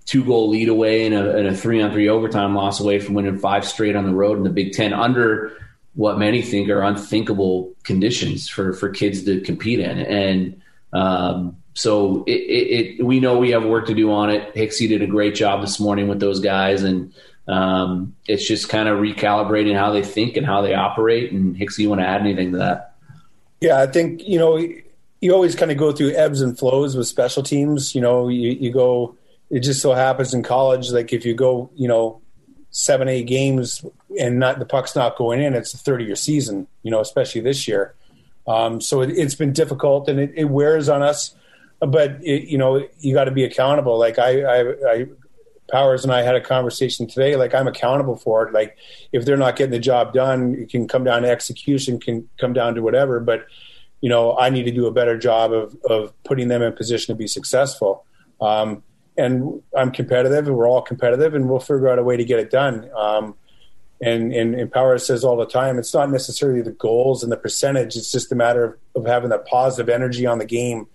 [0.06, 3.14] two goal lead away and a, and a three on three overtime loss away from
[3.14, 5.52] winning five straight on the road in the Big Ten under
[5.94, 9.98] what many think are unthinkable conditions for, for kids to compete in.
[9.98, 10.62] And
[10.92, 14.54] um, so it, it, it, we know we have work to do on it.
[14.54, 17.12] Hicksy did a great job this morning with those guys, and
[17.48, 21.32] um, it's just kind of recalibrating how they think and how they operate.
[21.32, 22.94] And Hicksy, you want to add anything to that?
[23.60, 24.56] Yeah, I think you know
[25.20, 27.94] you always kind of go through ebbs and flows with special teams.
[27.94, 29.16] You know, you, you go.
[29.50, 32.20] It just so happens in college, like if you go, you know,
[32.74, 33.84] seven, eight games
[34.18, 37.40] and not the puck's not going in, it's a 30 year season, you know, especially
[37.40, 37.94] this year.
[38.48, 41.36] Um, so it, has been difficult and it, it, wears on us,
[41.78, 43.96] but it, you know, you got to be accountable.
[43.96, 45.06] Like I, I, I,
[45.70, 47.36] Powers and I had a conversation today.
[47.36, 48.52] Like I'm accountable for it.
[48.52, 48.76] Like
[49.12, 52.52] if they're not getting the job done, it can come down to execution, can come
[52.52, 53.20] down to whatever.
[53.20, 53.46] But
[54.00, 57.14] you know, I need to do a better job of of putting them in position
[57.14, 58.04] to be successful.
[58.40, 58.82] Um,
[59.16, 62.38] and I'm competitive, and we're all competitive, and we'll figure out a way to get
[62.38, 62.90] it done.
[62.96, 63.34] Um,
[64.00, 67.96] and, and, Power says all the time, it's not necessarily the goals and the percentage;
[67.96, 70.86] it's just a matter of, of having that positive energy on the game,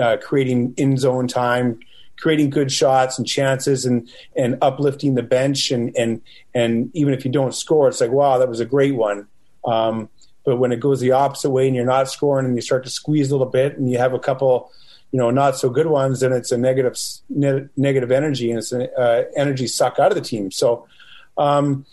[0.00, 1.80] uh, creating in zone time,
[2.18, 6.22] creating good shots and chances, and and uplifting the bench, and and
[6.54, 9.26] and even if you don't score, it's like wow, that was a great one.
[9.64, 10.08] Um,
[10.44, 12.90] but when it goes the opposite way and you're not scoring and you start to
[12.90, 14.70] squeeze a little bit and you have a couple
[15.16, 16.94] you know not so good ones, then it's a negative
[17.30, 20.50] ne- negative energy and it's an uh, energy suck out of the team.
[20.50, 20.86] So,
[21.38, 21.86] um,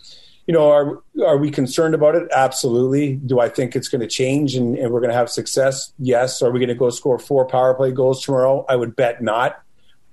[0.46, 2.28] you know, are are we concerned about it?
[2.36, 3.16] Absolutely.
[3.16, 5.94] Do I think it's going to change and, and we're going to have success?
[6.00, 6.42] Yes.
[6.42, 8.66] Are we going to go score four power play goals tomorrow?
[8.68, 9.64] I would bet not.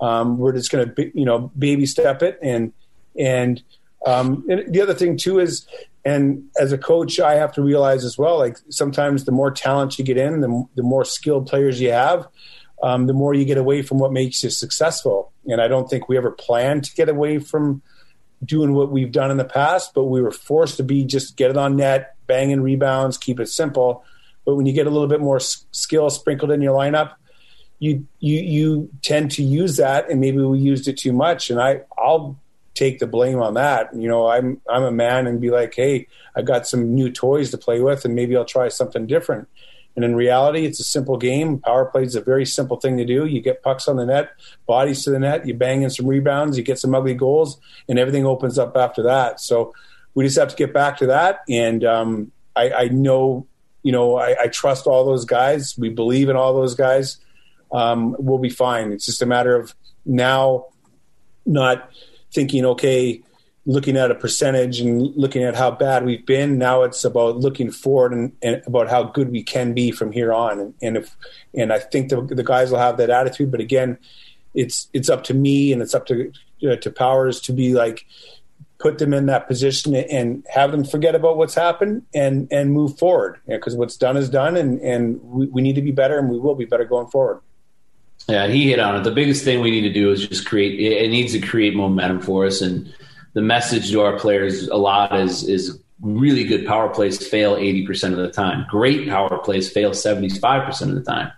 [0.01, 2.73] Um, we're just going to you know baby step it and
[3.19, 3.61] and,
[4.07, 5.66] um, and the other thing too is
[6.05, 9.99] and as a coach i have to realize as well like sometimes the more talent
[9.99, 12.27] you get in the, the more skilled players you have
[12.82, 15.32] um, the more you get away from what makes you successful.
[15.47, 17.82] And I don't think we ever planned to get away from
[18.44, 21.51] doing what we've done in the past, but we were forced to be just get
[21.51, 24.05] it on net, banging rebounds, keep it simple.
[24.44, 27.15] But when you get a little bit more skill sprinkled in your lineup,
[27.78, 31.51] you you you tend to use that, and maybe we used it too much.
[31.51, 32.39] And I I'll
[32.74, 33.94] take the blame on that.
[33.94, 37.51] You know, I'm I'm a man and be like, hey, I got some new toys
[37.51, 39.48] to play with, and maybe I'll try something different.
[40.01, 41.59] And in reality, it's a simple game.
[41.59, 43.27] Power play is a very simple thing to do.
[43.27, 44.31] You get pucks on the net,
[44.66, 47.98] bodies to the net, you bang in some rebounds, you get some ugly goals, and
[47.98, 49.40] everything opens up after that.
[49.40, 49.74] So
[50.14, 51.40] we just have to get back to that.
[51.51, 53.47] And um, I, I, know,
[53.82, 55.74] you know, I, I, trust all those guys.
[55.77, 57.18] We believe in all those guys.
[57.70, 58.93] Um, we'll be fine.
[58.93, 59.74] It's just a matter of
[60.06, 60.68] now
[61.44, 61.90] not
[62.32, 63.20] thinking, okay,
[63.66, 66.59] looking at a percentage and looking at how bad we've been.
[66.59, 70.32] Now it's about looking forward and, and about how good we can be from here
[70.32, 70.59] on.
[70.59, 71.16] And, and if
[71.55, 73.51] and I think the, the guys will have that attitude.
[73.51, 73.99] But again,
[74.55, 76.32] it's it's up to me and it's up to
[76.69, 78.07] uh, to Powers to be like
[78.78, 82.99] put them in that position and have them forget about what's happened and and move
[82.99, 86.31] forward because what's done is done and and we, we need to be better and
[86.31, 87.41] we will be better going forward.
[88.28, 89.05] Yeah, he hit on it.
[89.05, 90.78] The biggest thing we need to do is just create.
[90.78, 92.93] It needs to create momentum for us, and
[93.32, 97.86] the message to our players a lot is is really good power plays fail eighty
[97.86, 98.66] percent of the time.
[98.69, 101.32] Great power plays fail seventy five percent of the time.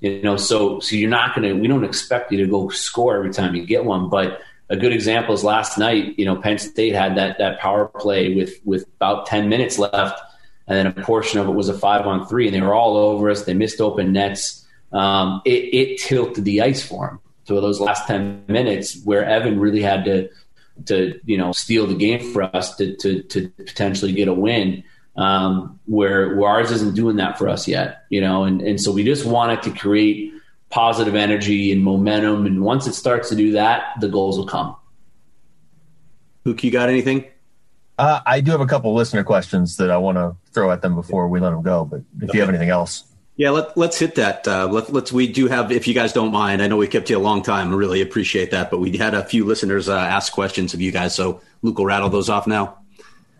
[0.00, 1.54] You know, so so you're not going to.
[1.54, 4.40] We don't expect you to go score every time you get one, but
[4.70, 6.18] a good example is last night.
[6.18, 10.20] You know, Penn State had that that power play with with about ten minutes left,
[10.66, 12.96] and then a portion of it was a five on three, and they were all
[12.96, 13.44] over us.
[13.44, 14.60] They missed open nets
[14.92, 17.20] um, it, it, tilted the ice for them.
[17.44, 20.28] So those last ten minutes, where Evan really had to
[20.86, 24.84] to you know steal the game for us to to, to potentially get a win,
[25.16, 28.92] um, where, where ours isn't doing that for us yet, you know, and and so
[28.92, 30.32] we just wanted to create
[30.70, 34.76] positive energy and momentum, and once it starts to do that, the goals will come.
[36.44, 37.26] Luke, you got anything?
[37.98, 40.94] Uh, I do have a couple listener questions that I want to throw at them
[40.94, 41.84] before we let them go.
[41.84, 42.38] But if okay.
[42.38, 43.04] you have anything else.
[43.40, 44.46] Yeah, let, us hit that.
[44.46, 47.08] Uh, let, us We do have, if you guys don't mind, I know we kept
[47.08, 47.72] you a long time.
[47.72, 48.70] I really appreciate that.
[48.70, 51.86] But we had a few listeners uh, ask questions of you guys, so Luke will
[51.86, 52.80] rattle those off now.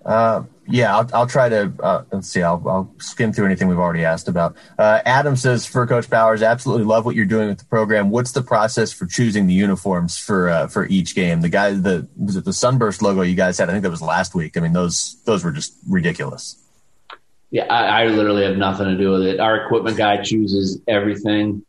[0.06, 1.70] Uh, yeah, I'll, I'll, try to.
[1.80, 2.42] Uh, let's see.
[2.42, 4.56] I'll, I'll, skim through anything we've already asked about.
[4.78, 8.08] Uh, Adam says for Coach Powers, absolutely love what you're doing with the program.
[8.08, 11.42] What's the process for choosing the uniforms for uh, for each game?
[11.42, 13.68] The guy, the was it the Sunburst logo you guys had?
[13.68, 14.56] I think that was last week.
[14.56, 16.56] I mean, those those were just ridiculous.
[17.50, 19.40] Yeah, I, I, literally have nothing to do with it.
[19.40, 21.64] Our equipment guy chooses everything.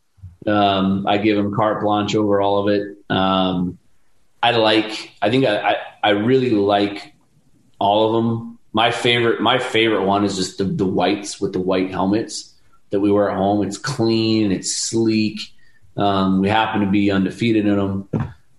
[0.45, 2.97] Um, I give him carte blanche over all of it.
[3.09, 3.79] Um,
[4.43, 5.11] I like.
[5.21, 7.13] I think I, I, I really like
[7.79, 8.59] all of them.
[8.73, 12.53] My favorite, my favorite one is just the, the whites with the white helmets
[12.91, 13.65] that we wear at home.
[13.65, 15.39] It's clean, it's sleek.
[15.97, 18.09] Um, we happen to be undefeated in them.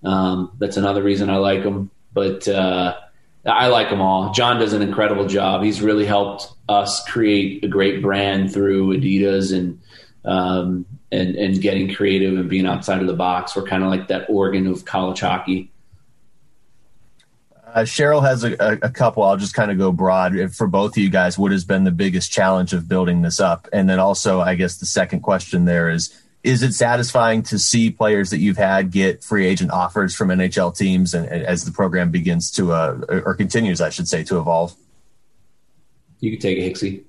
[0.05, 1.91] Um, that's another reason I like them.
[2.13, 2.97] But uh,
[3.45, 4.33] I like them all.
[4.33, 5.63] John does an incredible job.
[5.63, 9.81] He's really helped us create a great brand through Adidas and
[10.25, 13.57] um, and and getting creative and being outside of the box.
[13.57, 15.73] We're kind of like that Oregon of college hockey.
[17.75, 18.53] Uh, Cheryl has a,
[18.83, 19.23] a, couple.
[19.23, 21.39] I'll just kind of go broad for both of you guys.
[21.39, 23.67] What has been the biggest challenge of building this up?
[23.73, 26.15] And then also, I guess the second question there is
[26.45, 30.77] is it satisfying to see players that you've had get free agent offers from NHL
[30.77, 34.39] teams and, and as the program begins to uh, or continues, I should say, to
[34.39, 34.75] evolve?
[36.21, 37.05] You can take it, Hicksy.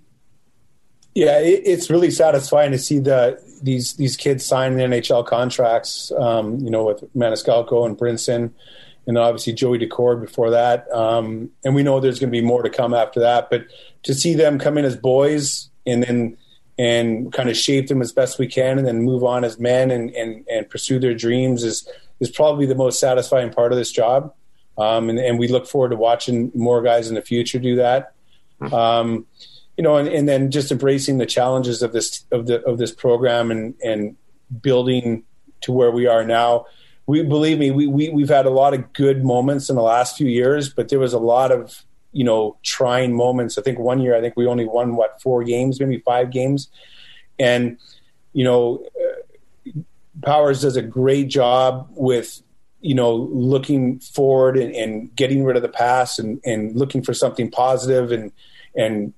[1.15, 6.11] Yeah, it, it's really satisfying to see the these these kids sign NHL contracts.
[6.11, 8.51] Um, you know, with Maniscalco and Brinson,
[9.07, 10.91] and obviously Joey Daccord before that.
[10.91, 13.49] Um, and we know there's going to be more to come after that.
[13.49, 13.65] But
[14.03, 16.37] to see them come in as boys and then
[16.77, 19.91] and kind of shape them as best we can and then move on as men
[19.91, 21.87] and, and, and pursue their dreams is,
[22.19, 24.33] is probably the most satisfying part of this job.
[24.77, 28.13] Um, and, and, we look forward to watching more guys in the future do that.
[28.71, 29.27] Um,
[29.77, 32.91] you know, and, and, then just embracing the challenges of this of the of this
[32.91, 34.15] program and and
[34.61, 35.23] building
[35.61, 36.65] to where we are now.
[37.05, 40.17] We believe me, we, we we've had a lot of good moments in the last
[40.17, 41.83] few years, but there was a lot of
[42.13, 43.57] you know, trying moments.
[43.57, 46.69] I think one year, I think we only won what four games, maybe five games,
[47.37, 47.77] and
[48.31, 49.79] you know, uh,
[50.21, 52.41] Powers does a great job with
[52.79, 57.13] you know looking forward and, and getting rid of the past and, and looking for
[57.13, 58.31] something positive and
[58.75, 59.13] and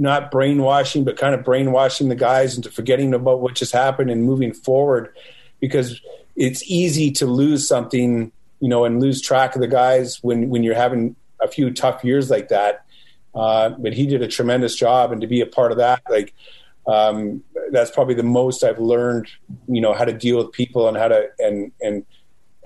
[0.00, 4.24] not brainwashing, but kind of brainwashing the guys into forgetting about what just happened and
[4.24, 5.14] moving forward
[5.60, 6.00] because
[6.36, 10.62] it's easy to lose something, you know, and lose track of the guys when, when
[10.62, 12.84] you're having a few tough years like that.
[13.34, 16.34] Uh, but he did a tremendous job, and to be a part of that, like
[16.86, 19.28] um, that's probably the most I've learned.
[19.68, 22.04] You know how to deal with people and how to and and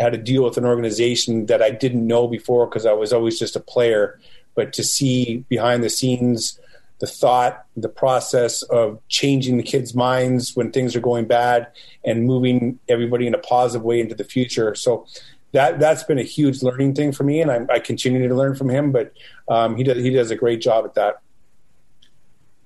[0.00, 3.38] how to deal with an organization that I didn't know before because I was always
[3.38, 4.18] just a player.
[4.54, 6.58] But to see behind the scenes,
[7.00, 11.66] the thought, the process of changing the kids' minds when things are going bad
[12.04, 14.74] and moving everybody in a positive way into the future.
[14.74, 15.06] So
[15.54, 18.56] that that's been a huge learning thing for me, and I, I continue to learn
[18.56, 18.90] from him.
[18.90, 19.12] But
[19.48, 21.20] um, he does he does a great job at that.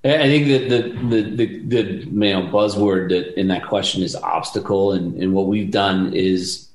[0.04, 4.16] I think that the the the, the you know, buzzword that in that question is
[4.16, 6.68] obstacle, and, and what we've done is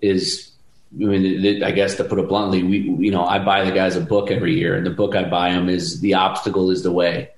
[0.00, 0.52] is
[0.94, 3.96] I mean, I guess to put it bluntly, we you know I buy the guys
[3.96, 6.92] a book every year, and the book I buy them is the obstacle is the
[6.92, 7.30] way.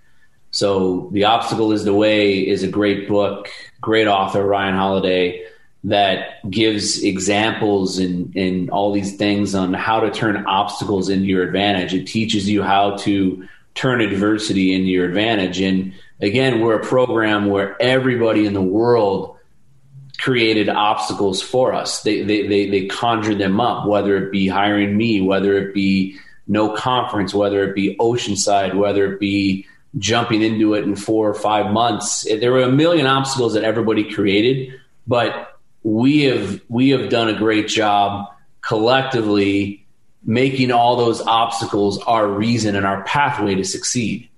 [0.50, 3.48] So the obstacle is the way is a great book,
[3.80, 5.46] great author Ryan Holiday
[5.84, 11.42] that gives examples and, and all these things on how to turn obstacles into your
[11.42, 11.92] advantage.
[11.92, 15.60] It teaches you how to turn adversity into your advantage.
[15.60, 19.36] And again, we're a program where everybody in the world
[20.18, 22.02] created obstacles for us.
[22.02, 26.16] They, they, they, they conjured them up, whether it be hiring me, whether it be
[26.46, 29.66] no conference, whether it be Oceanside, whether it be
[29.98, 32.24] jumping into it in four or five months.
[32.24, 34.74] There were a million obstacles that everybody created,
[35.06, 35.51] but
[35.82, 38.28] we have we have done a great job
[38.60, 39.84] collectively
[40.24, 44.28] making all those obstacles our reason and our pathway to succeed.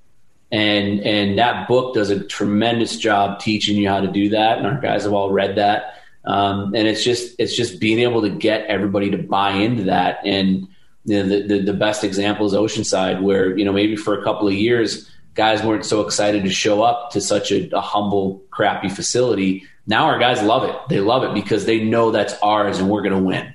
[0.50, 4.58] And and that book does a tremendous job teaching you how to do that.
[4.58, 6.00] And our guys have all read that.
[6.24, 10.20] Um, and it's just it's just being able to get everybody to buy into that.
[10.24, 10.68] And
[11.04, 14.24] you know, the, the the best example is Oceanside, where you know maybe for a
[14.24, 18.40] couple of years guys weren't so excited to show up to such a, a humble,
[18.50, 20.76] crappy facility now our guys love it.
[20.88, 23.54] They love it because they know that's ours and we're going to win.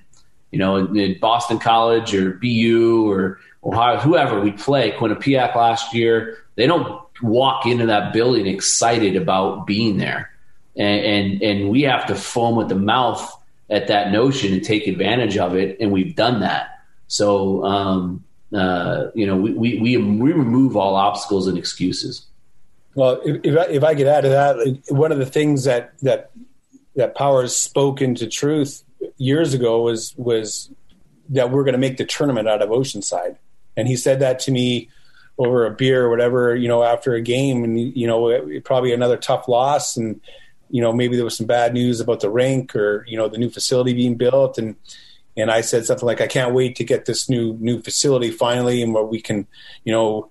[0.52, 5.94] You know, in, in, Boston College or BU or Ohio, whoever we play, Quinnipiac last
[5.94, 10.32] year, they don't walk into that building excited about being there.
[10.76, 13.36] And, and, and we have to foam at the mouth
[13.70, 15.78] at that notion and take advantage of it.
[15.80, 16.80] And we've done that.
[17.08, 18.24] So, um,
[18.54, 22.26] uh, you know, we, we, we, we remove all obstacles and excuses.
[23.00, 25.98] Well, if, if I, if I could add to that, one of the things that
[26.02, 26.32] that
[26.98, 28.84] that Powers spoke into truth
[29.16, 30.70] years ago was was
[31.30, 33.38] that we're going to make the tournament out of Oceanside,
[33.78, 34.90] and he said that to me
[35.38, 39.16] over a beer or whatever, you know, after a game, and you know, probably another
[39.16, 40.20] tough loss, and
[40.70, 43.38] you know, maybe there was some bad news about the rink or you know the
[43.38, 44.76] new facility being built, and
[45.38, 48.84] and I said something like, I can't wait to get this new new facility finally,
[48.84, 49.48] and where we can,
[49.86, 50.30] you know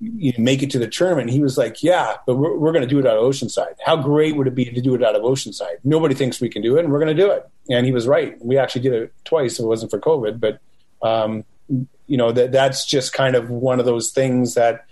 [0.00, 1.30] you know, make it to the tournament.
[1.30, 3.74] He was like, yeah, but we're, we're going to do it out of Oceanside.
[3.84, 5.76] How great would it be to do it out of Oceanside?
[5.84, 7.48] Nobody thinks we can do it, and we're going to do it.
[7.68, 8.36] And he was right.
[8.44, 10.40] We actually did it twice if it wasn't for COVID.
[10.40, 10.60] But
[11.02, 14.86] um, you know that that's just kind of one of those things that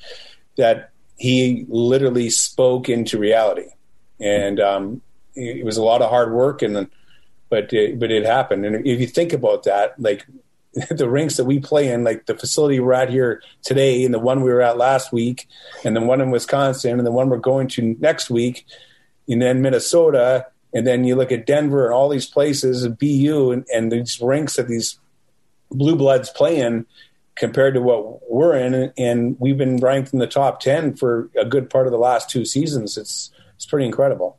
[0.57, 3.69] that he literally spoke into reality,
[4.21, 5.03] and um,
[5.35, 6.89] it was a lot of hard work, and
[7.49, 8.67] but it, but it happened.
[8.67, 10.27] And if you think about that, like
[10.91, 14.19] the rinks that we play in, like the facility we're at here today, and the
[14.19, 15.49] one we were at last week,
[15.85, 18.67] and the one in Wisconsin, and the one we're going to next week,
[19.27, 23.53] and then Minnesota, and then you look at Denver and all these places, and BU,
[23.53, 24.99] and, and these rinks that these
[25.71, 26.85] blue bloods play in
[27.37, 31.45] compared to what we're in, and we've been ranked in the top ten for a
[31.47, 32.99] good part of the last two seasons.
[32.99, 34.39] It's it's pretty incredible.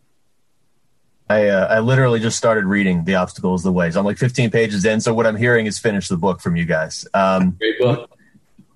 [1.30, 3.91] I uh, I literally just started reading The Obstacle Is the Way.
[3.95, 6.66] I'm like 15 pages in, so what I'm hearing is finish the book from you
[6.66, 7.08] guys.
[7.14, 8.12] Um, Great book.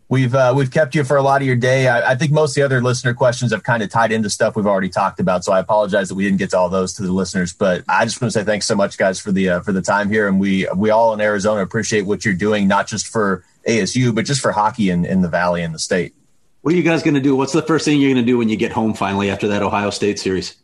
[0.09, 1.87] We've uh, we've kept you for a lot of your day.
[1.87, 4.57] I, I, think most of the other listener questions have kind of tied into stuff
[4.57, 5.45] we've already talked about.
[5.45, 7.53] So I apologize that we didn't get to all those to the listeners.
[7.53, 9.81] But I just want to say thanks so much, guys, for the uh, for the
[9.81, 10.27] time here.
[10.27, 14.25] And we we all in Arizona appreciate what you're doing, not just for ASU, but
[14.25, 16.13] just for hockey in, in the valley and the state.
[16.59, 17.33] What are you guys going to do?
[17.33, 19.63] What's the first thing you're going to do when you get home finally after that
[19.63, 20.60] Ohio State series?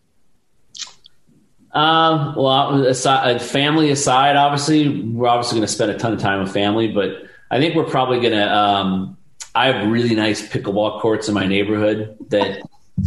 [1.73, 6.41] Um, well, aside, family aside, obviously, we're obviously going to spend a ton of time
[6.41, 8.55] with family, but I think we're probably going to.
[8.55, 9.17] Um,
[9.53, 12.61] I have really nice pickleball courts in my neighborhood that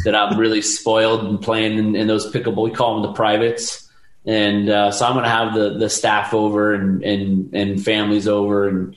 [0.05, 2.65] that I'm really spoiled and playing in, in those pickleball.
[2.65, 3.89] We call them the privates,
[4.25, 8.29] and uh, so I'm going to have the the staff over and and and families
[8.29, 8.97] over and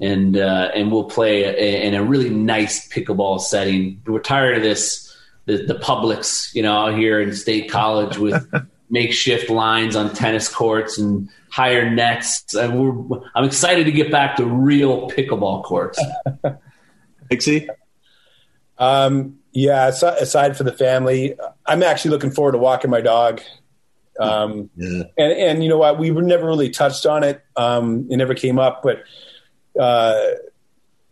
[0.00, 4.00] and uh, and we'll play a, in a really nice pickleball setting.
[4.06, 5.02] We're tired of this
[5.46, 8.34] the, the you know, out here in State College with
[8.92, 12.54] makeshift lines on tennis courts and higher nets.
[12.54, 15.98] And I'm excited to get back to real pickleball courts.
[17.32, 17.68] Hicksy?
[18.76, 23.40] Um, yeah, aside for the family, I'm actually looking forward to walking my dog.
[24.20, 25.04] Um, yeah.
[25.16, 25.98] and, and you know what?
[25.98, 27.42] We never really touched on it.
[27.56, 29.04] Um, it never came up, but,
[29.80, 30.20] uh,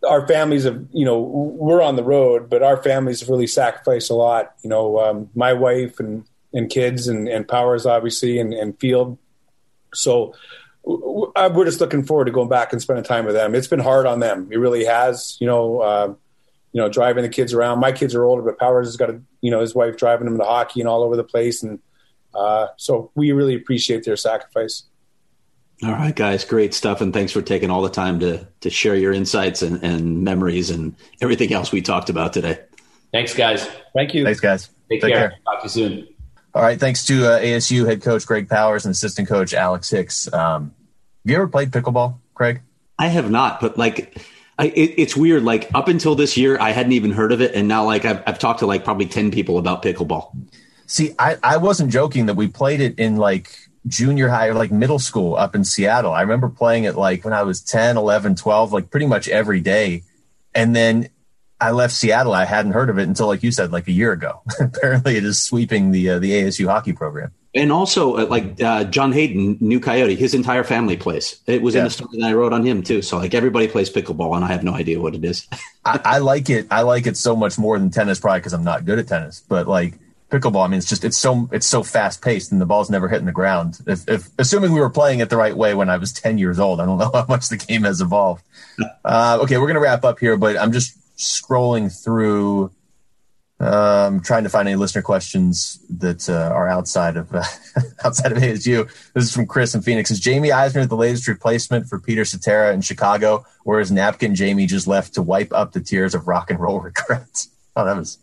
[0.07, 4.11] our families have, you know, we're on the road, but our families have really sacrificed
[4.11, 4.55] a lot.
[4.63, 9.19] You know, um, my wife and and kids and, and powers obviously and, and field.
[9.95, 10.35] So
[10.85, 13.55] we're just looking forward to going back and spending time with them.
[13.55, 14.49] It's been hard on them.
[14.51, 16.15] It really has, you know, uh,
[16.73, 17.81] you know, driving the kids around.
[17.81, 20.39] My kids are older, but Powers has got a, you know, his wife driving them
[20.39, 21.63] to hockey and all over the place.
[21.63, 21.81] And
[22.35, 24.85] uh, so we really appreciate their sacrifice.
[25.83, 28.95] All right, guys, great stuff, and thanks for taking all the time to to share
[28.95, 32.59] your insights and, and memories and everything else we talked about today.
[33.13, 33.67] Thanks, guys.
[33.95, 34.25] Thank you.
[34.25, 34.69] Thanks, guys.
[34.91, 35.31] Take, Take care.
[35.31, 35.39] care.
[35.47, 36.09] Talk to you soon.
[36.55, 36.79] All right.
[36.81, 40.33] Thanks to uh, ASU head coach Greg Powers and assistant coach Alex Hicks.
[40.33, 40.75] Um,
[41.25, 42.61] have you ever played pickleball, Craig?
[42.99, 44.19] I have not, but like,
[44.59, 45.45] I, it, it's weird.
[45.45, 48.23] Like up until this year, I hadn't even heard of it, and now like I've,
[48.27, 50.37] I've talked to like probably ten people about pickleball.
[50.87, 53.57] See, I, I wasn't joking that we played it in like
[53.87, 56.13] junior high or like middle school up in Seattle.
[56.13, 59.61] I remember playing it like when I was 10, 11, 12, like pretty much every
[59.61, 60.03] day.
[60.55, 61.09] And then
[61.61, 62.33] I left Seattle.
[62.33, 64.43] I hadn't heard of it until, like you said, like a year ago.
[64.61, 67.33] Apparently, it is sweeping the uh, the ASU hockey program.
[67.55, 71.41] And also, uh, like uh, John Hayden, New Coyote, his entire family plays.
[71.47, 71.81] It was yeah.
[71.81, 73.03] in the story that I wrote on him too.
[73.03, 75.49] So like everybody plays pickleball, and I have no idea what it is.
[75.85, 76.69] I, I, like it.
[76.71, 79.43] I like it so much more than tennis, probably because I'm not good at tennis.
[79.49, 79.95] But like
[80.31, 83.09] pickleball, I mean, it's just it's so it's so fast paced, and the ball's never
[83.09, 83.81] hitting the ground.
[83.87, 86.61] If, if assuming we were playing it the right way when I was 10 years
[86.61, 88.45] old, I don't know how much the game has evolved.
[89.05, 92.71] Uh, okay, we're gonna wrap up here, but I'm just scrolling through
[93.61, 97.45] um, trying to find any listener questions that uh, are outside of uh,
[98.05, 98.91] outside of ASU.
[99.13, 100.11] This is from Chris in Phoenix.
[100.11, 104.67] Is Jamie Eisner the latest replacement for Peter Cetera in Chicago, or is Napkin Jamie
[104.67, 107.51] just left to wipe up the tears of rock and roll regrets?
[107.77, 108.19] Oh, that was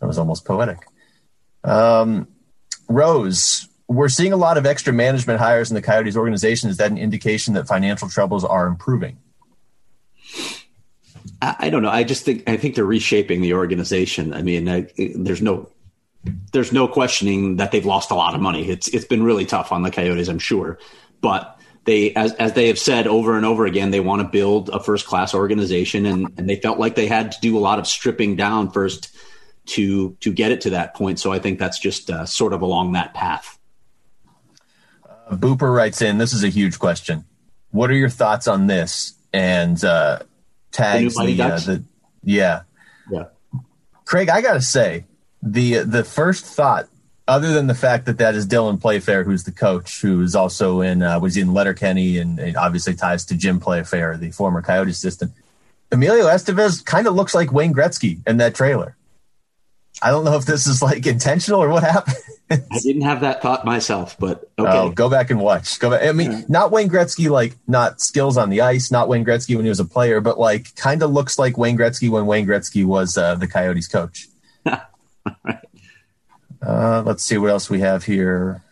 [0.00, 0.86] that was almost poetic.
[1.64, 2.28] Um,
[2.88, 6.70] Rose, we're seeing a lot of extra management hires in the Coyotes organization.
[6.70, 9.18] Is that an indication that financial troubles are improving?
[11.40, 11.90] I don't know.
[11.90, 14.34] I just think I think they're reshaping the organization.
[14.34, 15.70] I mean, I, there's no
[16.52, 18.68] there's no questioning that they've lost a lot of money.
[18.68, 20.78] It's it's been really tough on the Coyotes, I'm sure,
[21.20, 24.68] but they as as they have said over and over again, they want to build
[24.70, 27.78] a first class organization, and and they felt like they had to do a lot
[27.78, 29.16] of stripping down first
[29.66, 31.20] to to get it to that point.
[31.20, 33.58] So I think that's just uh, sort of along that path.
[35.08, 37.24] Uh, Booper writes in, "This is a huge question.
[37.70, 40.20] What are your thoughts on this?" And uh,
[40.70, 41.84] tags the, the, uh, the
[42.22, 42.62] yeah
[43.10, 43.24] yeah.
[44.04, 45.04] Craig, I gotta say
[45.42, 46.88] the the first thought,
[47.26, 50.80] other than the fact that that is Dylan Playfair, who's the coach, who is also
[50.80, 54.90] in uh, was in Letterkenny and, and obviously ties to Jim Playfair, the former Coyote
[54.90, 55.32] assistant.
[55.90, 58.96] Emilio Estevez kind of looks like Wayne Gretzky in that trailer.
[60.02, 62.16] I don't know if this is like intentional or what happened.
[62.50, 64.70] I didn't have that thought myself, but okay.
[64.70, 65.78] Oh, go back and watch.
[65.78, 66.02] Go back.
[66.02, 66.42] I mean, yeah.
[66.48, 69.80] not Wayne Gretzky, like not skills on the ice, not Wayne Gretzky when he was
[69.80, 73.34] a player, but like kind of looks like Wayne Gretzky when Wayne Gretzky was uh,
[73.34, 74.28] the Coyotes coach.
[74.64, 74.80] right.
[76.62, 78.62] uh, let's see what else we have here.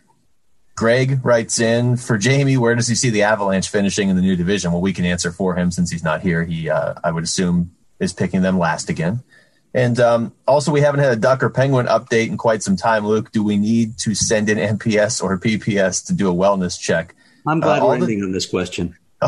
[0.75, 2.57] Greg writes in for Jamie.
[2.57, 4.71] Where does he see the Avalanche finishing in the new division?
[4.71, 6.43] Well, we can answer for him since he's not here.
[6.43, 9.23] He, uh, I would assume, is picking them last again.
[9.77, 13.05] And um, also, we haven't had a duck or penguin update in quite some time.
[13.05, 17.13] Luke, do we need to send in NPS or PPS to do a wellness check?
[17.45, 18.97] I'm glad uh, we're ending the, on this question.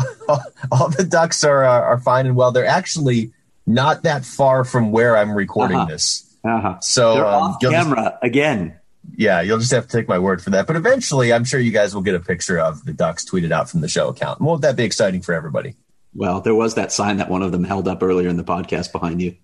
[0.72, 2.50] all the ducks are, are, are fine and well.
[2.50, 3.32] They're actually
[3.64, 5.86] not that far from where I'm recording uh-huh.
[5.86, 6.36] this.
[6.44, 6.80] Uh-huh.
[6.80, 8.76] So They're um, off camera just, again.
[9.16, 10.66] Yeah, you'll just have to take my word for that.
[10.66, 13.70] But eventually, I'm sure you guys will get a picture of the ducks tweeted out
[13.70, 14.40] from the show account.
[14.40, 15.76] Won't that be exciting for everybody?
[16.12, 18.90] Well, there was that sign that one of them held up earlier in the podcast
[18.90, 19.36] behind you.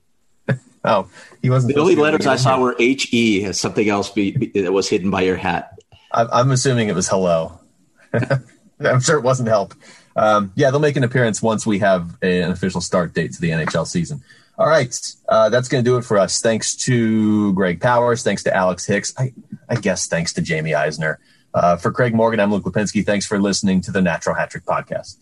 [0.87, 1.11] Oh,
[1.43, 1.75] he wasn't.
[1.75, 3.53] The only letters I saw were H E.
[3.53, 5.79] Something else be, be, that was hidden by your hat?
[6.13, 7.59] I, am assuming it was hello.
[8.13, 9.75] I'm sure it wasn't help.
[10.15, 13.41] Um, yeah, they'll make an appearance once we have a, an official start date to
[13.41, 14.23] the NHL season.
[14.59, 16.41] All right, uh, that's going to do it for us.
[16.41, 18.23] Thanks to Greg Powers.
[18.23, 19.13] Thanks to Alex Hicks.
[19.19, 19.35] I,
[19.69, 21.19] I guess thanks to Jamie Eisner.
[21.53, 23.05] Uh, for Craig Morgan, I'm Luke Lapinski.
[23.05, 25.17] Thanks for listening to the Natural Hat Trick Podcast.